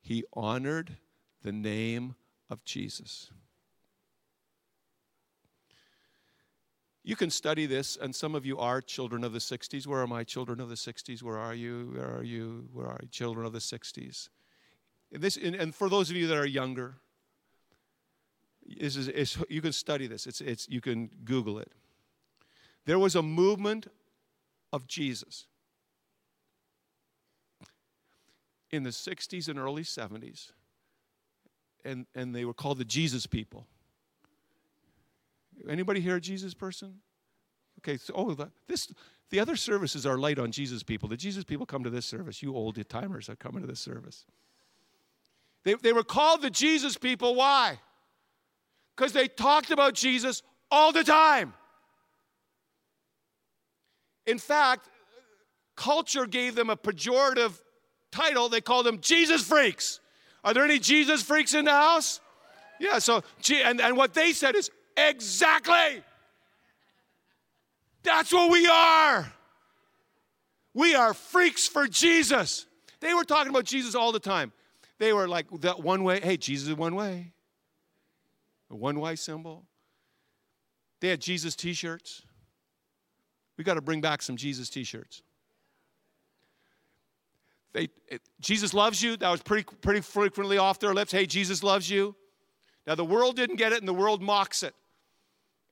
He 0.00 0.24
honored 0.32 0.96
the 1.42 1.52
name 1.52 2.14
of 2.48 2.64
Jesus. 2.64 3.30
You 7.10 7.16
can 7.16 7.30
study 7.30 7.66
this, 7.66 7.98
and 8.00 8.14
some 8.14 8.36
of 8.36 8.46
you 8.46 8.56
are 8.58 8.80
children 8.80 9.24
of 9.24 9.32
the 9.32 9.40
60s. 9.40 9.84
Where 9.84 10.00
are 10.00 10.06
my 10.06 10.22
children 10.22 10.60
of 10.60 10.68
the 10.68 10.76
60s? 10.76 11.24
Where 11.24 11.38
are 11.38 11.56
you? 11.56 11.90
Where 11.92 12.18
are 12.18 12.22
you? 12.22 12.68
Where 12.72 12.86
are 12.86 13.00
you? 13.02 13.08
Children 13.08 13.46
of 13.46 13.52
the 13.52 13.58
60s. 13.58 14.28
This, 15.10 15.36
and 15.36 15.74
for 15.74 15.88
those 15.88 16.08
of 16.10 16.14
you 16.14 16.28
that 16.28 16.36
are 16.36 16.46
younger, 16.46 16.98
this 18.64 18.94
is, 18.94 19.38
you 19.48 19.60
can 19.60 19.72
study 19.72 20.06
this. 20.06 20.24
It's, 20.28 20.40
it's, 20.40 20.68
you 20.68 20.80
can 20.80 21.10
Google 21.24 21.58
it. 21.58 21.72
There 22.86 23.00
was 23.00 23.16
a 23.16 23.22
movement 23.22 23.88
of 24.72 24.86
Jesus 24.86 25.46
in 28.70 28.84
the 28.84 28.90
60s 28.90 29.48
and 29.48 29.58
early 29.58 29.82
70s, 29.82 30.52
and, 31.84 32.06
and 32.14 32.36
they 32.36 32.44
were 32.44 32.54
called 32.54 32.78
the 32.78 32.84
Jesus 32.84 33.26
people. 33.26 33.66
Anybody 35.68 36.00
here 36.00 36.16
a 36.16 36.20
Jesus 36.20 36.54
person? 36.54 37.00
Okay, 37.80 37.96
so 37.96 38.12
oh, 38.14 38.34
the, 38.34 38.50
this 38.68 38.92
the 39.30 39.40
other 39.40 39.56
services 39.56 40.06
are 40.06 40.18
light 40.18 40.38
on 40.38 40.50
Jesus 40.50 40.82
people. 40.82 41.08
The 41.08 41.16
Jesus 41.16 41.44
people 41.44 41.64
come 41.64 41.84
to 41.84 41.90
this 41.90 42.04
service. 42.04 42.42
You 42.42 42.54
old 42.54 42.76
timers 42.88 43.28
are 43.28 43.36
coming 43.36 43.62
to 43.62 43.66
this 43.66 43.80
service. 43.80 44.24
They, 45.62 45.74
they 45.74 45.92
were 45.92 46.02
called 46.02 46.42
the 46.42 46.50
Jesus 46.50 46.96
people. 46.96 47.34
Why? 47.34 47.78
Because 48.96 49.12
they 49.12 49.28
talked 49.28 49.70
about 49.70 49.94
Jesus 49.94 50.42
all 50.70 50.92
the 50.92 51.04
time. 51.04 51.54
In 54.26 54.38
fact, 54.38 54.88
culture 55.76 56.26
gave 56.26 56.54
them 56.54 56.70
a 56.70 56.76
pejorative 56.76 57.60
title. 58.10 58.48
They 58.48 58.60
called 58.60 58.86
them 58.86 59.00
Jesus 59.00 59.42
freaks. 59.42 60.00
Are 60.42 60.54
there 60.54 60.64
any 60.64 60.78
Jesus 60.78 61.22
freaks 61.22 61.54
in 61.54 61.66
the 61.66 61.72
house? 61.72 62.20
Yeah, 62.78 62.98
so, 62.98 63.22
and, 63.64 63.80
and 63.80 63.96
what 63.96 64.14
they 64.14 64.32
said 64.32 64.56
is, 64.56 64.70
Exactly. 64.96 66.02
That's 68.02 68.32
what 68.32 68.50
we 68.50 68.66
are. 68.66 69.32
We 70.74 70.94
are 70.94 71.14
freaks 71.14 71.66
for 71.66 71.86
Jesus. 71.86 72.66
They 73.00 73.14
were 73.14 73.24
talking 73.24 73.50
about 73.50 73.64
Jesus 73.64 73.94
all 73.94 74.12
the 74.12 74.20
time. 74.20 74.52
They 74.98 75.12
were 75.12 75.26
like 75.26 75.46
that 75.60 75.80
one 75.80 76.04
way. 76.04 76.20
Hey, 76.20 76.36
Jesus 76.36 76.68
is 76.68 76.74
one 76.74 76.94
way. 76.94 77.32
A 78.70 78.76
one 78.76 79.00
way 79.00 79.16
symbol. 79.16 79.66
They 81.00 81.08
had 81.08 81.20
Jesus 81.20 81.56
t 81.56 81.72
shirts. 81.72 82.22
We 83.56 83.64
got 83.64 83.74
to 83.74 83.80
bring 83.80 84.00
back 84.00 84.22
some 84.22 84.36
Jesus 84.36 84.70
t 84.70 84.84
shirts. 84.84 85.22
They, 87.72 87.88
Jesus 88.40 88.74
loves 88.74 89.02
you. 89.02 89.16
That 89.16 89.30
was 89.30 89.42
pretty, 89.42 89.64
pretty 89.80 90.00
frequently 90.00 90.58
off 90.58 90.80
their 90.80 90.92
lips. 90.92 91.12
Hey, 91.12 91.26
Jesus 91.26 91.62
loves 91.62 91.88
you. 91.88 92.16
Now, 92.86 92.94
the 92.94 93.04
world 93.04 93.36
didn't 93.36 93.56
get 93.56 93.72
it 93.72 93.78
and 93.78 93.88
the 93.88 93.94
world 93.94 94.22
mocks 94.22 94.62
it 94.62 94.74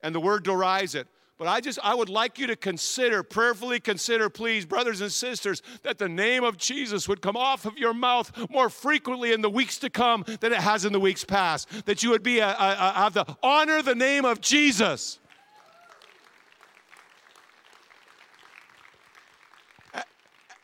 and 0.01 0.13
the 0.13 0.19
word 0.19 0.43
derides 0.43 0.95
it. 0.95 1.07
But 1.37 1.47
I 1.47 1.61
just, 1.61 1.79
I 1.81 1.95
would 1.95 2.09
like 2.09 2.37
you 2.37 2.47
to 2.47 2.57
consider, 2.57 3.23
prayerfully 3.23 3.79
consider, 3.79 4.29
please, 4.29 4.65
brothers 4.65 4.99
and 4.99 5.09
sisters, 5.09 5.61
that 5.83 5.97
the 5.97 6.09
name 6.09 6.43
of 6.43 6.57
Jesus 6.57 7.07
would 7.07 7.21
come 7.21 7.37
off 7.37 7.65
of 7.65 7.77
your 7.77 7.93
mouth 7.93 8.49
more 8.49 8.69
frequently 8.69 9.31
in 9.31 9.41
the 9.41 9.49
weeks 9.49 9.77
to 9.79 9.89
come 9.89 10.25
than 10.41 10.51
it 10.51 10.59
has 10.59 10.83
in 10.83 10.91
the 10.91 10.99
weeks 10.99 11.23
past. 11.23 11.85
That 11.85 12.03
you 12.03 12.09
would 12.09 12.23
be 12.23 12.39
a, 12.39 12.49
a, 12.49 12.51
a 12.51 12.93
have 12.93 13.13
the 13.13 13.25
honor 13.41 13.81
the 13.81 13.95
name 13.95 14.25
of 14.25 14.41
Jesus. 14.41 15.19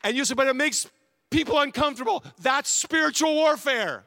And 0.04 0.16
you 0.16 0.26
say, 0.26 0.36
but 0.36 0.48
it 0.48 0.58
makes 0.58 0.88
people 1.32 1.58
uncomfortable. 1.58 2.24
That's 2.42 2.70
spiritual 2.70 3.34
warfare. 3.34 4.04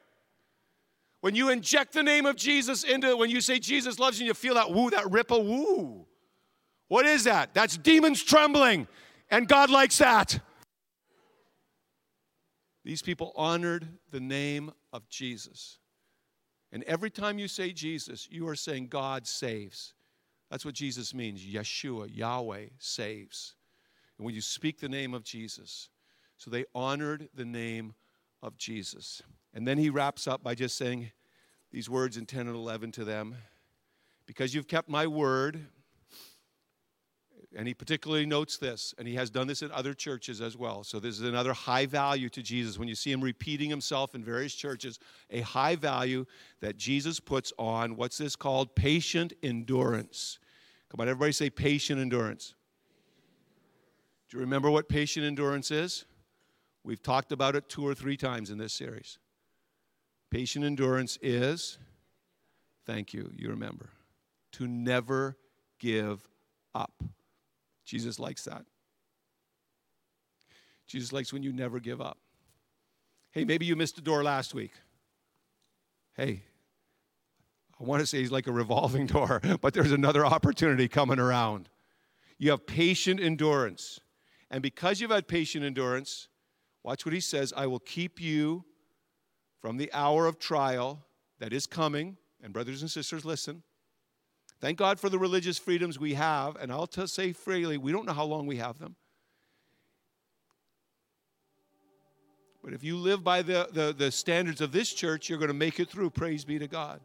When 1.21 1.35
you 1.35 1.49
inject 1.49 1.93
the 1.93 2.03
name 2.03 2.27
of 2.27 2.37
Jesus 2.37 2.85
into 2.85 3.09
it, 3.09 3.19
when 3.19 3.31
you 3.31 3.41
say 3.41 3.59
Jesus 3.59 3.99
loves 3.99 4.21
you, 4.21 4.27
you 4.27 4.35
feel 4.35 4.55
that 4.55 4.71
woo, 4.71 4.91
that 4.91 5.11
ripple, 5.11 5.45
woo. 5.45 6.07
What 6.87 7.07
is 7.07 7.25
that? 7.25 7.55
That's 7.55 7.77
demons 7.77 8.23
trembling. 8.23 8.87
And 9.31 9.49
God 9.49 9.69
likes 9.71 9.99
that. 9.99 10.41
These 12.85 13.03
people 13.03 13.33
honored 13.37 13.87
the 14.11 14.21
name 14.21 14.73
of 14.93 15.09
Jesus. 15.09 15.79
And 16.73 16.83
every 16.85 17.11
time 17.11 17.39
you 17.39 17.49
say 17.49 17.73
Jesus, 17.73 18.29
you 18.31 18.49
are 18.49 18.55
saying 18.55 18.89
God 18.89 19.27
saves. 19.27 19.95
That's 20.51 20.65
what 20.65 20.75
Jesus 20.75 21.13
means. 21.13 21.45
Yeshua, 21.45 22.09
Yahweh 22.11 22.67
saves. 22.79 23.55
And 24.17 24.25
when 24.25 24.35
you 24.35 24.41
speak 24.41 24.81
the 24.81 24.89
name 24.89 25.15
of 25.15 25.25
Jesus, 25.25 25.91
so 26.37 26.51
they 26.51 26.65
honored 26.75 27.29
the 27.35 27.45
name 27.45 27.95
of 28.43 28.57
Jesus. 28.57 29.23
And 29.55 29.67
then 29.67 29.79
he 29.79 29.91
wraps 29.91 30.27
up 30.27 30.43
by 30.43 30.55
just 30.55 30.77
saying 30.77 31.11
these 31.71 31.91
words 31.91 32.17
in 32.17 32.27
10 32.27 32.47
and 32.47 32.57
11 32.57 32.93
to 32.93 33.05
them 33.05 33.37
Because 34.27 34.55
you've 34.55 34.69
kept 34.69 34.89
my 34.89 35.07
word, 35.07 35.67
and 37.57 37.67
he 37.67 37.73
particularly 37.73 38.27
notes 38.27 38.59
this, 38.59 38.95
and 38.99 39.09
he 39.09 39.15
has 39.15 39.31
done 39.31 39.47
this 39.47 39.63
in 39.63 39.71
other 39.73 39.95
churches 39.95 40.41
as 40.41 40.57
well. 40.57 40.85
So, 40.85 41.01
this 41.01 41.19
is 41.19 41.27
another 41.27 41.55
high 41.55 41.87
value 41.87 42.29
to 42.31 42.43
Jesus. 42.43 42.79
When 42.79 42.89
you 42.89 42.95
see 42.95 43.11
him 43.11 43.23
repeating 43.23 43.71
himself 43.71 44.15
in 44.15 44.23
various 44.23 44.55
churches, 44.55 44.99
a 45.31 45.41
high 45.41 45.77
value 45.77 46.27
that 46.61 46.77
Jesus 46.77 47.21
puts 47.21 47.53
on 47.59 47.97
what's 47.97 48.19
this 48.19 48.37
called? 48.37 48.75
Patient 48.75 49.33
endurance. 49.43 50.39
Come 50.91 51.01
on, 51.01 51.09
everybody 51.09 51.33
say 51.33 51.49
patient 51.49 52.01
endurance. 52.01 52.55
Do 54.29 54.37
you 54.37 54.43
remember 54.43 54.71
what 54.71 54.89
patient 54.89 55.25
endurance 55.25 55.71
is? 55.71 56.05
We've 56.89 57.03
talked 57.03 57.33
about 57.33 57.55
it 57.55 57.69
two 57.69 57.87
or 57.87 57.95
three 57.95 58.17
times 58.17 58.49
in 58.49 58.57
this 58.57 58.73
series. 58.73 59.19
Patient 60.31 60.65
endurance 60.65 61.19
is, 61.21 61.77
thank 62.87 63.13
you, 63.13 63.31
you 63.37 63.51
remember, 63.51 63.91
to 64.53 64.67
never 64.67 65.37
give 65.79 66.27
up. 66.75 67.05
Jesus 67.85 68.19
likes 68.19 68.45
that. 68.45 68.65
Jesus 70.87 71.13
likes 71.13 71.31
when 71.31 71.43
you 71.43 71.53
never 71.53 71.79
give 71.79 72.01
up. 72.01 72.17
Hey, 73.33 73.45
maybe 73.45 73.67
you 73.67 73.77
missed 73.77 73.99
a 73.99 74.01
door 74.01 74.25
last 74.25 74.55
week. 74.55 74.73
Hey, 76.17 76.45
I 77.79 77.85
want 77.85 78.01
to 78.01 78.07
say 78.07 78.21
he's 78.21 78.33
like 78.33 78.47
a 78.47 78.53
revolving 78.53 79.07
door, 79.15 79.43
but 79.61 79.75
there's 79.75 79.93
another 79.93 80.25
opportunity 80.25 80.89
coming 80.89 81.19
around. 81.19 81.69
You 82.39 82.51
have 82.53 82.67
patient 82.67 83.21
endurance. 83.21 84.01
And 84.51 84.63
because 84.63 85.03
you've 85.03 85.11
had 85.11 85.29
patient 85.29 85.67
endurance, 85.67 86.29
watch 86.83 87.05
what 87.05 87.13
he 87.13 87.21
says 87.21 87.53
I 87.57 87.67
will 87.67 87.81
keep 87.81 88.21
you 88.21 88.65
from 89.61 89.77
the 89.77 89.93
hour 89.93 90.27
of 90.27 90.39
trial 90.39 91.05
that 91.39 91.53
is 91.53 91.67
coming. 91.67 92.17
And, 92.43 92.53
brothers 92.53 92.83
and 92.83 92.91
sisters, 92.91 93.25
listen. 93.25 93.63
Thank 94.61 94.79
God 94.79 94.99
for 94.99 95.09
the 95.09 95.19
religious 95.19 95.59
freedoms 95.59 95.99
we 95.99 96.15
have, 96.15 96.57
and 96.57 96.73
I'll 96.73 96.87
t- 96.87 97.07
say 97.07 97.33
freely, 97.33 97.79
we 97.79 97.93
don't 97.93 98.07
know 98.07 98.13
how 98.13 98.25
long 98.25 98.47
we 98.47 98.57
have 98.57 98.79
them. 98.79 98.97
But 102.63 102.75
if 102.75 102.83
you 102.83 102.97
live 102.97 103.23
by 103.23 103.43
the, 103.43 103.69
the, 103.73 103.95
the 103.97 104.11
standards 104.11 104.61
of 104.61 104.73
this 104.73 104.93
church, 104.93 105.29
you're 105.29 105.39
going 105.39 105.49
to 105.49 105.55
make 105.55 105.79
it 105.79 105.89
through. 105.89 106.11
Praise 106.11 106.45
be 106.45 106.59
to 106.59 106.67
God. 106.67 107.01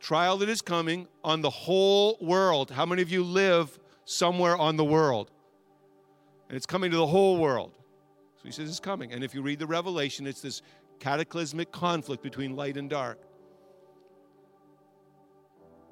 Trial 0.00 0.38
that 0.38 0.48
is 0.48 0.62
coming 0.62 1.06
on 1.22 1.42
the 1.42 1.50
whole 1.50 2.16
world. 2.20 2.70
How 2.70 2.86
many 2.86 3.02
of 3.02 3.10
you 3.10 3.22
live 3.22 3.78
somewhere 4.04 4.56
on 4.56 4.76
the 4.76 4.84
world? 4.84 5.30
And 6.48 6.56
it's 6.56 6.66
coming 6.66 6.90
to 6.90 6.96
the 6.96 7.06
whole 7.06 7.36
world. 7.36 7.72
So 8.40 8.44
he 8.44 8.52
says 8.52 8.70
it's 8.70 8.80
coming. 8.80 9.12
And 9.12 9.22
if 9.22 9.34
you 9.34 9.42
read 9.42 9.58
the 9.58 9.66
Revelation, 9.66 10.26
it's 10.26 10.40
this 10.40 10.62
cataclysmic 10.98 11.70
conflict 11.72 12.22
between 12.22 12.56
light 12.56 12.78
and 12.78 12.88
dark. 12.88 13.18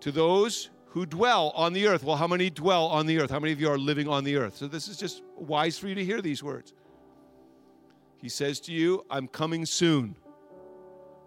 To 0.01 0.11
those 0.11 0.71
who 0.91 1.05
dwell 1.05 1.53
on 1.55 1.75
the 1.75 1.87
earth. 1.87 2.03
Well, 2.03 2.17
how 2.17 2.27
many 2.27 2.49
dwell 2.49 2.87
on 2.87 3.07
the 3.07 3.21
earth? 3.21 3.31
How 3.31 3.39
many 3.39 3.53
of 3.53 3.61
you 3.61 3.69
are 3.69 3.77
living 3.77 4.09
on 4.09 4.25
the 4.25 4.37
earth? 4.37 4.57
So 4.57 4.67
this 4.67 4.89
is 4.89 4.97
just 4.97 5.23
wise 5.37 5.79
for 5.79 5.89
you 5.89 5.95
to 5.95 6.05
hear 6.05 6.23
these 6.23 6.43
words. 6.43 6.73
He 8.17 8.31
says 8.31 8.61
to 8.61 8.73
you, 8.73 9.05
I'm 9.11 9.29
coming 9.29 9.67
soon. 9.67 10.17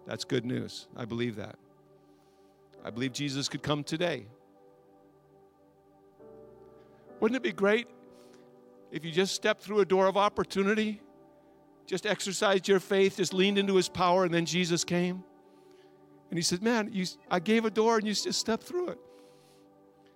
That's 0.06 0.24
good 0.24 0.44
news. 0.44 0.88
I 0.96 1.04
believe 1.04 1.36
that. 1.36 1.56
I 2.84 2.90
believe 2.90 3.12
Jesus 3.12 3.48
could 3.48 3.62
come 3.62 3.84
today. 3.84 4.26
Wouldn't 7.20 7.36
it 7.36 7.42
be 7.42 7.52
great 7.52 7.86
if 8.90 9.04
you 9.04 9.12
just 9.12 9.34
stepped 9.34 9.62
through 9.62 9.78
a 9.78 9.84
door 9.84 10.08
of 10.08 10.16
opportunity, 10.16 11.00
just 11.86 12.06
exercised 12.06 12.68
your 12.68 12.80
faith, 12.80 13.16
just 13.16 13.34
leaned 13.34 13.58
into 13.58 13.74
his 13.76 13.88
power, 13.88 14.24
and 14.24 14.32
then 14.32 14.44
Jesus 14.44 14.84
came? 14.84 15.24
And 16.30 16.38
he 16.38 16.42
said, 16.42 16.62
Man, 16.62 16.88
you, 16.92 17.04
I 17.30 17.40
gave 17.40 17.64
a 17.64 17.70
door 17.70 17.98
and 17.98 18.06
you 18.06 18.14
just 18.14 18.40
stepped 18.40 18.64
through 18.64 18.88
it. 18.88 18.98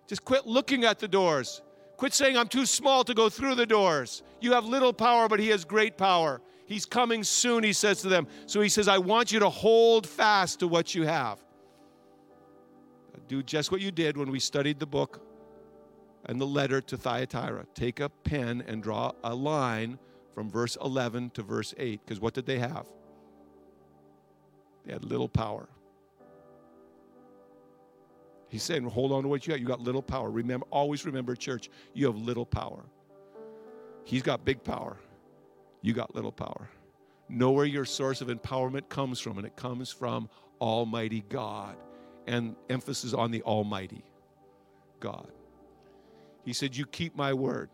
Just 0.06 0.24
quit 0.24 0.46
looking 0.46 0.84
at 0.84 0.98
the 0.98 1.08
doors. 1.08 1.60
Quit 1.96 2.14
saying, 2.14 2.36
I'm 2.36 2.48
too 2.48 2.66
small 2.66 3.04
to 3.04 3.14
go 3.14 3.28
through 3.28 3.54
the 3.54 3.66
doors. 3.66 4.22
You 4.40 4.52
have 4.52 4.64
little 4.64 4.92
power, 4.92 5.28
but 5.28 5.40
He 5.40 5.48
has 5.48 5.64
great 5.64 5.96
power. 5.96 6.40
He's 6.66 6.86
coming 6.86 7.22
soon, 7.24 7.64
He 7.64 7.72
says 7.72 8.00
to 8.02 8.08
them. 8.08 8.28
So 8.46 8.60
He 8.60 8.68
says, 8.68 8.88
I 8.88 8.98
want 8.98 9.32
you 9.32 9.40
to 9.40 9.48
hold 9.48 10.06
fast 10.06 10.60
to 10.60 10.68
what 10.68 10.94
you 10.94 11.02
have. 11.02 11.38
Do 13.28 13.42
just 13.42 13.72
what 13.72 13.80
you 13.80 13.90
did 13.90 14.16
when 14.16 14.30
we 14.30 14.38
studied 14.38 14.78
the 14.78 14.86
book 14.86 15.20
and 16.26 16.40
the 16.40 16.46
letter 16.46 16.80
to 16.80 16.96
Thyatira. 16.96 17.66
Take 17.74 18.00
a 18.00 18.08
pen 18.08 18.62
and 18.66 18.82
draw 18.82 19.12
a 19.24 19.34
line 19.34 19.98
from 20.36 20.50
verse 20.50 20.76
11 20.84 21.30
to 21.30 21.42
verse 21.42 21.72
8. 21.78 21.98
Because 22.04 22.20
what 22.20 22.34
did 22.34 22.44
they 22.44 22.58
have? 22.58 22.86
They 24.84 24.92
had 24.92 25.02
little 25.02 25.30
power. 25.30 25.66
He's 28.50 28.62
saying, 28.62 28.84
hold 28.84 29.12
on 29.12 29.22
to 29.22 29.30
what 29.30 29.46
you 29.46 29.54
got. 29.54 29.60
You 29.60 29.66
got 29.66 29.80
little 29.80 30.02
power. 30.02 30.30
Remember, 30.30 30.66
always 30.70 31.06
remember, 31.06 31.34
church, 31.36 31.70
you 31.94 32.04
have 32.04 32.16
little 32.16 32.44
power. 32.44 32.84
He's 34.04 34.20
got 34.20 34.44
big 34.44 34.62
power. 34.62 34.98
You 35.80 35.94
got 35.94 36.14
little 36.14 36.32
power. 36.32 36.68
Know 37.30 37.52
where 37.52 37.64
your 37.64 37.86
source 37.86 38.20
of 38.20 38.28
empowerment 38.28 38.90
comes 38.90 39.18
from, 39.18 39.38
and 39.38 39.46
it 39.46 39.56
comes 39.56 39.90
from 39.90 40.28
Almighty 40.60 41.24
God. 41.30 41.76
And 42.26 42.56
emphasis 42.68 43.14
on 43.14 43.30
the 43.30 43.42
Almighty 43.42 44.04
God. 45.00 45.28
He 46.44 46.52
said, 46.52 46.76
You 46.76 46.84
keep 46.84 47.16
my 47.16 47.32
word. 47.32 47.70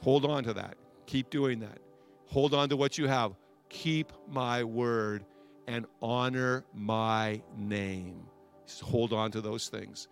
Hold 0.00 0.24
on 0.24 0.44
to 0.44 0.54
that. 0.54 0.78
Keep 1.10 1.30
doing 1.30 1.58
that. 1.58 1.78
Hold 2.26 2.54
on 2.54 2.68
to 2.68 2.76
what 2.76 2.96
you 2.96 3.08
have. 3.08 3.32
Keep 3.68 4.12
my 4.28 4.62
word 4.62 5.24
and 5.66 5.84
honor 6.00 6.64
my 6.72 7.42
name 7.56 8.22
Just 8.64 8.82
hold 8.82 9.12
on 9.12 9.32
to 9.32 9.40
those 9.40 9.68
things. 9.68 10.06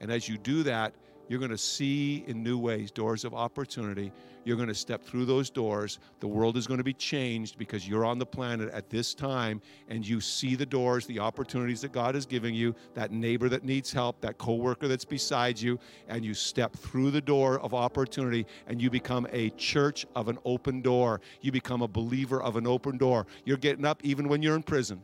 And 0.00 0.12
as 0.12 0.28
you 0.28 0.38
do 0.38 0.62
that, 0.62 0.94
you're 1.28 1.38
going 1.38 1.50
to 1.50 1.58
see 1.58 2.24
in 2.26 2.42
new 2.42 2.58
ways 2.58 2.90
doors 2.90 3.24
of 3.24 3.34
opportunity. 3.34 4.12
You're 4.44 4.56
going 4.56 4.68
to 4.68 4.74
step 4.74 5.02
through 5.02 5.24
those 5.24 5.48
doors. 5.48 5.98
The 6.20 6.28
world 6.28 6.56
is 6.56 6.66
going 6.66 6.78
to 6.78 6.84
be 6.84 6.92
changed 6.92 7.56
because 7.56 7.88
you're 7.88 8.04
on 8.04 8.18
the 8.18 8.26
planet 8.26 8.70
at 8.70 8.90
this 8.90 9.14
time 9.14 9.62
and 9.88 10.06
you 10.06 10.20
see 10.20 10.54
the 10.54 10.66
doors, 10.66 11.06
the 11.06 11.18
opportunities 11.18 11.80
that 11.80 11.92
God 11.92 12.14
is 12.14 12.26
giving 12.26 12.54
you, 12.54 12.74
that 12.92 13.10
neighbor 13.10 13.48
that 13.48 13.64
needs 13.64 13.90
help, 13.90 14.20
that 14.20 14.36
coworker 14.36 14.86
that's 14.86 15.04
beside 15.04 15.58
you, 15.58 15.78
and 16.08 16.24
you 16.24 16.34
step 16.34 16.76
through 16.76 17.10
the 17.10 17.20
door 17.20 17.58
of 17.60 17.72
opportunity 17.72 18.46
and 18.66 18.82
you 18.82 18.90
become 18.90 19.26
a 19.32 19.50
church 19.50 20.06
of 20.14 20.28
an 20.28 20.38
open 20.44 20.82
door. 20.82 21.22
You 21.40 21.50
become 21.50 21.80
a 21.80 21.88
believer 21.88 22.42
of 22.42 22.56
an 22.56 22.66
open 22.66 22.98
door. 22.98 23.26
You're 23.46 23.56
getting 23.56 23.86
up 23.86 24.04
even 24.04 24.28
when 24.28 24.42
you're 24.42 24.56
in 24.56 24.62
prison. 24.62 25.00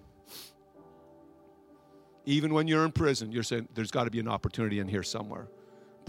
Even 2.27 2.53
when 2.53 2.69
you're 2.69 2.85
in 2.85 2.93
prison, 2.93 3.33
you're 3.33 3.43
saying, 3.43 3.69
there's 3.75 3.91
got 3.91 4.05
to 4.05 4.11
be 4.11 4.21
an 4.21 4.29
opportunity 4.29 4.79
in 4.79 4.87
here 4.87 5.03
somewhere. 5.03 5.49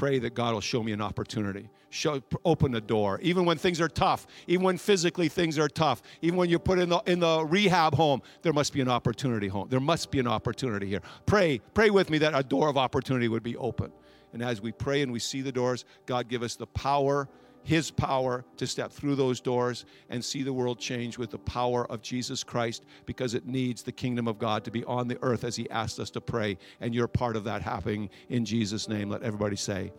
Pray 0.02 0.18
that 0.18 0.34
God 0.34 0.56
will 0.56 0.62
show 0.62 0.82
me 0.82 0.94
an 0.94 1.00
opportunity. 1.00 1.70
Show, 1.92 2.24
open 2.44 2.72
the 2.72 2.82
door. 2.82 3.20
Even 3.22 3.46
when 3.46 3.60
things 3.60 3.80
are 3.80 3.88
tough, 3.88 4.26
even 4.48 4.66
when 4.66 4.80
physically 4.80 5.30
things 5.30 5.60
are 5.60 5.68
tough, 5.68 6.02
even 6.24 6.38
when 6.38 6.50
you're 6.50 6.58
put 6.58 6.80
in 6.80 6.90
the, 6.90 6.98
in 7.06 7.20
the 7.20 7.46
rehab 7.46 7.94
home, 7.94 8.24
there 8.42 8.52
must 8.52 8.74
be 8.74 8.82
an 8.82 8.90
opportunity 8.90 9.48
home. 9.48 9.68
There 9.70 9.80
must 9.80 10.10
be 10.10 10.18
an 10.18 10.26
opportunity 10.26 10.88
here. 10.88 11.04
Pray, 11.28 11.62
pray 11.76 11.92
with 11.92 12.10
me 12.10 12.18
that 12.18 12.34
a 12.34 12.42
door 12.42 12.68
of 12.68 12.80
opportunity 12.80 13.28
would 13.28 13.44
be 13.44 13.56
open. 13.58 13.92
And 14.34 14.42
as 14.42 14.60
we 14.60 14.72
pray 14.72 15.04
and 15.04 15.12
we 15.12 15.20
see 15.20 15.42
the 15.42 15.52
doors, 15.52 15.86
God 16.08 16.30
give 16.30 16.42
us 16.42 16.56
the 16.56 16.66
power 16.66 17.30
his 17.64 17.92
power 17.92 18.44
to 18.58 18.66
step 18.66 18.92
through 18.92 19.16
those 19.16 19.40
doors 19.40 19.86
and 20.10 20.24
see 20.24 20.44
the 20.44 20.54
world 20.54 20.80
change 20.80 21.18
with 21.18 21.32
the 21.32 21.38
power 21.38 21.90
of 21.92 22.02
Jesus 22.02 22.44
Christ 22.44 22.86
because 23.06 23.34
it 23.34 23.46
needs 23.46 23.84
the 23.84 23.92
kingdom 23.92 24.28
of 24.28 24.40
God 24.40 24.64
to 24.66 24.72
be 24.72 24.84
on 24.86 25.08
the 25.08 25.18
earth 25.22 25.44
as 25.44 25.56
He 25.56 25.70
asked 25.70 26.00
us 26.00 26.10
to 26.12 26.22
pray. 26.22 26.58
And 26.80 26.96
you're 26.96 27.08
part 27.08 27.36
of 27.36 27.44
that 27.44 27.62
happening 27.62 28.10
in 28.30 28.46
Jesus' 28.46 28.88
name. 28.88 29.10
Let 29.10 29.24
everybody 29.24 29.56
say, 29.56 29.92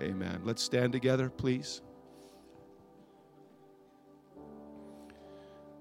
Amen. 0.00 0.42
Let's 0.44 0.62
stand 0.62 0.92
together, 0.92 1.30
please. 1.30 1.80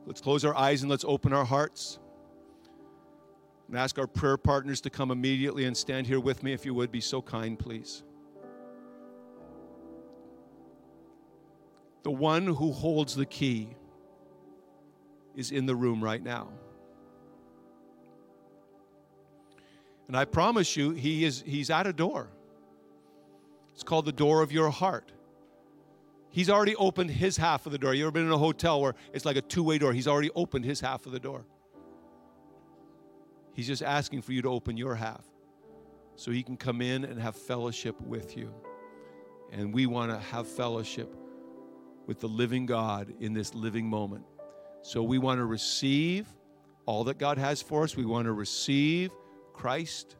Let's 0.05 0.21
close 0.21 0.45
our 0.45 0.55
eyes 0.55 0.83
and 0.83 0.89
let's 0.89 1.03
open 1.05 1.33
our 1.33 1.43
hearts. 1.43 1.99
And 3.67 3.77
ask 3.77 3.97
our 3.97 4.07
prayer 4.07 4.37
partners 4.37 4.79
to 4.81 4.89
come 4.89 5.11
immediately 5.11 5.65
and 5.65 5.75
stand 5.75 6.07
here 6.07 6.19
with 6.19 6.43
me 6.43 6.53
if 6.53 6.65
you 6.65 6.73
would 6.75 6.91
be 6.91 7.01
so 7.01 7.21
kind, 7.21 7.57
please. 7.57 8.03
The 12.05 12.11
one 12.11 12.45
who 12.45 12.71
holds 12.71 13.15
the 13.15 13.25
key 13.25 13.67
is 15.35 15.49
in 15.49 15.65
the 15.65 15.75
room 15.75 16.03
right 16.03 16.21
now. 16.21 16.49
And 20.07 20.15
I 20.15 20.25
promise 20.25 20.77
you, 20.77 20.91
he 20.91 21.25
is, 21.25 21.43
he's 21.43 21.71
at 21.71 21.87
a 21.87 21.93
door. 21.93 22.29
It's 23.73 23.81
called 23.81 24.05
the 24.05 24.11
door 24.11 24.43
of 24.43 24.51
your 24.51 24.69
heart. 24.69 25.13
He's 26.29 26.47
already 26.47 26.75
opened 26.75 27.09
his 27.09 27.37
half 27.37 27.65
of 27.65 27.71
the 27.71 27.79
door. 27.79 27.95
You 27.95 28.03
ever 28.03 28.11
been 28.11 28.27
in 28.27 28.31
a 28.31 28.37
hotel 28.37 28.81
where 28.81 28.93
it's 29.11 29.25
like 29.25 29.37
a 29.37 29.41
two 29.41 29.63
way 29.63 29.79
door? 29.79 29.91
He's 29.91 30.07
already 30.07 30.29
opened 30.35 30.65
his 30.65 30.79
half 30.79 31.07
of 31.07 31.11
the 31.11 31.19
door. 31.19 31.43
He's 33.53 33.65
just 33.65 33.81
asking 33.81 34.21
for 34.21 34.31
you 34.31 34.43
to 34.43 34.49
open 34.49 34.77
your 34.77 34.93
half 34.93 35.25
so 36.17 36.29
he 36.29 36.43
can 36.43 36.55
come 36.55 36.83
in 36.83 37.03
and 37.03 37.19
have 37.19 37.35
fellowship 37.35 37.99
with 37.99 38.37
you. 38.37 38.53
And 39.51 39.73
we 39.73 39.87
want 39.87 40.11
to 40.11 40.19
have 40.19 40.47
fellowship 40.47 41.11
with 42.05 42.19
the 42.19 42.27
living 42.27 42.65
God 42.65 43.13
in 43.19 43.33
this 43.33 43.53
living 43.53 43.89
moment. 43.89 44.25
So 44.81 45.01
we 45.01 45.17
want 45.17 45.39
to 45.39 45.45
receive 45.45 46.27
all 46.85 47.03
that 47.05 47.17
God 47.17 47.37
has 47.37 47.61
for 47.61 47.83
us. 47.83 47.95
We 47.95 48.05
want 48.05 48.25
to 48.25 48.33
receive 48.33 49.11
Christ 49.53 50.15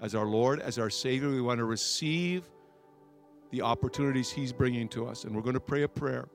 as 0.00 0.14
our 0.14 0.26
Lord, 0.26 0.60
as 0.60 0.78
our 0.78 0.90
Savior. 0.90 1.30
We 1.30 1.40
want 1.40 1.58
to 1.58 1.64
receive 1.64 2.48
the 3.50 3.62
opportunities 3.62 4.30
He's 4.30 4.52
bringing 4.52 4.88
to 4.88 5.06
us. 5.06 5.24
And 5.24 5.34
we're 5.34 5.42
going 5.42 5.54
to 5.54 5.60
pray 5.60 5.82
a 5.82 5.88
prayer 5.88 6.28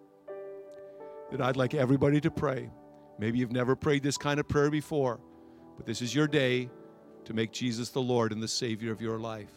that 1.32 1.42
I'd 1.42 1.58
like 1.58 1.74
everybody 1.74 2.22
to 2.22 2.32
pray. 2.32 2.70
Maybe 3.18 3.40
you've 3.40 3.52
never 3.52 3.76
prayed 3.76 4.04
this 4.04 4.18
kind 4.18 4.40
of 4.40 4.48
prayer 4.48 4.70
before, 4.70 5.20
but 5.78 5.86
this 5.86 6.02
is 6.02 6.14
your 6.14 6.28
day 6.28 6.70
to 7.26 7.34
make 7.34 7.52
Jesus 7.52 7.90
the 7.90 8.02
Lord 8.02 8.32
and 8.32 8.42
the 8.42 8.48
Savior 8.48 8.92
of 8.92 9.02
your 9.02 9.20
life. 9.20 9.52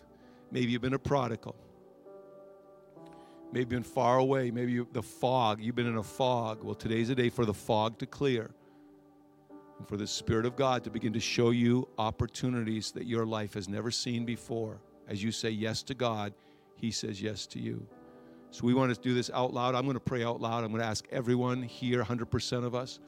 Maybe 0.51 0.73
you've 0.73 0.83
been 0.83 0.95
a 0.95 0.99
prodigal. 0.99 1.57
Maybe 3.51 3.65
been 3.65 3.83
far 3.83 4.19
away. 4.19 4.51
Maybe 4.51 4.73
you, 4.73 4.89
the 4.93 5.03
fog, 5.03 5.63
you've 5.63 5.75
been 5.75 5.87
in 5.87 5.97
a 5.97 6.03
fog. 6.03 6.63
Well, 6.63 6.75
today's 6.75 7.09
a 7.09 7.15
day 7.15 7.31
for 7.31 7.47
the 7.47 7.55
fog 7.55 7.99
to 7.99 8.07
clear 8.07 8.51
and 9.79 9.89
for 9.89 9.97
the 9.97 10.07
Spirit 10.07 10.45
of 10.45 10.55
God 10.55 10.85
to 10.85 10.91
begin 10.91 11.15
to 11.15 11.21
show 11.21 11.51
you 11.51 11.89
opportunities 11.97 12.91
that 12.93 13.07
your 13.07 13.25
life 13.25 13.55
has 13.55 13.69
never 13.69 13.91
seen 13.91 14.27
before. 14.27 14.81
As 15.09 15.23
you 15.23 15.33
say 15.33 15.49
yes 15.49 15.83
to 15.85 15.95
God, 15.95 16.35
He 16.77 16.91
says 16.91 17.23
yes 17.23 17.47
to 17.49 17.59
you. 17.59 17.87
So 18.51 18.67
we 18.67 18.75
want 18.75 18.95
to 18.95 19.01
do 19.01 19.15
this 19.15 19.31
out 19.33 19.55
loud. 19.55 19.75
I'm 19.75 19.85
going 19.85 19.95
to 19.95 20.01
pray 20.01 20.25
out 20.25 20.41
loud. 20.41 20.63
I'm 20.63 20.71
going 20.71 20.83
to 20.83 20.89
ask 20.89 21.07
everyone 21.11 21.63
here, 21.63 22.05
100% 22.05 22.65
of 22.65 22.75
us, 22.75 22.99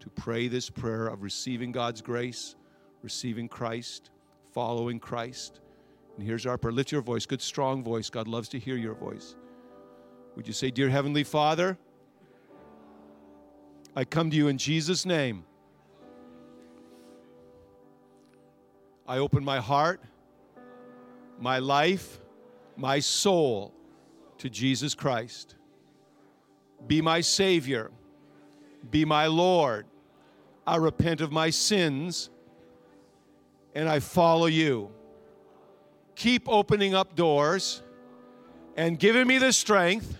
to 0.00 0.08
pray 0.10 0.48
this 0.48 0.70
prayer 0.70 1.06
of 1.06 1.22
receiving 1.22 1.70
God's 1.70 2.00
grace, 2.00 2.56
receiving 3.02 3.48
Christ, 3.48 4.10
following 4.52 4.98
Christ. 4.98 5.60
And 6.16 6.26
here's 6.26 6.46
our 6.46 6.58
prayer. 6.58 6.72
Lift 6.72 6.92
your 6.92 7.02
voice, 7.02 7.26
good, 7.26 7.42
strong 7.42 7.82
voice. 7.82 8.10
God 8.10 8.28
loves 8.28 8.48
to 8.50 8.58
hear 8.58 8.76
your 8.76 8.94
voice. 8.94 9.36
Would 10.36 10.46
you 10.46 10.52
say, 10.52 10.70
Dear 10.70 10.88
Heavenly 10.88 11.24
Father, 11.24 11.76
I 13.94 14.04
come 14.04 14.30
to 14.30 14.36
you 14.36 14.48
in 14.48 14.56
Jesus' 14.56 15.04
name. 15.04 15.44
I 19.06 19.18
open 19.18 19.44
my 19.44 19.58
heart, 19.58 20.00
my 21.38 21.58
life, 21.58 22.20
my 22.76 23.00
soul 23.00 23.74
to 24.38 24.48
Jesus 24.48 24.94
Christ. 24.94 25.56
Be 26.86 27.02
my 27.02 27.20
Savior. 27.20 27.90
Be 28.90 29.04
my 29.04 29.26
Lord. 29.26 29.86
I 30.66 30.76
repent 30.76 31.20
of 31.20 31.30
my 31.30 31.50
sins 31.50 32.30
and 33.74 33.88
I 33.88 34.00
follow 34.00 34.46
you. 34.46 34.90
Keep 36.14 36.48
opening 36.48 36.94
up 36.94 37.14
doors 37.14 37.82
and 38.76 38.98
giving 38.98 39.26
me 39.26 39.38
the 39.38 39.52
strength 39.52 40.16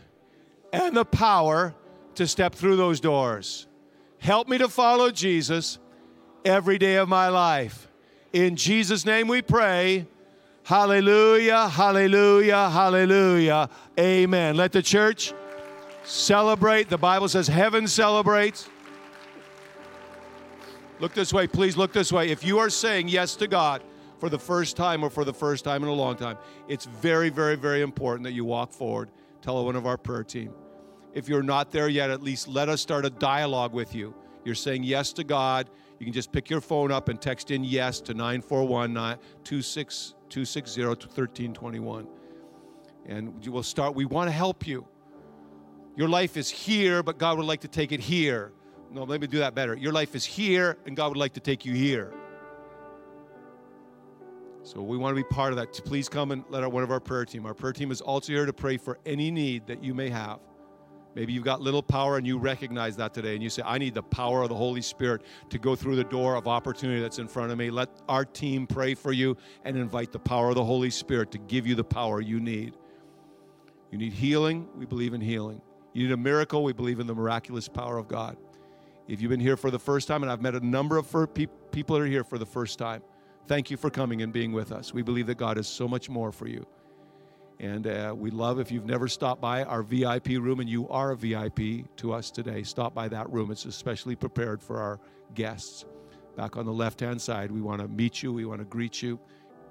and 0.72 0.96
the 0.96 1.04
power 1.04 1.74
to 2.14 2.26
step 2.26 2.54
through 2.54 2.76
those 2.76 3.00
doors. 3.00 3.66
Help 4.18 4.48
me 4.48 4.58
to 4.58 4.68
follow 4.68 5.10
Jesus 5.10 5.78
every 6.44 6.78
day 6.78 6.96
of 6.96 7.08
my 7.08 7.28
life. 7.28 7.88
In 8.32 8.56
Jesus' 8.56 9.04
name 9.04 9.28
we 9.28 9.42
pray. 9.42 10.06
Hallelujah, 10.64 11.68
hallelujah, 11.68 12.70
hallelujah. 12.70 13.68
Amen. 13.98 14.56
Let 14.56 14.72
the 14.72 14.82
church 14.82 15.32
celebrate. 16.04 16.88
The 16.88 16.98
Bible 16.98 17.28
says 17.28 17.48
heaven 17.48 17.88
celebrates. 17.88 18.68
Look 21.00 21.14
this 21.14 21.32
way, 21.32 21.48
please 21.48 21.76
look 21.76 21.92
this 21.92 22.12
way. 22.12 22.30
If 22.30 22.44
you 22.44 22.60
are 22.60 22.70
saying 22.70 23.08
yes 23.08 23.34
to 23.36 23.48
God 23.48 23.82
for 24.20 24.28
the 24.28 24.38
first 24.38 24.76
time 24.76 25.02
or 25.02 25.10
for 25.10 25.24
the 25.24 25.34
first 25.34 25.64
time 25.64 25.82
in 25.82 25.88
a 25.88 25.92
long 25.92 26.14
time, 26.14 26.38
it's 26.68 26.84
very, 26.84 27.28
very, 27.28 27.56
very 27.56 27.82
important 27.82 28.22
that 28.24 28.32
you 28.32 28.44
walk 28.44 28.72
forward. 28.72 29.10
Tell 29.42 29.64
one 29.64 29.76
of 29.76 29.86
our 29.86 29.98
prayer 29.98 30.24
team. 30.24 30.54
If 31.12 31.28
you're 31.28 31.42
not 31.42 31.70
there 31.70 31.88
yet, 31.88 32.10
at 32.10 32.22
least 32.22 32.48
let 32.48 32.68
us 32.68 32.80
start 32.80 33.04
a 33.04 33.10
dialogue 33.10 33.74
with 33.74 33.94
you. 33.94 34.14
You're 34.44 34.54
saying 34.54 34.84
yes 34.84 35.12
to 35.14 35.24
God. 35.24 35.68
You 35.98 36.06
can 36.06 36.12
just 36.12 36.32
pick 36.32 36.48
your 36.48 36.60
phone 36.60 36.90
up 36.90 37.08
and 37.08 37.20
text 37.20 37.50
in 37.50 37.64
yes 37.64 38.00
to 38.02 38.14
941 38.14 38.94
260 39.44 40.14
1321. 40.34 42.06
And 43.06 43.46
we'll 43.46 43.62
start. 43.62 43.94
We 43.94 44.04
want 44.04 44.28
to 44.28 44.32
help 44.32 44.66
you. 44.66 44.86
Your 45.96 46.08
life 46.08 46.36
is 46.36 46.48
here, 46.48 47.02
but 47.02 47.18
God 47.18 47.36
would 47.36 47.46
like 47.46 47.60
to 47.60 47.68
take 47.68 47.92
it 47.92 48.00
here. 48.00 48.52
No, 48.90 49.04
let 49.04 49.20
me 49.20 49.26
do 49.26 49.38
that 49.38 49.54
better. 49.54 49.74
Your 49.74 49.92
life 49.92 50.14
is 50.14 50.24
here, 50.24 50.78
and 50.86 50.96
God 50.96 51.08
would 51.08 51.18
like 51.18 51.34
to 51.34 51.40
take 51.40 51.64
you 51.64 51.74
here. 51.74 52.12
So 54.64 54.80
we 54.80 54.96
want 54.96 55.16
to 55.16 55.22
be 55.22 55.28
part 55.28 55.52
of 55.52 55.56
that. 55.58 55.72
Please 55.84 56.08
come 56.08 56.30
and 56.30 56.44
let 56.48 56.70
one 56.70 56.82
of 56.82 56.90
our 56.90 57.00
prayer 57.00 57.24
team. 57.24 57.46
Our 57.46 57.54
prayer 57.54 57.72
team 57.72 57.90
is 57.90 58.00
also 58.00 58.32
here 58.32 58.46
to 58.46 58.52
pray 58.52 58.76
for 58.76 58.98
any 59.04 59.30
need 59.30 59.66
that 59.66 59.82
you 59.82 59.92
may 59.92 60.08
have. 60.08 60.38
Maybe 61.14 61.32
you've 61.32 61.44
got 61.44 61.60
little 61.60 61.82
power 61.82 62.16
and 62.16 62.26
you 62.26 62.38
recognize 62.38 62.96
that 62.96 63.12
today 63.12 63.34
and 63.34 63.42
you 63.42 63.50
say, 63.50 63.62
I 63.66 63.76
need 63.76 63.92
the 63.92 64.02
power 64.02 64.42
of 64.42 64.48
the 64.48 64.54
Holy 64.54 64.80
Spirit 64.80 65.22
to 65.50 65.58
go 65.58 65.76
through 65.76 65.96
the 65.96 66.04
door 66.04 66.36
of 66.36 66.48
opportunity 66.48 67.02
that's 67.02 67.18
in 67.18 67.28
front 67.28 67.52
of 67.52 67.58
me. 67.58 67.70
Let 67.70 67.90
our 68.08 68.24
team 68.24 68.66
pray 68.66 68.94
for 68.94 69.12
you 69.12 69.36
and 69.64 69.76
invite 69.76 70.12
the 70.12 70.18
power 70.18 70.48
of 70.48 70.54
the 70.54 70.64
Holy 70.64 70.88
Spirit 70.88 71.30
to 71.32 71.38
give 71.38 71.66
you 71.66 71.74
the 71.74 71.84
power 71.84 72.20
you 72.20 72.40
need. 72.40 72.76
You 73.90 73.98
need 73.98 74.14
healing, 74.14 74.68
we 74.74 74.86
believe 74.86 75.12
in 75.12 75.20
healing. 75.20 75.60
You 75.92 76.04
need 76.04 76.12
a 76.12 76.16
miracle, 76.16 76.64
we 76.64 76.72
believe 76.72 76.98
in 76.98 77.06
the 77.06 77.14
miraculous 77.14 77.68
power 77.68 77.98
of 77.98 78.08
God. 78.08 78.38
If 79.06 79.20
you've 79.20 79.28
been 79.28 79.40
here 79.40 79.58
for 79.58 79.70
the 79.70 79.78
first 79.78 80.08
time, 80.08 80.22
and 80.22 80.32
I've 80.32 80.40
met 80.40 80.54
a 80.54 80.64
number 80.64 80.96
of 80.96 81.06
people 81.34 81.96
that 81.96 82.02
are 82.02 82.06
here 82.06 82.24
for 82.24 82.38
the 82.38 82.46
first 82.46 82.78
time, 82.78 83.02
thank 83.46 83.70
you 83.70 83.76
for 83.76 83.90
coming 83.90 84.22
and 84.22 84.32
being 84.32 84.52
with 84.52 84.72
us. 84.72 84.92
We 84.94 85.02
believe 85.02 85.26
that 85.26 85.36
God 85.36 85.56
has 85.56 85.68
so 85.68 85.88
much 85.88 86.08
more 86.08 86.32
for 86.32 86.46
you. 86.46 86.66
And 87.60 87.86
uh, 87.86 88.12
we 88.16 88.30
love 88.30 88.58
if 88.58 88.72
you've 88.72 88.86
never 88.86 89.06
stopped 89.06 89.40
by 89.40 89.62
our 89.62 89.82
VIP 89.82 90.30
room 90.30 90.58
and 90.58 90.68
you 90.68 90.88
are 90.88 91.12
a 91.12 91.16
VIP 91.16 91.86
to 91.96 92.12
us 92.12 92.30
today, 92.30 92.64
stop 92.64 92.92
by 92.92 93.08
that 93.08 93.30
room. 93.30 93.52
It's 93.52 93.66
especially 93.66 94.16
prepared 94.16 94.60
for 94.60 94.80
our 94.80 94.98
guests. 95.34 95.84
Back 96.36 96.56
on 96.56 96.66
the 96.66 96.72
left 96.72 97.00
hand 97.00 97.20
side, 97.20 97.52
we 97.52 97.60
want 97.60 97.80
to 97.80 97.88
meet 97.88 98.22
you, 98.22 98.32
we 98.32 98.46
want 98.46 98.60
to 98.60 98.64
greet 98.64 99.00
you, 99.00 99.20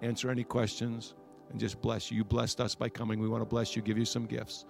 answer 0.01 0.29
any 0.29 0.43
questions, 0.43 1.15
and 1.49 1.59
just 1.59 1.81
bless 1.81 2.11
you. 2.11 2.17
You 2.17 2.23
blessed 2.23 2.61
us 2.61 2.75
by 2.75 2.87
coming. 2.87 3.19
We 3.19 3.27
want 3.27 3.41
to 3.41 3.49
bless 3.49 3.75
you, 3.75 3.81
give 3.81 3.97
you 3.97 4.05
some 4.05 4.25
gifts. 4.25 4.65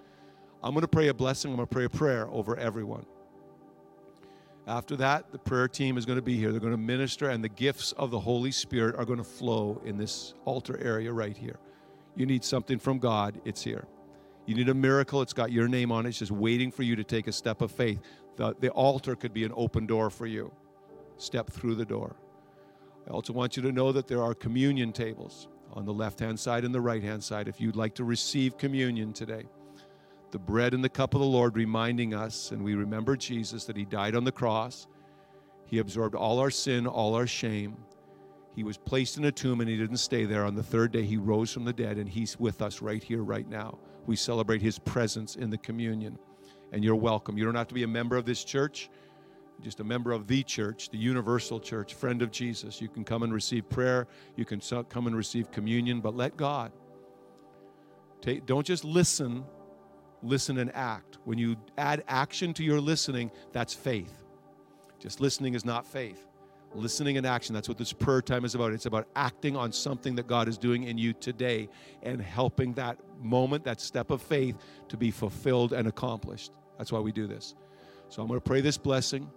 I'm 0.62 0.72
going 0.72 0.82
to 0.82 0.88
pray 0.88 1.08
a 1.08 1.14
blessing, 1.14 1.50
I'm 1.50 1.56
going 1.56 1.68
to 1.68 1.72
pray 1.72 1.84
a 1.84 1.90
prayer 1.90 2.28
over 2.28 2.56
everyone. 2.56 3.06
After 4.66 4.94
that, 4.96 5.32
the 5.32 5.38
prayer 5.38 5.66
team 5.66 5.98
is 5.98 6.06
going 6.06 6.18
to 6.18 6.22
be 6.22 6.36
here. 6.36 6.52
They're 6.52 6.60
going 6.60 6.72
to 6.72 6.78
minister, 6.78 7.28
and 7.28 7.42
the 7.42 7.48
gifts 7.48 7.92
of 7.92 8.10
the 8.10 8.20
Holy 8.20 8.52
Spirit 8.52 8.94
are 8.96 9.04
going 9.04 9.18
to 9.18 9.24
flow 9.24 9.80
in 9.84 9.98
this 9.98 10.34
altar 10.44 10.78
area 10.80 11.12
right 11.12 11.36
here. 11.36 11.58
You 12.14 12.26
need 12.26 12.44
something 12.44 12.78
from 12.78 12.98
God, 12.98 13.40
it's 13.44 13.62
here. 13.62 13.86
You 14.46 14.54
need 14.54 14.68
a 14.68 14.74
miracle, 14.74 15.22
it's 15.22 15.32
got 15.32 15.50
your 15.50 15.66
name 15.66 15.90
on 15.90 16.06
it, 16.06 16.10
it's 16.10 16.18
just 16.18 16.30
waiting 16.30 16.70
for 16.70 16.82
you 16.82 16.94
to 16.96 17.04
take 17.04 17.26
a 17.26 17.32
step 17.32 17.60
of 17.60 17.72
faith. 17.72 18.00
The, 18.36 18.54
the 18.60 18.70
altar 18.70 19.16
could 19.16 19.32
be 19.32 19.44
an 19.44 19.52
open 19.56 19.86
door 19.86 20.10
for 20.10 20.26
you. 20.26 20.52
Step 21.16 21.50
through 21.50 21.74
the 21.74 21.84
door. 21.84 22.16
I 23.08 23.10
also 23.10 23.32
want 23.32 23.56
you 23.56 23.62
to 23.64 23.72
know 23.72 23.90
that 23.92 24.06
there 24.06 24.22
are 24.22 24.34
communion 24.34 24.92
tables 24.92 25.48
on 25.72 25.84
the 25.84 25.92
left 25.92 26.20
hand 26.20 26.38
side 26.38 26.64
and 26.64 26.74
the 26.74 26.80
right 26.80 27.02
hand 27.02 27.22
side 27.24 27.48
if 27.48 27.60
you'd 27.60 27.76
like 27.76 27.94
to 27.94 28.04
receive 28.04 28.58
communion 28.58 29.12
today. 29.12 29.44
The 30.32 30.38
bread 30.38 30.74
and 30.74 30.82
the 30.82 30.88
cup 30.88 31.14
of 31.14 31.20
the 31.20 31.26
Lord 31.26 31.56
reminding 31.56 32.14
us, 32.14 32.50
and 32.50 32.64
we 32.64 32.74
remember 32.74 33.16
Jesus, 33.16 33.64
that 33.66 33.76
He 33.76 33.84
died 33.84 34.16
on 34.16 34.24
the 34.24 34.32
cross. 34.32 34.88
He 35.66 35.78
absorbed 35.78 36.14
all 36.14 36.38
our 36.38 36.50
sin, 36.50 36.86
all 36.86 37.14
our 37.14 37.26
shame. 37.26 37.76
He 38.54 38.64
was 38.64 38.76
placed 38.76 39.16
in 39.16 39.24
a 39.24 39.32
tomb 39.32 39.60
and 39.60 39.70
he 39.70 39.76
didn't 39.76 39.96
stay 39.96 40.26
there. 40.26 40.44
On 40.44 40.54
the 40.54 40.62
third 40.62 40.92
day, 40.92 41.04
he 41.04 41.16
rose 41.16 41.52
from 41.52 41.64
the 41.64 41.72
dead 41.72 41.96
and 41.96 42.08
he's 42.08 42.38
with 42.38 42.60
us 42.60 42.82
right 42.82 43.02
here, 43.02 43.22
right 43.22 43.48
now. 43.48 43.78
We 44.06 44.16
celebrate 44.16 44.60
his 44.60 44.78
presence 44.78 45.36
in 45.36 45.48
the 45.48 45.56
communion. 45.56 46.18
And 46.72 46.84
you're 46.84 46.96
welcome. 46.96 47.38
You 47.38 47.44
don't 47.44 47.54
have 47.54 47.68
to 47.68 47.74
be 47.74 47.84
a 47.84 47.88
member 47.88 48.16
of 48.16 48.26
this 48.26 48.44
church, 48.44 48.90
just 49.62 49.80
a 49.80 49.84
member 49.84 50.12
of 50.12 50.26
the 50.26 50.42
church, 50.42 50.90
the 50.90 50.98
universal 50.98 51.60
church, 51.60 51.94
friend 51.94 52.20
of 52.20 52.30
Jesus. 52.30 52.80
You 52.80 52.88
can 52.88 53.04
come 53.04 53.22
and 53.22 53.32
receive 53.32 53.68
prayer, 53.68 54.06
you 54.36 54.44
can 54.44 54.60
come 54.88 55.06
and 55.06 55.16
receive 55.16 55.50
communion, 55.50 56.00
but 56.00 56.14
let 56.14 56.36
God. 56.36 56.72
Take, 58.20 58.46
don't 58.46 58.66
just 58.66 58.84
listen, 58.84 59.44
listen 60.22 60.58
and 60.58 60.74
act. 60.74 61.18
When 61.24 61.38
you 61.38 61.56
add 61.78 62.04
action 62.08 62.52
to 62.54 62.64
your 62.64 62.80
listening, 62.80 63.30
that's 63.52 63.74
faith. 63.74 64.12
Just 64.98 65.20
listening 65.20 65.54
is 65.54 65.64
not 65.64 65.86
faith 65.86 66.26
listening 66.74 67.16
and 67.16 67.26
action. 67.26 67.54
That's 67.54 67.68
what 67.68 67.78
this 67.78 67.92
prayer 67.92 68.22
time 68.22 68.44
is 68.44 68.54
about. 68.54 68.72
It's 68.72 68.86
about 68.86 69.06
acting 69.16 69.56
on 69.56 69.72
something 69.72 70.14
that 70.16 70.26
God 70.26 70.48
is 70.48 70.58
doing 70.58 70.84
in 70.84 70.98
you 70.98 71.12
today 71.12 71.68
and 72.02 72.20
helping 72.20 72.72
that 72.74 72.98
moment, 73.20 73.64
that 73.64 73.80
step 73.80 74.10
of 74.10 74.22
faith, 74.22 74.56
to 74.88 74.96
be 74.96 75.10
fulfilled 75.10 75.72
and 75.72 75.88
accomplished. 75.88 76.52
That's 76.78 76.92
why 76.92 77.00
we 77.00 77.12
do 77.12 77.26
this. 77.26 77.54
So 78.08 78.22
I'm 78.22 78.28
going 78.28 78.40
to 78.40 78.44
pray 78.44 78.60
this 78.60 78.78
blessing. 78.78 79.30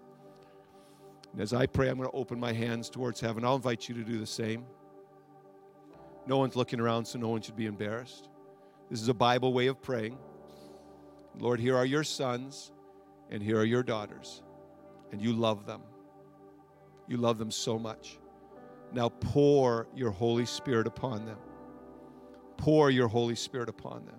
And 1.31 1.41
as 1.41 1.53
I 1.53 1.65
pray, 1.65 1.89
I'm 1.89 1.97
going 1.97 2.09
to 2.09 2.15
open 2.15 2.39
my 2.39 2.53
hands 2.53 2.89
towards 2.89 3.19
heaven. 3.19 3.43
I'll 3.43 3.55
invite 3.55 3.89
you 3.89 3.95
to 3.95 4.03
do 4.03 4.17
the 4.17 4.25
same. 4.25 4.65
No 6.27 6.37
one's 6.37 6.55
looking 6.55 6.79
around, 6.79 7.05
so 7.05 7.19
no 7.19 7.27
one 7.27 7.41
should 7.41 7.55
be 7.55 7.67
embarrassed. 7.67 8.29
This 8.89 9.01
is 9.01 9.09
a 9.09 9.13
Bible 9.13 9.53
way 9.53 9.67
of 9.67 9.81
praying. 9.81 10.17
Lord, 11.39 11.59
here 11.59 11.75
are 11.75 11.85
your 11.85 12.03
sons 12.03 12.71
and 13.29 13.41
here 13.41 13.57
are 13.59 13.65
your 13.65 13.83
daughters, 13.83 14.43
and 15.11 15.21
you 15.21 15.33
love 15.33 15.65
them. 15.65 15.81
You 17.07 17.17
love 17.17 17.37
them 17.37 17.51
so 17.51 17.77
much. 17.77 18.19
Now 18.93 19.09
pour 19.09 19.87
your 19.95 20.11
Holy 20.11 20.45
Spirit 20.45 20.87
upon 20.87 21.25
them. 21.25 21.37
Pour 22.57 22.89
your 22.89 23.07
Holy 23.07 23.35
Spirit 23.35 23.69
upon 23.69 24.05
them. 24.05 24.15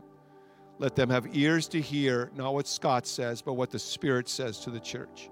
Let 0.78 0.94
them 0.94 1.08
have 1.08 1.34
ears 1.34 1.68
to 1.68 1.80
hear, 1.80 2.30
not 2.34 2.52
what 2.52 2.66
Scott 2.66 3.06
says, 3.06 3.40
but 3.40 3.54
what 3.54 3.70
the 3.70 3.78
Spirit 3.78 4.28
says 4.28 4.58
to 4.60 4.70
the 4.70 4.80
church. 4.80 5.30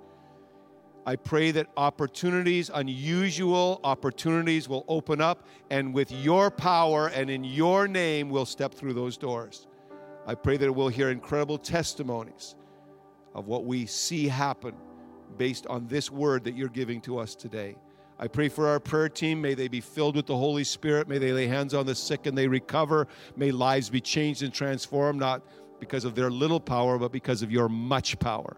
I 1.07 1.16
pray 1.16 1.51
that 1.51 1.66
opportunities, 1.76 2.70
unusual 2.72 3.78
opportunities, 3.85 4.70
will 4.70 4.87
open 4.89 5.20
up, 5.20 5.47
and 5.70 5.93
with 5.93 6.11
your 6.11 6.51
power 6.51 7.09
and 7.09 7.28
in 7.28 7.45
your 7.45 7.87
name, 7.87 8.30
we'll 8.30 8.47
step 8.47 8.72
through 8.72 8.95
those 8.95 9.18
doors. 9.18 9.66
I 10.27 10.35
pray 10.35 10.57
that 10.57 10.72
we'll 10.72 10.89
hear 10.89 11.11
incredible 11.11 11.59
testimonies 11.59 12.55
of 13.35 13.47
what 13.47 13.64
we 13.64 13.87
see 13.87 14.29
happen 14.29 14.75
based 15.37 15.66
on 15.66 15.87
this 15.87 16.11
word 16.11 16.45
that 16.45 16.57
you're 16.57 16.68
giving 16.68 17.01
to 17.03 17.18
us 17.18 17.35
today. 17.35 17.77
I 18.18 18.29
pray 18.29 18.49
for 18.49 18.68
our 18.68 18.79
prayer 18.79 19.09
team. 19.09 19.43
May 19.43 19.55
they 19.55 19.68
be 19.68 19.81
filled 19.81 20.16
with 20.16 20.27
the 20.27 20.37
Holy 20.37 20.64
Spirit. 20.64 21.09
May 21.09 21.18
they 21.18 21.33
lay 21.33 21.47
hands 21.47 21.75
on 21.75 21.85
the 21.85 21.95
sick 21.95 22.27
and 22.27 22.39
they 22.39 22.47
recover. 22.47 23.09
May 23.37 23.51
lives 23.51 23.91
be 23.91 24.01
changed 24.01 24.43
and 24.43 24.55
transformed, 24.55 25.18
not 25.18 25.43
because 25.81 26.05
of 26.05 26.14
their 26.14 26.31
little 26.31 26.61
power, 26.61 26.97
but 26.97 27.11
because 27.11 27.43
of 27.43 27.51
your 27.51 27.68
much 27.68 28.18
power. 28.20 28.57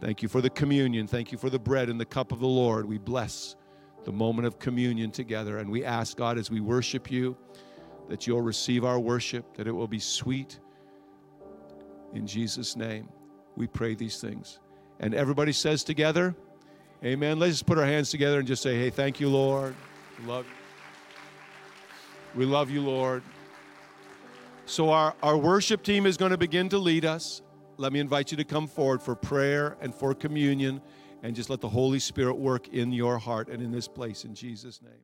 Thank 0.00 0.22
you 0.22 0.28
for 0.28 0.40
the 0.40 0.50
communion. 0.50 1.06
Thank 1.06 1.32
you 1.32 1.38
for 1.38 1.48
the 1.48 1.58
bread 1.58 1.88
and 1.88 1.98
the 1.98 2.04
cup 2.04 2.32
of 2.32 2.40
the 2.40 2.46
Lord. 2.46 2.86
We 2.86 2.98
bless 2.98 3.56
the 4.04 4.12
moment 4.12 4.46
of 4.46 4.58
communion 4.58 5.10
together. 5.10 5.58
And 5.58 5.70
we 5.70 5.84
ask, 5.84 6.16
God, 6.16 6.38
as 6.38 6.50
we 6.50 6.60
worship 6.60 7.10
you, 7.10 7.36
that 8.08 8.26
you'll 8.26 8.42
receive 8.42 8.84
our 8.84 8.98
worship, 8.98 9.56
that 9.56 9.66
it 9.66 9.72
will 9.72 9.88
be 9.88 10.00
sweet. 10.00 10.60
In 12.14 12.26
Jesus' 12.26 12.76
name, 12.76 13.08
we 13.56 13.66
pray 13.66 13.94
these 13.94 14.20
things. 14.20 14.58
And 15.00 15.14
everybody 15.14 15.52
says 15.52 15.84
together, 15.84 16.34
Amen. 17.04 17.40
Let's 17.40 17.54
just 17.54 17.66
put 17.66 17.78
our 17.78 17.84
hands 17.84 18.10
together 18.10 18.38
and 18.38 18.46
just 18.46 18.62
say, 18.62 18.78
Hey, 18.78 18.90
thank 18.90 19.18
you, 19.18 19.28
Lord. 19.28 19.74
We 20.20 20.26
love 20.26 20.46
you. 20.46 20.52
We 22.34 22.44
love 22.46 22.70
you, 22.70 22.80
Lord. 22.80 23.22
So, 24.66 24.90
our, 24.90 25.14
our 25.22 25.36
worship 25.36 25.82
team 25.82 26.06
is 26.06 26.16
going 26.16 26.30
to 26.30 26.38
begin 26.38 26.68
to 26.68 26.78
lead 26.78 27.04
us. 27.04 27.42
Let 27.76 27.92
me 27.92 27.98
invite 27.98 28.30
you 28.30 28.36
to 28.36 28.44
come 28.44 28.68
forward 28.68 29.02
for 29.02 29.16
prayer 29.16 29.76
and 29.80 29.92
for 29.92 30.14
communion 30.14 30.80
and 31.24 31.34
just 31.34 31.50
let 31.50 31.60
the 31.60 31.68
Holy 31.68 31.98
Spirit 31.98 32.34
work 32.34 32.68
in 32.68 32.92
your 32.92 33.18
heart 33.18 33.48
and 33.48 33.60
in 33.62 33.72
this 33.72 33.88
place 33.88 34.24
in 34.24 34.34
Jesus' 34.34 34.80
name. 34.80 35.02